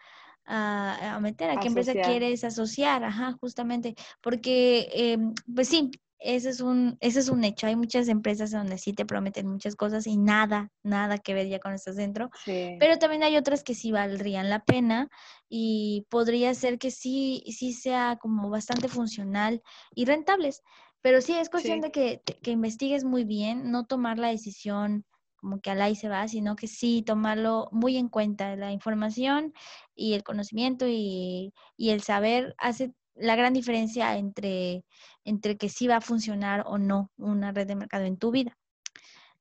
a, 0.45 1.19
meter, 1.21 1.51
a 1.51 1.59
qué 1.59 1.67
empresa 1.67 1.93
quieres 1.93 2.43
asociar, 2.43 3.03
ajá, 3.03 3.33
justamente, 3.39 3.95
porque, 4.21 4.89
em, 4.91 5.33
pues 5.53 5.67
sí, 5.67 5.91
ese 6.19 6.49
es 6.49 6.61
un, 6.61 6.97
ese 7.01 7.19
es 7.19 7.29
un 7.29 7.43
hecho. 7.43 7.67
Hay 7.67 7.75
muchas 7.75 8.07
empresas 8.07 8.51
donde 8.51 8.77
sí 8.77 8.93
te 8.93 9.05
prometen 9.05 9.47
muchas 9.47 9.75
cosas 9.75 10.07
y 10.07 10.17
nada, 10.17 10.71
nada 10.83 11.17
que 11.17 11.33
ver 11.33 11.47
ya 11.47 11.59
con 11.59 11.73
estás 11.73 11.95
dentro. 11.95 12.29
Pero 12.77 12.97
también 12.97 13.23
hay 13.23 13.37
otras 13.37 13.63
que 13.63 13.75
sí 13.75 13.91
valdrían 13.91 14.49
la 14.49 14.63
pena 14.63 15.09
y 15.49 16.05
podría 16.09 16.53
ser 16.53 16.79
que 16.79 16.91
sí, 16.91 17.43
sí 17.47 17.73
sea 17.73 18.17
como 18.19 18.49
bastante 18.49 18.87
funcional 18.87 19.61
y 19.95 20.05
rentables. 20.05 20.63
Pero 21.01 21.21
sí, 21.21 21.33
es 21.33 21.49
cuestión 21.49 21.81
de 21.81 21.91
que, 21.91 22.21
que 22.41 22.51
investigues 22.51 23.03
muy 23.03 23.23
bien, 23.23 23.71
no 23.71 23.85
tomar 23.85 24.17
la 24.17 24.29
decisión 24.29 25.05
como 25.37 25.61
que 25.61 25.69
al 25.69 25.81
ahí 25.81 25.95
se 25.95 26.09
va, 26.09 26.27
sino 26.27 26.55
que 26.55 26.67
sí 26.67 27.03
tomarlo 27.03 27.69
muy 27.71 27.95
en 27.97 28.09
cuenta. 28.09 28.55
La 28.55 28.71
información 28.71 29.53
y 29.95 30.13
el 30.13 30.23
conocimiento 30.23 30.87
y, 30.87 31.53
y 31.77 31.91
el 31.91 32.01
saber 32.01 32.55
hace 32.57 32.93
la 33.15 33.35
gran 33.35 33.53
diferencia 33.53 34.17
entre, 34.17 34.83
entre 35.27 35.57
que 35.57 35.67
sí 35.67 35.87
va 35.87 35.97
a 35.97 36.01
funcionar 36.01 36.63
o 36.65 36.77
no 36.77 37.11
una 37.17 37.51
red 37.51 37.67
de 37.67 37.75
mercado 37.75 38.05
en 38.05 38.17
tu 38.17 38.31
vida. 38.31 38.57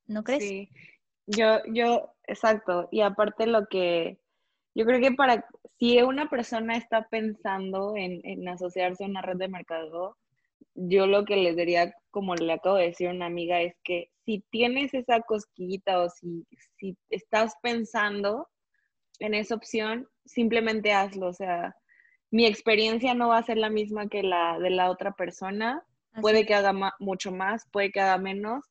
¿No 0.06 0.24
crees? 0.24 0.42
Sí, 0.42 0.68
yo, 1.26 1.60
yo, 1.72 2.12
exacto. 2.26 2.88
Y 2.90 3.02
aparte 3.02 3.46
lo 3.46 3.66
que, 3.66 4.18
yo 4.74 4.84
creo 4.84 5.00
que 5.00 5.12
para, 5.12 5.46
si 5.78 6.02
una 6.02 6.28
persona 6.28 6.76
está 6.76 7.06
pensando 7.08 7.94
en, 7.96 8.20
en 8.24 8.48
asociarse 8.48 9.04
a 9.04 9.08
una 9.08 9.22
red 9.22 9.36
de 9.36 9.48
mercado, 9.48 10.16
yo 10.74 11.06
lo 11.06 11.24
que 11.24 11.36
les 11.36 11.56
diría, 11.56 11.94
como 12.10 12.34
le 12.34 12.52
acabo 12.52 12.76
de 12.76 12.86
decir 12.86 13.08
a 13.08 13.12
una 13.12 13.26
amiga, 13.26 13.60
es 13.60 13.74
que 13.84 14.10
si 14.24 14.44
tienes 14.50 14.92
esa 14.92 15.20
cosquillita 15.20 16.00
o 16.00 16.10
si, 16.10 16.46
si 16.78 16.96
estás 17.10 17.54
pensando 17.62 18.48
en 19.20 19.34
esa 19.34 19.54
opción, 19.54 20.08
simplemente 20.24 20.92
hazlo. 20.92 21.28
O 21.28 21.32
sea, 21.32 21.76
mi 22.30 22.46
experiencia 22.46 23.14
no 23.14 23.28
va 23.28 23.38
a 23.38 23.42
ser 23.42 23.56
la 23.56 23.70
misma 23.70 24.08
que 24.08 24.22
la 24.22 24.58
de 24.58 24.70
la 24.70 24.90
otra 24.90 25.12
persona. 25.12 25.84
Puede 26.20 26.46
que 26.46 26.54
haga 26.54 26.72
mucho 26.98 27.30
más, 27.30 27.66
puede 27.70 27.92
que 27.92 28.00
haga 28.00 28.16
menos, 28.16 28.64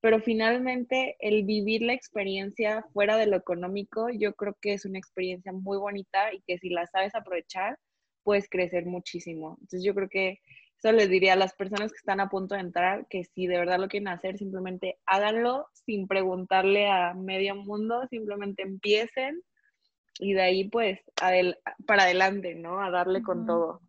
pero 0.00 0.20
finalmente 0.20 1.16
el 1.20 1.44
vivir 1.44 1.80
la 1.80 1.94
experiencia 1.94 2.84
fuera 2.92 3.16
de 3.16 3.26
lo 3.26 3.36
económico, 3.36 4.10
yo 4.10 4.34
creo 4.34 4.54
que 4.60 4.74
es 4.74 4.84
una 4.84 4.98
experiencia 4.98 5.52
muy 5.52 5.78
bonita 5.78 6.32
y 6.34 6.42
que 6.42 6.58
si 6.58 6.68
la 6.68 6.86
sabes 6.86 7.14
aprovechar, 7.14 7.78
puedes 8.22 8.48
crecer 8.48 8.84
muchísimo. 8.84 9.56
Entonces 9.60 9.82
yo 9.82 9.94
creo 9.94 10.08
que 10.08 10.40
eso 10.82 10.92
les 10.92 11.10
diría 11.10 11.34
a 11.34 11.36
las 11.36 11.54
personas 11.54 11.92
que 11.92 11.98
están 11.98 12.20
a 12.20 12.30
punto 12.30 12.54
de 12.54 12.62
entrar 12.62 13.06
que 13.10 13.24
si 13.24 13.46
de 13.46 13.58
verdad 13.58 13.78
lo 13.78 13.88
quieren 13.88 14.08
hacer, 14.08 14.38
simplemente 14.38 14.98
háganlo 15.04 15.66
sin 15.72 16.06
preguntarle 16.06 16.86
a 16.86 17.12
medio 17.12 17.54
mundo, 17.54 18.06
simplemente 18.08 18.62
empiecen 18.62 19.42
y 20.20 20.34
de 20.34 20.42
ahí 20.42 20.68
pues 20.68 21.00
para 21.86 22.02
adelante, 22.04 22.54
¿no? 22.54 22.80
A 22.80 22.90
darle 22.90 23.22
con 23.22 23.46
todo. 23.46 23.80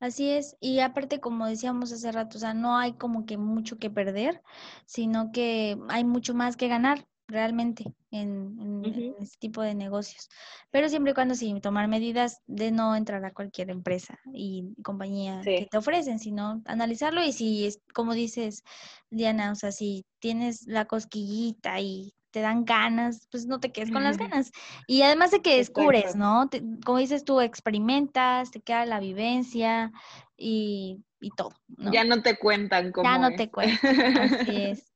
Así 0.00 0.28
es, 0.28 0.56
y 0.60 0.80
aparte 0.80 1.20
como 1.20 1.46
decíamos 1.46 1.92
hace 1.92 2.12
rato, 2.12 2.36
o 2.36 2.40
sea, 2.40 2.52
no 2.52 2.76
hay 2.76 2.92
como 2.92 3.24
que 3.24 3.38
mucho 3.38 3.78
que 3.78 3.88
perder, 3.88 4.42
sino 4.84 5.32
que 5.32 5.78
hay 5.88 6.04
mucho 6.04 6.34
más 6.34 6.56
que 6.56 6.68
ganar 6.68 7.06
realmente 7.26 7.84
en, 8.10 9.14
este 9.18 9.38
tipo 9.38 9.62
de 9.62 9.74
negocios. 9.74 10.28
Pero 10.70 10.88
siempre 10.88 11.12
y 11.12 11.14
cuando 11.14 11.34
sí 11.34 11.58
tomar 11.60 11.88
medidas 11.88 12.42
de 12.46 12.70
no 12.70 12.94
entrar 12.96 13.24
a 13.24 13.32
cualquier 13.32 13.70
empresa 13.70 14.18
y 14.32 14.74
compañía 14.82 15.40
que 15.42 15.68
te 15.70 15.78
ofrecen, 15.78 16.18
sino 16.18 16.62
analizarlo 16.66 17.24
y 17.24 17.32
si 17.32 17.66
es, 17.66 17.80
como 17.94 18.14
dices, 18.14 18.62
Diana, 19.10 19.52
o 19.52 19.54
sea, 19.54 19.72
si 19.72 20.04
tienes 20.18 20.66
la 20.66 20.84
cosquillita 20.84 21.80
y 21.80 22.14
te 22.34 22.40
dan 22.40 22.64
ganas, 22.64 23.28
pues 23.30 23.46
no 23.46 23.60
te 23.60 23.70
quedes 23.70 23.92
con 23.92 24.02
las 24.02 24.18
ganas. 24.18 24.50
Y 24.88 25.02
además 25.02 25.30
de 25.30 25.40
que 25.40 25.58
descubres, 25.58 26.16
¿no? 26.16 26.50
como 26.84 26.98
dices 26.98 27.24
tú, 27.24 27.40
experimentas, 27.40 28.50
te 28.50 28.60
queda 28.60 28.84
la 28.86 28.98
vivencia 28.98 29.92
y, 30.36 31.00
todo. 31.36 31.50
Ya 31.68 32.02
no 32.02 32.22
te 32.22 32.36
cuentan 32.36 32.90
cómo 32.90 33.08
Ya 33.08 33.18
no 33.18 33.36
te 33.36 33.52
cuentan, 33.52 34.16
así 34.18 34.62
es. 34.64 34.92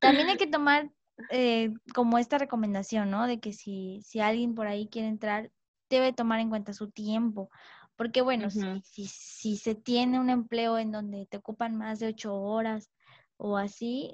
También 0.00 0.28
hay 0.28 0.36
que 0.36 0.48
tomar 0.48 0.90
eh, 1.30 1.72
como 1.94 2.18
esta 2.18 2.38
recomendación, 2.38 3.08
¿no? 3.08 3.28
De 3.28 3.38
que 3.38 3.52
si, 3.52 4.00
si 4.02 4.18
alguien 4.18 4.56
por 4.56 4.66
ahí 4.66 4.88
quiere 4.88 5.06
entrar, 5.06 5.52
debe 5.88 6.12
tomar 6.12 6.40
en 6.40 6.50
cuenta 6.50 6.72
su 6.72 6.90
tiempo. 6.90 7.50
Porque 7.94 8.20
bueno, 8.20 8.50
si, 8.50 9.06
si, 9.06 9.56
se 9.56 9.76
tiene 9.76 10.18
un 10.18 10.28
empleo 10.28 10.76
en 10.78 10.90
donde 10.90 11.26
te 11.26 11.36
ocupan 11.36 11.76
más 11.76 12.00
de 12.00 12.08
ocho 12.08 12.34
horas 12.34 12.90
o 13.36 13.56
así, 13.56 14.10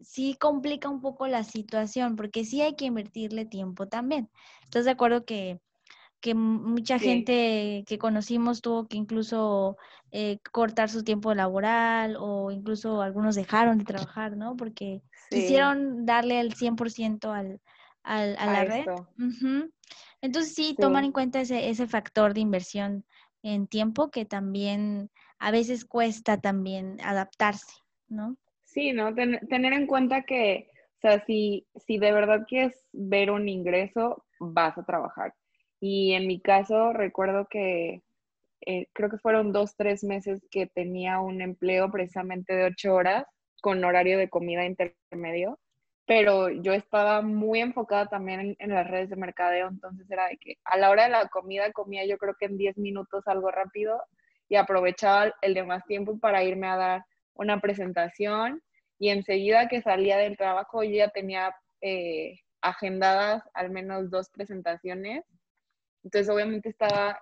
sí 0.00 0.36
complica 0.38 0.88
un 0.88 1.00
poco 1.00 1.26
la 1.26 1.44
situación, 1.44 2.16
porque 2.16 2.44
sí 2.44 2.60
hay 2.60 2.74
que 2.74 2.86
invertirle 2.86 3.44
tiempo 3.44 3.88
también. 3.88 4.30
¿Estás 4.64 4.84
de 4.84 4.92
acuerdo 4.92 5.24
que, 5.24 5.60
que 6.20 6.34
mucha 6.34 6.98
gente 6.98 7.84
que 7.86 7.98
conocimos 7.98 8.62
tuvo 8.62 8.86
que 8.86 8.96
incluso 8.96 9.76
eh, 10.12 10.38
cortar 10.52 10.88
su 10.88 11.02
tiempo 11.02 11.34
laboral 11.34 12.16
o 12.18 12.50
incluso 12.50 13.02
algunos 13.02 13.34
dejaron 13.34 13.78
de 13.78 13.84
trabajar, 13.84 14.36
¿no? 14.36 14.56
Porque 14.56 15.02
quisieron 15.30 16.06
darle 16.06 16.40
el 16.40 16.54
100% 16.54 17.32
al, 17.32 17.60
al, 18.02 18.36
a, 18.38 18.46
la 18.46 18.64
red. 18.64 18.84
Entonces 20.20 20.54
sí, 20.54 20.76
tomar 20.78 21.04
en 21.04 21.12
cuenta 21.12 21.40
ese, 21.40 21.68
ese 21.68 21.86
factor 21.88 22.34
de 22.34 22.40
inversión 22.40 23.04
en 23.42 23.66
tiempo 23.66 24.10
que 24.10 24.24
también 24.24 25.10
a 25.38 25.50
veces 25.50 25.84
cuesta 25.84 26.40
también 26.40 27.00
adaptarse, 27.02 27.72
¿no? 28.08 28.36
Sí, 28.72 28.92
¿no? 28.92 29.14
tener 29.14 29.74
en 29.74 29.86
cuenta 29.86 30.22
que, 30.22 30.70
o 30.96 31.00
sea, 31.00 31.22
si, 31.26 31.66
si 31.74 31.98
de 31.98 32.10
verdad 32.12 32.46
quieres 32.48 32.86
ver 32.92 33.30
un 33.30 33.48
ingreso, 33.48 34.24
vas 34.40 34.78
a 34.78 34.84
trabajar. 34.84 35.34
Y 35.78 36.12
en 36.14 36.26
mi 36.26 36.40
caso, 36.40 36.92
recuerdo 36.94 37.46
que 37.50 38.02
eh, 38.64 38.86
creo 38.94 39.10
que 39.10 39.18
fueron 39.18 39.52
dos, 39.52 39.76
tres 39.76 40.04
meses 40.04 40.40
que 40.50 40.66
tenía 40.66 41.20
un 41.20 41.42
empleo 41.42 41.90
precisamente 41.90 42.54
de 42.54 42.64
ocho 42.64 42.94
horas 42.94 43.26
con 43.60 43.84
horario 43.84 44.16
de 44.16 44.30
comida 44.30 44.64
intermedio, 44.64 45.58
pero 46.06 46.48
yo 46.48 46.72
estaba 46.72 47.20
muy 47.20 47.60
enfocada 47.60 48.06
también 48.06 48.40
en, 48.40 48.56
en, 48.58 48.70
las 48.70 48.88
redes 48.90 49.10
de 49.10 49.16
mercadeo, 49.16 49.68
entonces 49.68 50.10
era 50.10 50.28
de 50.28 50.38
que 50.38 50.56
a 50.64 50.78
la 50.78 50.90
hora 50.90 51.04
de 51.04 51.10
la 51.10 51.28
comida 51.28 51.72
comía 51.72 52.06
yo 52.06 52.18
creo 52.18 52.34
que 52.38 52.46
en 52.46 52.56
diez 52.56 52.78
minutos 52.78 53.26
algo 53.26 53.50
rápido 53.50 54.02
y 54.48 54.56
aprovechaba 54.56 55.34
el 55.42 55.54
demás 55.54 55.84
tiempo 55.86 56.18
para 56.18 56.42
irme 56.42 56.68
a 56.68 56.76
dar 56.76 57.04
una 57.34 57.60
presentación 57.60 58.62
y 58.98 59.10
enseguida 59.10 59.68
que 59.68 59.82
salía 59.82 60.16
del 60.18 60.36
trabajo 60.36 60.82
yo 60.82 60.90
ya 60.90 61.08
tenía 61.08 61.54
eh, 61.80 62.38
agendadas 62.60 63.42
al 63.54 63.70
menos 63.70 64.10
dos 64.10 64.30
presentaciones. 64.30 65.24
Entonces 66.04 66.32
obviamente 66.32 66.68
estaba 66.68 67.20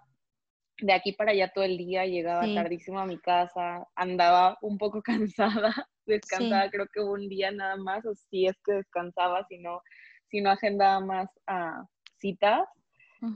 de 0.82 0.92
aquí 0.92 1.12
para 1.12 1.32
allá 1.32 1.50
todo 1.54 1.64
el 1.64 1.76
día, 1.76 2.06
llegaba 2.06 2.42
tardísimo 2.54 2.98
a 2.98 3.06
mi 3.06 3.18
casa, 3.18 3.86
andaba 3.94 4.56
un 4.62 4.78
poco 4.78 5.02
cansada, 5.02 5.88
descansaba 6.06 6.70
creo 6.70 6.86
que 6.92 7.00
un 7.00 7.28
día 7.28 7.50
nada 7.50 7.76
más, 7.76 8.04
o 8.06 8.14
si 8.14 8.46
es 8.46 8.56
que 8.64 8.72
descansaba, 8.72 9.44
si 9.48 9.58
no, 9.58 9.82
si 10.28 10.40
no 10.40 10.50
agendaba 10.50 11.00
más 11.00 11.28
a 11.46 11.84
citas, 12.18 12.66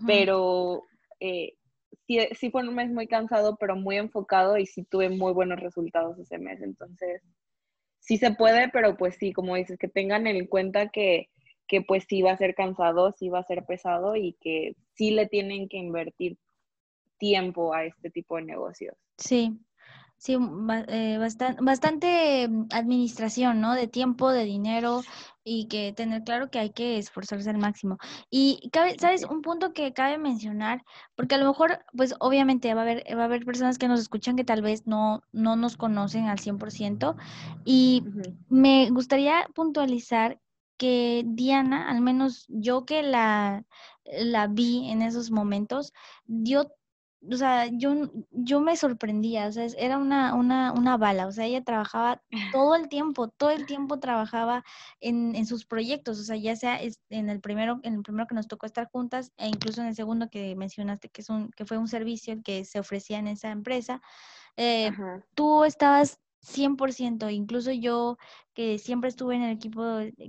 pero 0.07 0.83
eh, 1.21 1.55
sí, 2.07 2.19
sí 2.33 2.51
fue 2.51 2.67
un 2.67 2.75
mes 2.75 2.91
muy 2.91 3.07
cansado, 3.07 3.57
pero 3.59 3.77
muy 3.77 3.97
enfocado 3.97 4.59
y 4.59 4.67
sí 4.67 4.85
tuve 4.85 5.09
muy 5.09 5.33
buenos 5.33 5.61
resultados 5.61 6.19
ese 6.19 6.39
mes. 6.39 6.61
Entonces, 6.63 7.23
sí 8.01 8.19
se 8.19 8.33
puede, 8.33 8.69
pero 8.69 8.97
pues 8.97 9.17
sí, 9.17 9.33
como 9.33 9.57
dices, 9.57 9.79
que 9.79 9.89
tengan 9.89 10.27
en 10.27 10.47
cuenta 10.47 10.89
que, 10.89 11.29
que 11.67 11.83
pues 11.83 12.05
sí 12.09 12.23
va 12.23 12.33
a 12.33 12.37
ser 12.37 12.55
cansado, 12.55 13.13
sí 13.13 13.29
va 13.29 13.41
a 13.41 13.45
ser 13.45 13.65
pesado 13.65 14.17
y 14.17 14.37
que 14.41 14.77
sí 14.95 15.11
le 15.11 15.27
tienen 15.27 15.69
que 15.69 15.79
invertir 15.79 16.37
tiempo 17.19 17.75
a 17.75 17.85
este 17.85 18.11
tipo 18.11 18.37
de 18.37 18.43
negocios. 18.43 18.95
Sí, 19.17 19.59
Sí, 20.17 20.37
eh, 20.89 21.19
bastante, 21.19 21.63
bastante 21.63 22.49
mm, 22.49 22.69
administración, 22.73 23.61
¿no? 23.61 23.75
De 23.75 23.89
tiempo, 23.89 24.31
de 24.31 24.45
dinero 24.45 25.03
y 25.45 25.69
que 25.69 25.93
tener 25.93 26.25
claro 26.25 26.51
que 26.51 26.59
hay 26.59 26.71
que 26.71 26.97
esforzarse 26.99 27.51
al 27.51 27.59
máximo. 27.59 27.99
Y 28.31 28.71
cabe, 28.73 28.97
¿sabes? 28.99 29.25
Un 29.25 29.43
punto 29.43 29.75
que 29.75 29.93
cabe 29.93 30.17
mencionar, 30.17 30.83
porque 31.15 31.35
a 31.35 31.39
lo 31.39 31.47
mejor, 31.47 31.85
pues 31.95 32.15
obviamente 32.21 32.73
va 32.73 32.81
a 32.81 32.85
haber, 32.85 33.05
va 33.17 33.23
a 33.23 33.25
haber 33.27 33.45
personas 33.45 33.77
que 33.77 33.89
nos 33.89 34.01
escuchan 34.01 34.37
que 34.37 34.45
tal 34.45 34.63
vez 34.63 34.87
no, 34.87 35.23
no 35.33 35.57
nos 35.57 35.77
conocen 35.77 36.27
al 36.29 36.39
100% 36.39 37.17
y 37.65 38.03
me 38.49 38.89
gustaría 38.91 39.47
puntualizar 39.55 40.41
que 40.79 41.23
Diana, 41.27 41.91
al 41.91 42.01
menos 42.01 42.47
yo 42.49 42.85
que 42.87 43.03
la, 43.03 43.65
la 44.05 44.47
vi 44.49 44.91
en 44.91 45.03
esos 45.03 45.31
momentos, 45.31 45.93
dio 46.25 46.73
o 47.31 47.37
sea, 47.37 47.67
yo, 47.67 48.11
yo 48.31 48.61
me 48.61 48.77
sorprendía, 48.77 49.47
o 49.47 49.53
sea, 49.53 49.67
era 49.79 49.99
una, 49.99 50.35
una, 50.35 50.73
una 50.73 50.97
bala, 50.97 51.27
o 51.27 51.33
sea, 51.33 51.47
ella 51.47 51.65
trabajaba 51.65 52.23
todo 52.53 52.75
el 52.75 52.89
tiempo, 52.89 53.29
todo 53.29 53.51
el 53.51 53.67
tiempo 53.67 53.99
trabajaba 53.99 54.65
en, 55.01 55.35
en 55.35 55.47
sus 55.47 55.65
proyectos, 55.65 56.21
o 56.21 56.25
sea, 56.25 56.37
ya 56.37 56.57
sea 56.57 56.81
en 57.11 57.29
el 57.29 57.41
primero, 57.41 57.81
en 57.83 57.95
el 57.95 58.03
primero 58.03 58.27
que 58.27 58.35
nos 58.35 58.49
tocó 58.49 58.67
estar 58.67 58.89
juntas, 58.91 59.33
e 59.37 59.49
incluso 59.49 59.81
en 59.81 59.89
el 59.89 59.95
segundo 59.95 60.29
que 60.29 60.55
mencionaste 60.57 61.09
que 61.09 61.23
es 61.23 61.31
un, 61.31 61.51
que 61.51 61.65
fue 61.65 61.79
un 61.79 61.89
servicio 61.89 62.43
que 62.43 62.65
se 62.65 62.79
ofrecía 62.79 63.19
en 63.19 63.29
esa 63.29 63.51
empresa, 63.51 64.03
eh, 64.57 64.93
tú 65.35 65.65
estabas 65.65 66.21
100%, 66.45 67.31
incluso 67.31 67.73
yo 67.73 68.17
que 68.55 68.79
siempre 68.79 69.09
estuve 69.09 69.37
en 69.37 69.43
el 69.43 69.53
equipo 69.53 69.83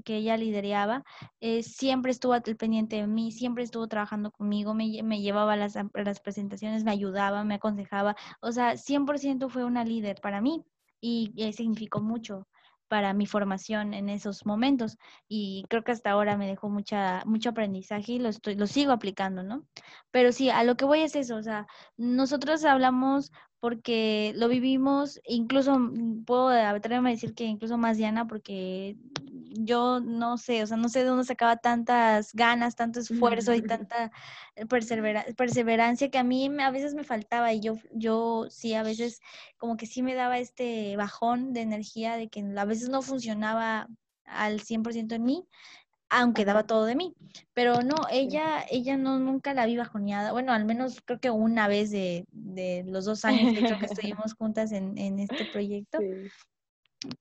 que 0.04 0.18
ella 0.18 0.38
lideraba, 0.38 1.04
eh, 1.42 1.64
siempre 1.64 2.12
estuvo 2.12 2.34
al 2.34 2.42
pendiente 2.42 2.96
de 2.98 3.08
mí, 3.08 3.32
siempre 3.32 3.64
estuvo 3.64 3.88
trabajando 3.88 4.32
conmigo, 4.32 4.74
me, 4.74 5.04
me 5.04 5.22
llevaba 5.22 5.56
las, 5.56 5.76
las, 5.94 6.20
presentaciones, 6.22 6.84
me 6.84 6.92
ayudaba, 6.92 7.44
me 7.44 7.56
aconsejaba, 7.56 8.16
o 8.42 8.52
sea, 8.52 8.78
100% 8.78 9.50
fue 9.50 9.66
una 9.66 9.84
líder 9.86 10.20
para 10.22 10.42
mí. 10.42 10.64
y, 11.02 11.34
significó 11.54 12.02
mucho 12.02 12.48
para 12.96 13.14
mi 13.14 13.26
formación 13.26 13.94
en 13.94 14.08
esos 14.08 14.46
momentos 14.46 14.98
y 15.28 15.66
creo 15.68 15.84
que 15.84 15.92
hasta 15.92 16.12
ahora 16.12 16.38
me 16.38 16.48
dejó 16.48 16.70
mucha 16.70 17.24
mucho 17.26 17.50
aprendizaje 17.50 18.14
y 18.14 18.20
lo 18.20 18.30
estoy 18.30 18.56
lo 18.56 18.68
sigo 18.68 18.94
aplicando, 18.94 19.44
¿no? 19.44 19.66
Pero 20.12 20.32
sí, 20.32 20.50
a 20.50 20.64
lo 20.64 20.78
que 20.78 20.86
voy 20.86 21.02
es 21.02 21.14
eso, 21.18 21.36
o 21.36 21.44
sea, 21.44 21.68
nosotros 21.98 22.64
hablamos 22.64 23.34
porque 23.60 24.32
lo 24.38 24.48
vivimos, 24.48 25.20
incluso 25.26 25.78
mm, 25.78 26.24
puedo 26.24 26.48
atreverme 26.48 27.10
a 27.10 27.12
decir 27.12 27.34
que 27.36 27.44
incluso 27.44 27.78
más 27.78 27.98
Diana 27.98 28.28
porque 28.28 28.96
yo 29.58 30.00
no 30.00 30.38
sé, 30.38 30.64
o 30.64 30.68
sea, 30.68 30.78
no 30.78 30.90
sé 30.90 31.00
de 31.00 31.06
dónde 31.06 31.24
sacaba 31.24 31.58
tantas 31.58 32.34
ganas, 32.34 32.76
tanto 32.76 33.00
esfuerzo 33.00 33.54
y 33.54 33.62
tanta 33.88 34.12
eh, 34.56 34.66
perseverancia 34.66 36.10
que 36.10 36.18
a 36.18 36.24
mí 36.24 36.50
a 36.60 36.72
veces 36.72 36.94
me 36.94 37.04
faltaba 37.04 37.54
y 37.54 37.62
yo, 37.62 37.76
yo 37.92 38.48
sí, 38.50 38.74
a 38.74 38.84
veces 38.84 39.22
como 39.58 39.78
que 39.78 39.86
sí 39.86 40.02
me 40.02 40.16
daba 40.16 40.38
este 40.40 40.96
bajón 40.98 41.54
de 41.54 41.62
energía 41.62 42.16
de 42.16 42.30
que 42.30 42.44
a 42.58 42.66
veces 42.66 42.90
no 42.90 43.02
funcionaba 43.02 43.88
al 44.26 44.62
100% 44.62 45.16
en 45.16 45.24
mí, 45.24 45.48
aunque 46.10 46.46
daba 46.46 46.66
todo 46.66 46.86
de 46.86 46.96
mí. 46.96 47.16
Pero 47.54 47.82
no, 47.82 47.96
ella, 48.12 48.66
ella 48.70 48.98
no, 48.98 49.20
nunca 49.20 49.54
la 49.54 49.66
vi 49.66 49.78
bajoneada. 49.78 50.32
Bueno, 50.32 50.54
al 50.54 50.66
menos 50.66 51.02
creo 51.06 51.20
que 51.20 51.30
una 51.30 51.68
vez 51.68 51.92
de, 51.92 52.26
los 52.88 53.06
dos 53.06 53.26
años 53.26 53.54
que, 53.54 53.64
que 53.64 53.86
estuvimos 54.16 54.34
juntas 54.34 54.72
en, 54.72 54.98
en 54.98 55.20
este 55.20 55.46
proyecto. 55.46 56.00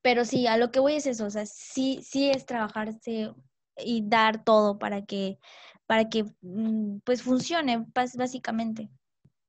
Pero 0.03 0.25
sí, 0.25 0.47
a 0.47 0.57
lo 0.57 0.71
que 0.71 0.81
voy 0.81 0.95
es 0.95 1.07
eso, 1.07 1.27
o 1.27 1.31
sea, 1.31 1.47
sí, 1.47 2.01
sí 2.03 2.31
es 2.31 2.47
trabajarse 2.47 3.33
y 3.77 4.03
dar 4.07 4.45
todo 4.45 4.79
para 4.79 5.05
que, 5.05 5.39
para 5.87 6.09
que 6.09 6.25
mm, 6.43 6.99
pues 7.05 7.23
funcione, 7.23 7.85
básicamente. 7.95 8.89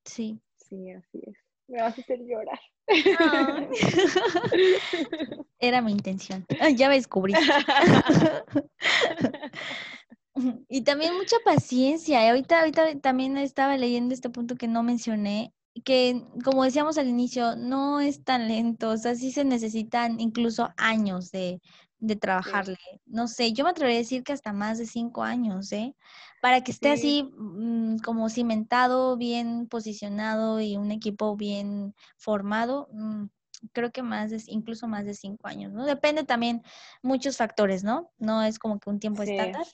Sí. 0.04 0.40
Sí, 0.58 0.92
así 0.92 1.22
es. 1.26 1.38
Me 1.68 1.82
vas 1.82 1.98
a 1.98 2.02
hacer 2.02 2.20
llorar. 2.20 2.60
Era 5.60 5.82
mi 5.82 5.92
intención. 5.92 6.46
Ya 6.76 6.90
me 6.90 6.96
descubrí. 6.96 7.34
y 10.70 10.84
también 10.84 11.16
mucha 11.16 11.38
paciencia. 11.44 12.30
Ahorita, 12.30 12.60
ahorita 12.60 13.00
también 13.00 13.38
estaba 13.38 13.78
leyendo 13.78 14.14
este 14.14 14.30
punto 14.30 14.56
que 14.56 14.68
no 14.68 14.84
mencioné 14.84 15.54
que, 15.84 16.24
como 16.44 16.64
decíamos 16.64 16.98
al 16.98 17.08
inicio, 17.08 17.56
no 17.56 18.00
es 18.00 18.24
tan 18.24 18.48
lento, 18.48 18.92
o 18.92 18.98
sea, 18.98 19.16
sí 19.16 19.32
se 19.32 19.44
necesitan 19.44 20.20
incluso 20.20 20.70
años 20.78 21.32
de, 21.32 21.62
de 22.00 22.16
trabajarle. 22.16 22.78
No 23.06 23.28
sé, 23.28 23.54
yo 23.54 23.64
me 23.64 23.72
atrevería 23.72 24.00
a 24.00 24.04
decir 24.04 24.24
que 24.24 24.34
hasta 24.34 24.54
más 24.54 24.78
de 24.78 24.86
cinco 24.86 25.24
años, 25.24 25.72
¿eh? 25.72 25.96
Para 26.42 26.62
que 26.62 26.72
esté 26.72 26.92
así 26.92 27.24
mm, 27.24 27.98
como 27.98 28.30
cimentado, 28.30 29.18
bien 29.18 29.68
posicionado 29.68 30.62
y 30.62 30.78
un 30.78 30.92
equipo 30.92 31.36
bien 31.36 31.96
formado, 32.18 32.88
mm, 32.94 33.26
creo 33.74 33.92
que 33.92 34.04
más 34.04 34.32
de, 34.32 34.42
incluso 34.48 34.88
más 34.88 35.06
de 35.06 35.14
cinco 35.14 35.48
años, 35.48 35.74
¿no? 35.74 35.86
Depende 35.86 36.24
también 36.24 36.62
muchos 37.02 37.38
factores, 37.38 37.84
¿no? 37.84 38.12
No 38.18 38.44
es 38.44 38.60
como 38.60 38.80
que 38.80 38.90
un 38.90 39.00
tiempo 39.00 39.24
estándar, 39.24 39.66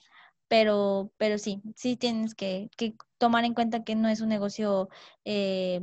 pero, 0.52 1.14
pero 1.16 1.38
sí, 1.38 1.62
sí 1.78 1.96
tienes 1.96 2.36
que, 2.36 2.70
que, 2.76 2.94
tomar 3.18 3.46
en 3.46 3.54
cuenta 3.54 3.86
que 3.86 3.96
no 3.96 4.10
es 4.10 4.20
un 4.20 4.28
negocio 4.28 4.90
eh, 5.24 5.80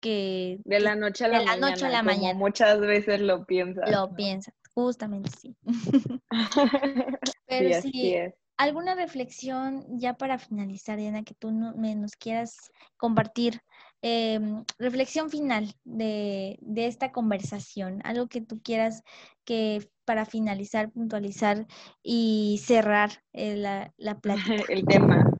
que... 0.00 0.60
De 0.64 0.80
la 0.80 0.96
noche 0.96 1.26
a 1.26 1.28
la, 1.28 1.40
mañana, 1.40 1.70
noche 1.70 1.84
a 1.84 1.90
la 1.90 2.02
mañana. 2.02 2.38
Muchas 2.38 2.80
veces 2.80 3.20
lo 3.20 3.44
piensas. 3.44 3.90
Lo 3.90 4.14
piensas, 4.14 4.54
justamente 4.72 5.28
sí. 5.38 5.54
pero 7.46 7.82
sí, 7.82 8.16
¿alguna 8.56 8.94
reflexión 8.94 9.84
ya 9.98 10.14
para 10.14 10.38
finalizar, 10.38 10.96
Diana, 10.96 11.22
que 11.22 11.34
tú 11.34 11.50
me, 11.50 11.94
nos 11.94 12.16
quieras 12.16 12.56
compartir? 12.96 13.60
Em, 14.00 14.64
reflexión 14.78 15.28
final 15.28 15.74
de, 15.84 16.56
de 16.62 16.86
esta 16.86 17.12
conversación, 17.12 18.00
algo 18.04 18.26
que 18.28 18.40
tú 18.40 18.62
quieras 18.62 19.02
que 19.44 19.90
para 20.08 20.24
finalizar, 20.24 20.90
puntualizar 20.90 21.66
y 22.02 22.62
cerrar 22.64 23.10
eh, 23.34 23.56
la, 23.56 23.92
la 23.98 24.18
plática? 24.18 24.64
El 24.70 24.86
tema. 24.86 25.30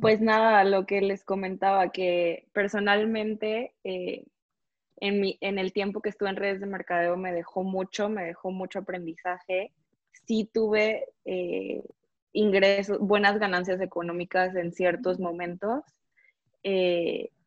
Pues 0.00 0.20
nada, 0.20 0.64
lo 0.64 0.84
que 0.84 1.00
les 1.00 1.22
comentaba, 1.22 1.92
que 1.92 2.48
personalmente 2.52 3.72
eh, 3.84 4.24
en, 4.96 5.20
mi, 5.20 5.38
en 5.40 5.60
el 5.60 5.72
tiempo 5.72 6.00
que 6.00 6.08
estuve 6.08 6.28
en 6.28 6.34
redes 6.34 6.58
de 6.58 6.66
mercadeo 6.66 7.16
me 7.16 7.32
dejó 7.32 7.62
mucho, 7.62 8.08
me 8.08 8.24
dejó 8.24 8.50
mucho 8.50 8.80
aprendizaje. 8.80 9.70
Sí 10.26 10.50
tuve 10.52 11.06
eh, 11.24 11.80
ingresos, 12.32 12.98
buenas 12.98 13.38
ganancias 13.38 13.80
económicas 13.80 14.56
en 14.56 14.72
ciertos 14.72 15.20
momentos. 15.20 15.84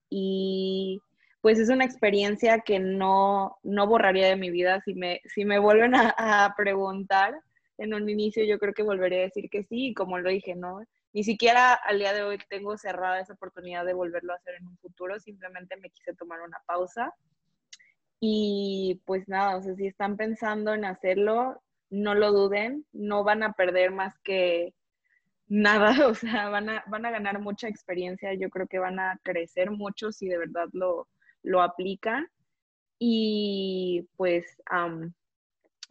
y 0.10 1.02
pues 1.42 1.60
es 1.60 1.70
una 1.70 1.86
experiencia 1.86 2.60
que 2.60 2.80
no, 2.80 3.58
no 3.64 3.88
borraría 3.88 4.28
de 4.28 4.36
mi 4.36 4.50
vida. 4.50 4.82
Si 4.82 4.94
me, 4.94 5.22
si 5.26 5.46
me 5.46 5.60
vuelven 5.60 5.94
a, 5.96 6.54
preguntar 6.58 7.40
en 7.78 7.94
un 7.94 8.10
inicio, 8.10 8.44
yo 8.44 8.58
creo 8.60 8.74
que 8.74 8.84
volveré 8.84 9.20
a 9.20 9.26
decir 9.26 9.50
que 9.50 9.64
sí, 9.64 9.94
como 9.94 10.18
lo 10.18 10.30
dije, 10.30 10.56
¿no? 10.56 10.82
Ni 11.14 11.24
siquiera 11.24 11.74
al 11.74 12.00
día 12.00 12.14
de 12.14 12.24
hoy 12.24 12.38
tengo 12.50 12.78
cerrada 12.78 13.20
esa 13.20 13.34
oportunidad 13.34 13.86
de 13.86 13.94
volverlo 13.94 14.34
a 14.34 14.38
hacer 14.38 14.56
en 14.56 14.68
un 14.68 14.78
futuro, 14.78 15.20
simplemente 15.20 15.78
me 15.78 15.90
quise 15.90 16.14
tomar 16.16 16.42
una 16.42 16.58
pausa. 16.66 17.14
Y 18.20 19.02
pues 19.06 19.28
nada, 19.28 19.58
o 19.58 19.62
sea, 19.62 19.76
si 19.76 19.86
están 19.86 20.18
pensando 20.18 20.74
en 20.74 20.86
hacerlo, 20.86 21.62
no 21.90 22.16
lo 22.16 22.32
duden, 22.32 22.86
no 22.92 23.24
van 23.24 23.44
a 23.44 23.54
perder 23.54 23.92
más 23.92 24.18
que 24.24 24.74
nada, 25.48 25.90
o 26.08 26.16
sea, 26.16 26.50
van 26.50 26.70
a, 26.70 26.84
van 26.88 27.06
a 27.06 27.12
ganar 27.12 27.40
mucha 27.40 27.68
experiencia, 27.68 28.34
yo 28.34 28.50
creo 28.50 28.68
que 28.68 28.80
van 28.80 29.00
a 29.00 29.20
crecer 29.24 29.72
mucho 29.72 30.12
si 30.12 30.28
de 30.28 30.40
verdad 30.40 30.68
lo, 30.74 31.08
lo 31.48 31.62
aplican 31.62 32.28
y 33.00 34.08
pues, 34.18 34.46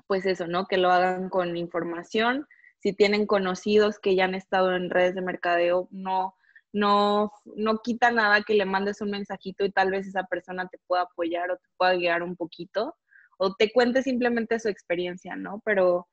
pues 0.07 0.27
eso, 0.27 0.47
¿no? 0.47 0.67
Que 0.67 0.77
lo 0.77 0.91
hagan 0.91 1.29
con 1.29 1.57
información. 1.57 2.47
Si 2.79 2.93
tienen 2.93 3.27
conocidos 3.27 3.99
que 3.99 4.15
ya 4.15 4.25
han 4.25 4.35
estado 4.35 4.75
en 4.75 4.91
redes 4.91 5.15
de 5.15 5.23
mercadeo, 5.23 5.89
no, 5.91 6.35
no, 6.73 7.33
no 7.45 7.79
quita 7.79 8.11
nada 8.11 8.43
que 8.43 8.55
le 8.55 8.67
mandes 8.67 9.01
un 9.01 9.11
mensajito 9.11 9.65
y 9.65 9.73
tal 9.73 9.91
vez 9.91 10.07
esa 10.07 10.25
persona 10.25 10.69
te 10.69 10.79
pueda 10.87 11.03
apoyar 11.03 11.51
o 11.51 11.57
te 11.57 11.69
pueda 11.77 11.95
guiar 11.95 12.23
un 12.23 12.37
poquito 12.37 12.95
o 13.39 13.55
te 13.55 13.73
cuente 13.73 14.03
simplemente 14.03 14.59
su 14.59 14.69
experiencia, 14.69 15.37
¿no? 15.37 15.63
Pero 15.65 16.09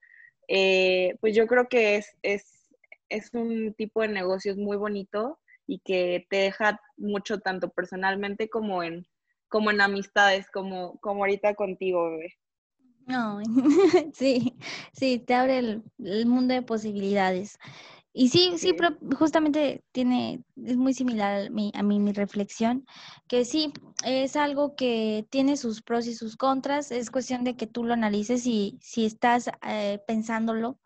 eh, 0.48 1.16
pues 1.22 1.36
yo 1.36 1.48
creo 1.48 1.68
que 1.68 1.98
es, 1.98 2.18
es, 2.22 2.76
es 3.10 3.30
un 3.34 3.74
tipo 3.74 4.02
de 4.02 4.10
negocios 4.10 4.58
muy 4.58 4.78
bonito 4.78 5.40
y 5.66 5.80
que 5.80 6.28
te 6.30 6.38
deja 6.38 6.80
mucho 6.98 7.40
tanto 7.40 7.70
personalmente 7.70 8.50
como 8.50 8.84
en, 8.84 9.06
como 9.54 9.70
en 9.70 9.82
amistades, 9.82 10.50
como, 10.50 10.98
como 11.00 11.22
ahorita 11.22 11.54
contigo, 11.54 12.10
bebé. 12.10 12.34
No, 13.06 13.40
sí, 14.14 14.58
sí, 14.94 15.20
te 15.20 15.36
abre 15.36 15.60
el, 15.60 16.26
mundo 16.26 16.56
de 16.56 16.64
posibilidades. 16.64 17.60
Y 18.14 18.30
sí, 18.30 18.54
sí, 18.58 18.74
pero 18.74 18.98
justamente 19.16 19.84
tiene, 19.92 20.44
es 20.56 20.76
muy 20.76 20.96
similar 20.96 21.46
a 21.46 21.50
mí, 21.52 21.72
a 21.76 21.84
mí 21.84 22.00
mi 22.00 22.14
reflexión, 22.14 22.84
que 23.28 23.46
sí, 23.46 23.72
es 24.04 24.36
algo 24.36 24.76
que 24.76 25.28
tiene 25.30 25.56
sus 25.56 25.84
pros 25.84 26.08
y 26.08 26.16
sus 26.16 26.36
contras, 26.36 26.92
es 26.92 27.12
cuestión 27.12 27.44
de 27.44 27.56
que 27.56 27.68
tú 27.68 27.84
lo 27.84 27.94
analices 27.94 28.48
y 28.48 28.80
si 28.82 29.06
estás 29.06 29.52
eh, 29.68 30.00
pensándolo 30.08 30.80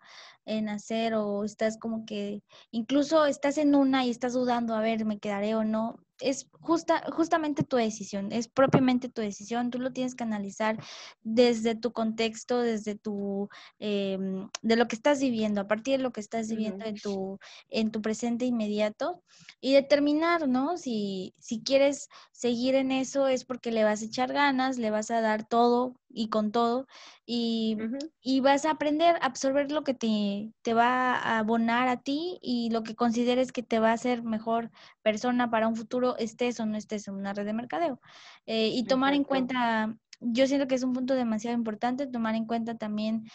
en 0.43 0.67
hacer 0.67 1.13
o 1.13 1.45
estás 1.45 1.77
como 1.77 2.05
que, 2.05 2.43
incluso 2.71 3.25
estás 3.25 3.57
en 3.57 3.75
una 3.75 4.05
y 4.05 4.09
estás 4.09 4.33
dudando, 4.33 4.75
a 4.75 4.81
ver, 4.81 5.05
me 5.05 5.19
quedaré 5.19 5.55
o 5.55 5.63
no, 5.63 6.01
es 6.19 6.47
justa, 6.51 7.03
justamente 7.11 7.63
tu 7.63 7.77
decisión, 7.77 8.31
es 8.31 8.47
propiamente 8.47 9.09
tu 9.09 9.21
decisión, 9.21 9.69
tú 9.69 9.79
lo 9.79 9.91
tienes 9.91 10.15
que 10.15 10.23
analizar 10.23 10.77
desde 11.21 11.75
tu 11.75 11.91
contexto, 11.91 12.61
desde 12.61 12.95
tu, 12.95 13.49
em, 13.79 14.49
de 14.61 14.75
lo 14.75 14.87
que 14.87 14.95
estás 14.95 15.19
viviendo, 15.19 15.61
a 15.61 15.67
partir 15.67 15.97
de 15.97 16.03
lo 16.03 16.11
que 16.11 16.21
estás 16.21 16.49
viviendo 16.49 16.85
en, 16.85 16.95
tu, 16.95 17.39
en 17.69 17.91
tu 17.91 18.01
presente 18.01 18.45
inmediato 18.45 19.21
y 19.61 19.73
determinar, 19.73 20.47
¿no? 20.47 20.77
Si, 20.77 21.33
si 21.39 21.61
quieres 21.61 22.09
seguir 22.31 22.75
en 22.75 22.91
eso 22.91 23.27
es 23.27 23.45
porque 23.45 23.71
le 23.71 23.83
vas 23.83 24.01
a 24.01 24.05
echar 24.05 24.33
ganas, 24.33 24.77
le 24.77 24.91
vas 24.91 25.11
a 25.11 25.21
dar 25.21 25.47
todo 25.47 25.95
y 26.09 26.29
con 26.29 26.51
todo 26.51 26.87
y, 27.25 27.77
y 28.21 28.39
vas 28.39 28.65
a 28.65 28.71
aprender 28.71 29.17
a 29.17 29.25
absorber 29.25 29.71
lo 29.71 29.83
que 29.83 29.93
te, 29.93 30.53
te 30.61 30.73
va 30.73 31.13
a 31.15 31.39
abonar 31.39 31.89
a 31.89 32.01
ti 32.01 32.39
y 32.41 32.69
lo 32.69 32.83
que 32.83 32.95
consideres 32.95 33.51
que 33.51 33.63
te 33.63 33.79
va 33.79 33.89
a 33.89 33.93
hacer 33.93 34.23
mejor 34.23 34.71
persona 35.03 35.49
para 35.49 35.67
un 35.67 35.75
futuro 35.75 36.06
estés 36.17 36.59
o 36.59 36.65
no 36.65 36.77
estés 36.77 37.07
en 37.07 37.15
una 37.15 37.33
red 37.33 37.45
de 37.45 37.53
mercadeo. 37.53 37.99
Eh, 38.45 38.69
y 38.69 38.85
tomar 38.85 39.13
en 39.13 39.25
cuenta, 39.25 39.97
yo 40.21 40.47
siento 40.47 40.67
que 40.67 40.75
es 40.75 40.83
un 40.83 40.93
punto 40.93 41.15
demasiado 41.15 41.57
importante, 41.57 42.07
tomar 42.07 42.35
en 42.35 42.45
cuenta 42.45 42.77
también 42.77 43.25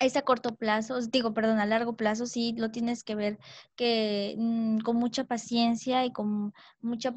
es 0.00 0.16
a 0.16 0.22
corto 0.22 0.54
plazo, 0.54 1.00
digo, 1.00 1.34
perdón, 1.34 1.58
a 1.58 1.66
largo 1.66 1.96
plazo, 1.96 2.26
sí 2.26 2.54
lo 2.56 2.70
tienes 2.70 3.04
que 3.04 3.14
ver 3.14 3.38
que 3.76 4.34
mm, 4.38 4.78
con 4.78 4.96
mucha 4.96 5.24
paciencia 5.24 6.04
y 6.04 6.12
con 6.12 6.54
mucha 6.80 7.14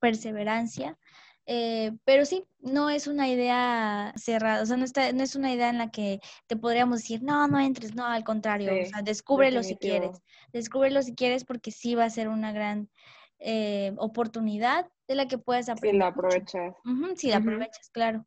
perseverancia. 0.00 0.98
Eh, 1.48 1.92
pero 2.04 2.24
sí, 2.24 2.44
no 2.58 2.90
es 2.90 3.06
una 3.06 3.28
idea 3.28 4.12
cerrada, 4.16 4.62
o 4.62 4.66
sea, 4.66 4.76
no, 4.76 4.84
está, 4.84 5.12
no 5.12 5.22
es 5.22 5.36
una 5.36 5.52
idea 5.52 5.70
en 5.70 5.78
la 5.78 5.92
que 5.92 6.18
te 6.48 6.56
podríamos 6.56 6.98
decir, 7.02 7.22
no, 7.22 7.46
no 7.46 7.60
entres, 7.60 7.94
no, 7.94 8.04
al 8.04 8.24
contrario, 8.24 8.72
o 8.82 8.86
sea, 8.86 9.02
descúbrelo 9.02 9.62
si 9.62 9.76
quieres, 9.76 10.20
descúbrelo 10.52 11.02
si 11.02 11.14
quieres 11.14 11.44
porque 11.44 11.70
sí 11.70 11.94
va 11.94 12.04
a 12.04 12.10
ser 12.10 12.26
una 12.26 12.50
gran 12.50 12.90
eh, 13.38 13.92
oportunidad 13.98 14.88
de 15.08 15.14
la 15.14 15.28
que 15.28 15.38
puedes 15.38 15.68
aprender. 15.68 15.92
Si 15.92 15.98
la 15.98 16.06
aprovechas. 16.08 16.74
si 17.16 17.28
la 17.28 17.36
aprovechas, 17.36 17.90
claro. 17.90 18.26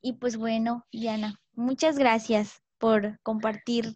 Y 0.00 0.14
pues 0.14 0.36
bueno, 0.36 0.84
Diana, 0.92 1.40
muchas 1.54 1.98
gracias 1.98 2.62
por 2.78 3.18
compartir 3.22 3.94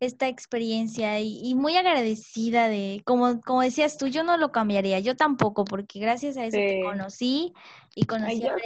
esta 0.00 0.28
experiencia 0.28 1.20
y, 1.20 1.54
muy 1.54 1.76
agradecida 1.76 2.68
de, 2.68 3.02
como, 3.04 3.40
como 3.40 3.62
decías 3.62 3.96
tú, 3.96 4.06
yo 4.06 4.22
no 4.22 4.36
lo 4.36 4.52
cambiaría, 4.52 5.00
yo 5.00 5.16
tampoco, 5.16 5.64
porque 5.64 5.98
gracias 5.98 6.36
a 6.36 6.44
eso 6.44 6.56
te 6.56 6.82
conocí 6.82 7.52
y 7.94 8.06
conocí 8.06 8.44
a 8.46 8.56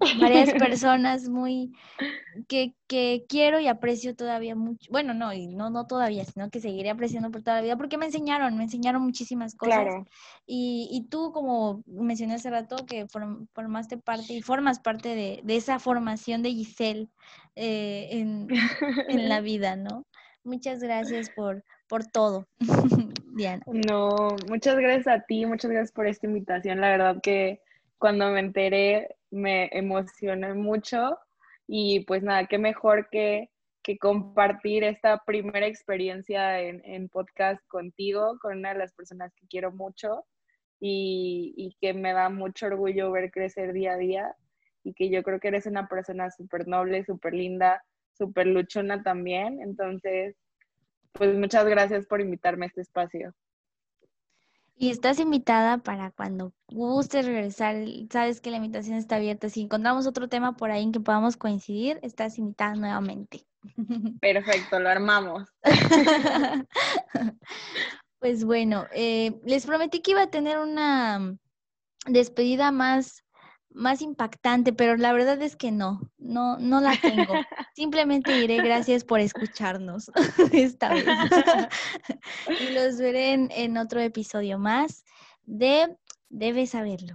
varias, 0.20 0.52
personas 0.54 1.28
muy 1.28 1.72
que, 2.48 2.74
que, 2.86 3.24
quiero 3.28 3.60
y 3.60 3.68
aprecio 3.68 4.16
todavía 4.16 4.54
mucho. 4.54 4.90
Bueno, 4.90 5.12
no, 5.12 5.32
y 5.32 5.48
no, 5.48 5.70
no 5.70 5.86
todavía, 5.86 6.24
sino 6.24 6.50
que 6.50 6.60
seguiré 6.60 6.90
apreciando 6.90 7.30
por 7.30 7.42
toda 7.42 7.56
la 7.56 7.62
vida, 7.62 7.76
porque 7.76 7.98
me 7.98 8.06
enseñaron, 8.06 8.56
me 8.56 8.64
enseñaron 8.64 9.02
muchísimas 9.02 9.54
cosas. 9.54 10.06
Y, 10.46 10.88
y 10.90 11.08
tú, 11.08 11.32
como 11.32 11.82
mencioné 11.86 12.34
hace 12.34 12.50
rato, 12.50 12.76
que 12.86 13.06
formaste 13.06 13.98
parte 13.98 14.32
y 14.32 14.42
formas 14.42 14.80
parte 14.80 15.10
de, 15.10 15.40
de 15.44 15.56
esa 15.56 15.78
formación 15.78 16.42
de 16.42 16.50
Giselle 16.50 17.08
eh, 17.56 18.08
en, 18.12 18.48
en 19.08 19.28
la 19.28 19.40
vida, 19.42 19.76
¿no? 19.76 20.06
Muchas 20.42 20.80
gracias 20.80 21.28
por, 21.30 21.64
por 21.86 22.06
todo, 22.06 22.46
Diana. 23.34 23.62
No, 23.66 24.36
muchas 24.48 24.76
gracias 24.76 25.06
a 25.06 25.20
ti, 25.20 25.44
muchas 25.44 25.70
gracias 25.70 25.92
por 25.92 26.06
esta 26.06 26.26
invitación. 26.26 26.80
La 26.80 26.88
verdad 26.88 27.20
que 27.22 27.60
cuando 28.00 28.30
me 28.30 28.40
enteré 28.40 29.16
me 29.30 29.68
emocioné 29.72 30.54
mucho 30.54 31.18
y 31.68 32.00
pues 32.06 32.22
nada, 32.22 32.46
qué 32.46 32.58
mejor 32.58 33.08
que, 33.10 33.50
que 33.82 33.98
compartir 33.98 34.82
esta 34.82 35.22
primera 35.24 35.66
experiencia 35.66 36.60
en, 36.60 36.82
en, 36.84 37.08
podcast 37.08 37.64
contigo, 37.68 38.38
con 38.40 38.58
una 38.58 38.72
de 38.72 38.78
las 38.78 38.92
personas 38.94 39.32
que 39.34 39.46
quiero 39.46 39.70
mucho 39.70 40.24
y, 40.80 41.54
y 41.56 41.76
que 41.80 41.94
me 41.94 42.12
da 42.12 42.30
mucho 42.30 42.66
orgullo 42.66 43.12
ver 43.12 43.30
crecer 43.30 43.72
día 43.72 43.92
a 43.92 43.98
día 43.98 44.34
y 44.82 44.94
que 44.94 45.10
yo 45.10 45.22
creo 45.22 45.38
que 45.38 45.48
eres 45.48 45.66
una 45.66 45.86
persona 45.86 46.30
súper 46.30 46.66
noble, 46.66 47.04
súper 47.04 47.34
linda, 47.34 47.84
súper 48.16 48.46
luchona 48.46 49.02
también. 49.02 49.60
Entonces, 49.60 50.36
pues 51.12 51.36
muchas 51.36 51.66
gracias 51.66 52.06
por 52.06 52.20
invitarme 52.22 52.64
a 52.64 52.68
este 52.68 52.80
espacio. 52.80 53.34
Y 54.82 54.88
estás 54.88 55.20
invitada 55.20 55.76
para 55.76 56.10
cuando 56.10 56.54
gustes 56.68 57.26
regresar. 57.26 57.76
Sabes 58.10 58.40
que 58.40 58.50
la 58.50 58.56
invitación 58.56 58.96
está 58.96 59.16
abierta. 59.16 59.50
Si 59.50 59.60
encontramos 59.60 60.06
otro 60.06 60.26
tema 60.30 60.56
por 60.56 60.70
ahí 60.70 60.82
en 60.82 60.90
que 60.90 61.00
podamos 61.00 61.36
coincidir, 61.36 61.98
estás 62.00 62.38
invitada 62.38 62.74
nuevamente. 62.76 63.44
Perfecto, 64.22 64.80
lo 64.80 64.88
armamos. 64.88 65.46
pues 68.20 68.42
bueno, 68.46 68.86
eh, 68.94 69.38
les 69.44 69.66
prometí 69.66 70.00
que 70.00 70.12
iba 70.12 70.22
a 70.22 70.30
tener 70.30 70.56
una 70.56 71.36
despedida 72.06 72.72
más 72.72 73.22
más 73.72 74.02
impactante, 74.02 74.72
pero 74.72 74.96
la 74.96 75.12
verdad 75.12 75.40
es 75.42 75.56
que 75.56 75.70
no, 75.70 76.00
no, 76.18 76.58
no 76.58 76.80
la 76.80 76.96
tengo. 77.00 77.34
Simplemente 77.74 78.32
diré 78.32 78.58
gracias 78.58 79.04
por 79.04 79.20
escucharnos 79.20 80.10
esta 80.52 80.94
vez. 80.94 81.04
y 82.60 82.74
los 82.74 82.98
veré 82.98 83.32
en, 83.32 83.50
en 83.52 83.76
otro 83.76 84.00
episodio 84.00 84.58
más 84.58 85.04
de 85.44 85.96
Debes 86.28 86.70
saberlo. 86.70 87.14